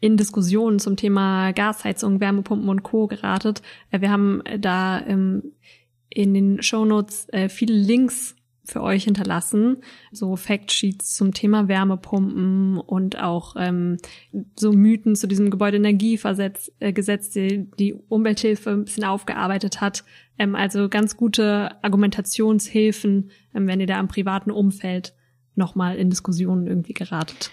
in 0.00 0.16
Diskussionen 0.16 0.78
zum 0.78 0.96
Thema 0.96 1.52
Gasheizung, 1.52 2.20
Wärmepumpen 2.20 2.68
und 2.68 2.82
Co. 2.82 3.06
geratet. 3.06 3.62
Äh, 3.90 4.00
wir 4.00 4.10
haben 4.10 4.42
da 4.58 5.04
ähm, 5.06 5.52
in 6.08 6.34
den 6.34 6.62
Shownotes 6.62 7.28
äh, 7.30 7.48
viele 7.48 7.74
Links 7.74 8.34
für 8.64 8.82
euch 8.82 9.04
hinterlassen, 9.04 9.78
so 10.12 10.36
Factsheets 10.36 11.14
zum 11.14 11.32
Thema 11.32 11.68
Wärmepumpen 11.68 12.76
und 12.78 13.18
auch 13.18 13.56
ähm, 13.58 13.96
so 14.56 14.72
Mythen 14.72 15.16
zu 15.16 15.26
diesem 15.26 15.50
Gebäudeenergiegesetz, 15.50 16.70
äh, 16.78 16.92
Gesetz, 16.92 17.30
die, 17.30 17.70
die 17.78 17.94
Umwelthilfe 17.94 18.70
ein 18.70 18.84
bisschen 18.84 19.04
aufgearbeitet 19.04 19.80
hat. 19.80 20.04
Ähm, 20.38 20.54
also 20.54 20.88
ganz 20.88 21.16
gute 21.16 21.82
Argumentationshilfen, 21.82 23.30
wenn 23.52 23.80
ihr 23.80 23.86
da 23.86 23.98
im 23.98 24.08
privaten 24.08 24.50
Umfeld 24.50 25.14
nochmal 25.54 25.96
in 25.96 26.10
Diskussionen 26.10 26.66
irgendwie 26.66 26.94
geratet. 26.94 27.50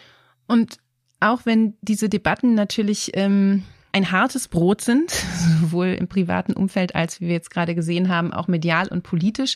Und 0.48 0.78
auch 1.20 1.46
wenn 1.46 1.76
diese 1.82 2.10
Debatten 2.10 2.56
natürlich 2.56 3.12
ähm, 3.14 3.64
ein 3.92 4.12
hartes 4.12 4.48
Brot 4.48 4.82
sind, 4.82 5.12
sowohl 5.62 5.88
im 5.88 6.08
privaten 6.08 6.54
Umfeld 6.54 6.96
als, 6.96 7.22
wie 7.22 7.28
wir 7.28 7.34
jetzt 7.34 7.50
gerade 7.50 7.76
gesehen 7.76 8.10
haben, 8.10 8.34
auch 8.34 8.48
medial 8.48 8.88
und 8.90 9.04
politisch, 9.04 9.56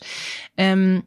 ähm, 0.56 1.02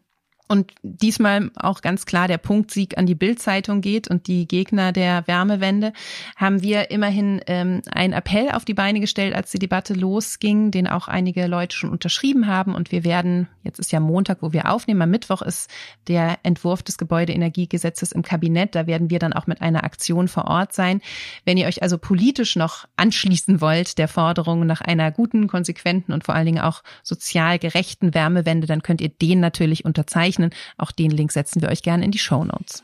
und 0.54 0.72
diesmal 0.84 1.50
auch 1.56 1.82
ganz 1.82 2.06
klar 2.06 2.28
der 2.28 2.38
Punktsieg 2.38 2.96
an 3.00 3.08
die 3.08 3.16
Bildzeitung 3.16 3.82
geht 3.82 4.08
und 4.08 4.28
die 4.28 4.48
Gegner 4.48 4.92
der 4.92 5.26
Wärmewende, 5.26 5.94
haben 6.36 6.62
wir 6.62 6.92
immerhin 6.92 7.42
ähm, 7.48 7.82
einen 7.92 8.14
Appell 8.14 8.52
auf 8.52 8.64
die 8.64 8.76
Beine 8.76 9.00
gestellt, 9.00 9.34
als 9.34 9.50
die 9.50 9.58
Debatte 9.58 9.96
losging, 9.96 10.70
den 10.70 10.86
auch 10.86 11.08
einige 11.08 11.48
Leute 11.48 11.76
schon 11.76 11.90
unterschrieben 11.90 12.46
haben. 12.46 12.76
Und 12.76 12.92
wir 12.92 13.04
werden, 13.04 13.48
jetzt 13.64 13.80
ist 13.80 13.92
ja 13.92 14.00
Montag, 14.00 14.44
wo 14.44 14.54
wir 14.54 14.70
aufnehmen, 14.70 15.02
am 15.02 15.10
Mittwoch 15.10 15.42
ist 15.42 15.72
der 16.08 16.38
Entwurf 16.44 16.84
des 16.84 17.00
Gebäudeenergiegesetzes 17.00 18.12
im 18.12 18.22
Kabinett. 18.22 18.76
Da 18.76 18.86
werden 18.86 19.10
wir 19.10 19.18
dann 19.18 19.34
auch 19.34 19.48
mit 19.48 19.60
einer 19.60 19.84
Aktion 19.84 20.28
vor 20.28 20.46
Ort 20.46 20.72
sein. 20.72 21.02
Wenn 21.46 21.58
ihr 21.58 21.66
euch 21.66 21.82
also 21.82 21.98
politisch 21.98 22.56
noch 22.56 22.86
anschließen 22.96 23.60
wollt 23.60 23.98
der 23.98 24.08
Forderung 24.08 24.68
nach 24.68 24.82
einer 24.82 25.10
guten, 25.12 25.48
konsequenten 25.48 26.14
und 26.14 26.24
vor 26.24 26.36
allen 26.36 26.46
Dingen 26.46 26.62
auch 26.62 26.84
sozial 27.02 27.58
gerechten 27.58 28.14
Wärmewende, 28.14 28.68
dann 28.68 28.84
könnt 28.84 29.02
ihr 29.02 29.10
den 29.10 29.40
natürlich 29.40 29.84
unterzeichnen. 29.84 30.43
Auch 30.78 30.92
den 30.92 31.12
Link 31.12 31.32
setzen 31.32 31.62
wir 31.62 31.70
euch 31.70 31.84
gerne 31.84 32.06
in 32.06 32.12
die 32.12 32.20
Show 32.20 32.44
Notes. 32.44 32.84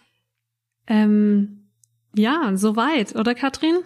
Ähm, 0.87 1.69
ja, 2.15 2.51
soweit, 2.55 3.15
oder 3.15 3.35
Katrin? 3.35 3.79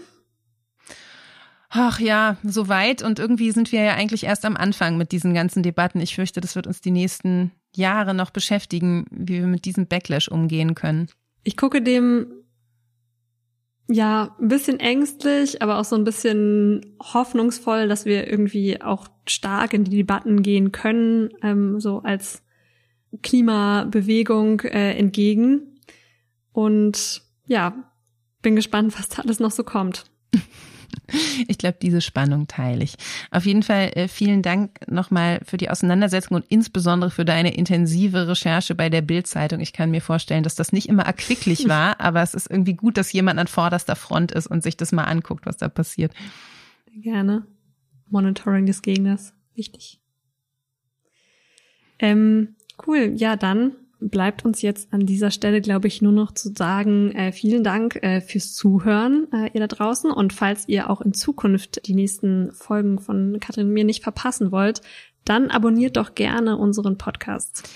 Ach 1.69 1.99
ja, 1.99 2.37
soweit. 2.43 3.01
Und 3.01 3.17
irgendwie 3.17 3.51
sind 3.51 3.71
wir 3.71 3.81
ja 3.81 3.93
eigentlich 3.95 4.25
erst 4.25 4.45
am 4.45 4.55
Anfang 4.55 4.95
mit 4.95 5.11
diesen 5.11 5.33
ganzen 5.33 5.63
Debatten. 5.63 5.99
Ich 6.01 6.15
fürchte, 6.15 6.39
das 6.39 6.55
wird 6.55 6.67
uns 6.67 6.81
die 6.81 6.91
nächsten 6.91 7.51
Jahre 7.75 8.13
noch 8.13 8.29
beschäftigen, 8.29 9.05
wie 9.09 9.39
wir 9.39 9.47
mit 9.47 9.65
diesem 9.65 9.87
Backlash 9.87 10.27
umgehen 10.27 10.75
können. 10.75 11.07
Ich 11.43 11.57
gucke 11.57 11.81
dem 11.81 12.27
ja 13.89 14.35
ein 14.39 14.47
bisschen 14.49 14.79
ängstlich, 14.79 15.63
aber 15.63 15.79
auch 15.79 15.83
so 15.83 15.95
ein 15.95 16.03
bisschen 16.03 16.95
hoffnungsvoll, 17.01 17.87
dass 17.87 18.05
wir 18.05 18.27
irgendwie 18.27 18.79
auch 18.81 19.07
stark 19.27 19.73
in 19.73 19.83
die 19.83 19.97
Debatten 19.97 20.43
gehen 20.43 20.71
können, 20.71 21.29
ähm, 21.41 21.79
so 21.79 21.99
als 21.99 22.42
Klimabewegung 23.21 24.61
äh, 24.61 24.97
entgegen. 24.97 25.79
Und 26.51 27.21
ja, 27.45 27.73
bin 28.41 28.55
gespannt, 28.55 28.97
was 28.97 29.09
da 29.09 29.21
alles 29.21 29.39
noch 29.39 29.51
so 29.51 29.63
kommt. 29.63 30.05
Ich 31.47 31.57
glaube, 31.57 31.77
diese 31.81 32.01
Spannung 32.01 32.47
teile 32.47 32.83
ich. 32.83 32.95
Auf 33.31 33.45
jeden 33.45 33.63
Fall 33.63 33.91
äh, 33.95 34.07
vielen 34.07 34.41
Dank 34.41 34.79
nochmal 34.87 35.41
für 35.43 35.57
die 35.57 35.69
Auseinandersetzung 35.69 36.35
und 36.35 36.45
insbesondere 36.49 37.11
für 37.11 37.25
deine 37.25 37.55
intensive 37.55 38.27
Recherche 38.27 38.75
bei 38.75 38.89
der 38.89 39.01
Bildzeitung. 39.01 39.59
Ich 39.59 39.73
kann 39.73 39.91
mir 39.91 40.01
vorstellen, 40.01 40.43
dass 40.43 40.55
das 40.55 40.71
nicht 40.71 40.87
immer 40.87 41.03
erquicklich 41.03 41.67
war, 41.67 41.99
aber 41.99 42.21
es 42.21 42.33
ist 42.33 42.49
irgendwie 42.49 42.75
gut, 42.75 42.97
dass 42.97 43.11
jemand 43.11 43.39
an 43.39 43.47
vorderster 43.47 43.95
Front 43.95 44.31
ist 44.31 44.47
und 44.47 44.63
sich 44.63 44.77
das 44.77 44.91
mal 44.91 45.05
anguckt, 45.05 45.45
was 45.45 45.57
da 45.57 45.67
passiert. 45.67 46.13
Gerne. 46.95 47.45
Monitoring 48.09 48.65
des 48.65 48.81
Gegners. 48.81 49.33
Wichtig. 49.55 49.99
Ähm, 51.99 52.55
cool. 52.87 53.13
Ja, 53.15 53.35
dann 53.35 53.73
bleibt 54.09 54.45
uns 54.45 54.61
jetzt 54.61 54.91
an 54.91 55.05
dieser 55.05 55.31
Stelle, 55.31 55.61
glaube 55.61 55.87
ich, 55.87 56.01
nur 56.01 56.11
noch 56.11 56.33
zu 56.33 56.53
sagen, 56.53 57.11
äh, 57.11 57.31
vielen 57.31 57.63
Dank 57.63 57.95
äh, 58.03 58.21
fürs 58.21 58.53
Zuhören, 58.53 59.27
äh, 59.31 59.49
ihr 59.53 59.61
da 59.61 59.67
draußen. 59.67 60.11
Und 60.11 60.33
falls 60.33 60.67
ihr 60.67 60.89
auch 60.89 61.01
in 61.01 61.13
Zukunft 61.13 61.87
die 61.87 61.95
nächsten 61.95 62.51
Folgen 62.51 62.99
von 62.99 63.37
Katrin 63.39 63.67
und 63.67 63.73
mir 63.73 63.85
nicht 63.85 64.03
verpassen 64.03 64.51
wollt, 64.51 64.81
dann 65.25 65.49
abonniert 65.49 65.97
doch 65.97 66.15
gerne 66.15 66.57
unseren 66.57 66.97
Podcast. 66.97 67.69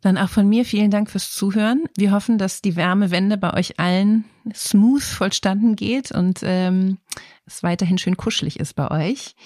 Dann 0.00 0.18
auch 0.18 0.28
von 0.28 0.48
mir 0.48 0.64
vielen 0.64 0.90
Dank 0.90 1.10
fürs 1.10 1.32
Zuhören. 1.32 1.84
Wir 1.96 2.10
hoffen, 2.10 2.36
dass 2.36 2.60
die 2.60 2.74
Wärmewende 2.74 3.38
bei 3.38 3.54
euch 3.54 3.78
allen 3.78 4.24
smooth 4.52 5.02
vollstanden 5.02 5.76
geht 5.76 6.10
und 6.10 6.40
ähm, 6.42 6.98
es 7.46 7.62
weiterhin 7.62 7.98
schön 7.98 8.16
kuschelig 8.16 8.58
ist 8.58 8.74
bei 8.74 8.90
euch. 8.90 9.36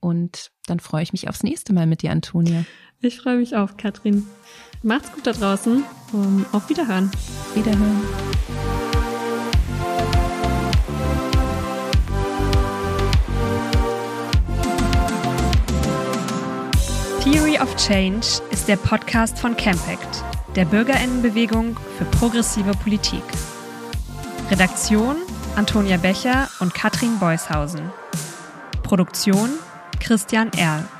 Und 0.00 0.50
dann 0.70 0.80
freue 0.80 1.02
ich 1.02 1.12
mich 1.12 1.28
aufs 1.28 1.42
nächste 1.42 1.72
Mal 1.72 1.86
mit 1.86 2.02
dir, 2.02 2.12
Antonia. 2.12 2.64
Ich 3.00 3.20
freue 3.20 3.36
mich 3.36 3.56
auf, 3.56 3.76
Katrin. 3.76 4.26
Macht's 4.82 5.12
gut 5.12 5.26
da 5.26 5.32
draußen. 5.32 5.84
Um, 6.12 6.46
auf 6.52 6.68
Wiederhören. 6.68 7.10
Wiederhören. 7.54 8.00
Theory 17.22 17.58
of 17.58 17.74
Change 17.76 18.26
ist 18.50 18.68
der 18.68 18.76
Podcast 18.76 19.38
von 19.38 19.56
Campact, 19.56 20.24
der 20.56 20.64
Bürgerinnenbewegung 20.64 21.76
für 21.98 22.04
progressive 22.06 22.72
Politik. 22.82 23.22
Redaktion 24.50 25.16
Antonia 25.56 25.96
Becher 25.96 26.48
und 26.60 26.74
Katrin 26.74 27.18
Beushausen. 27.18 27.90
Produktion 28.82 29.50
Christian 30.00 30.50
Erl. 30.56 30.99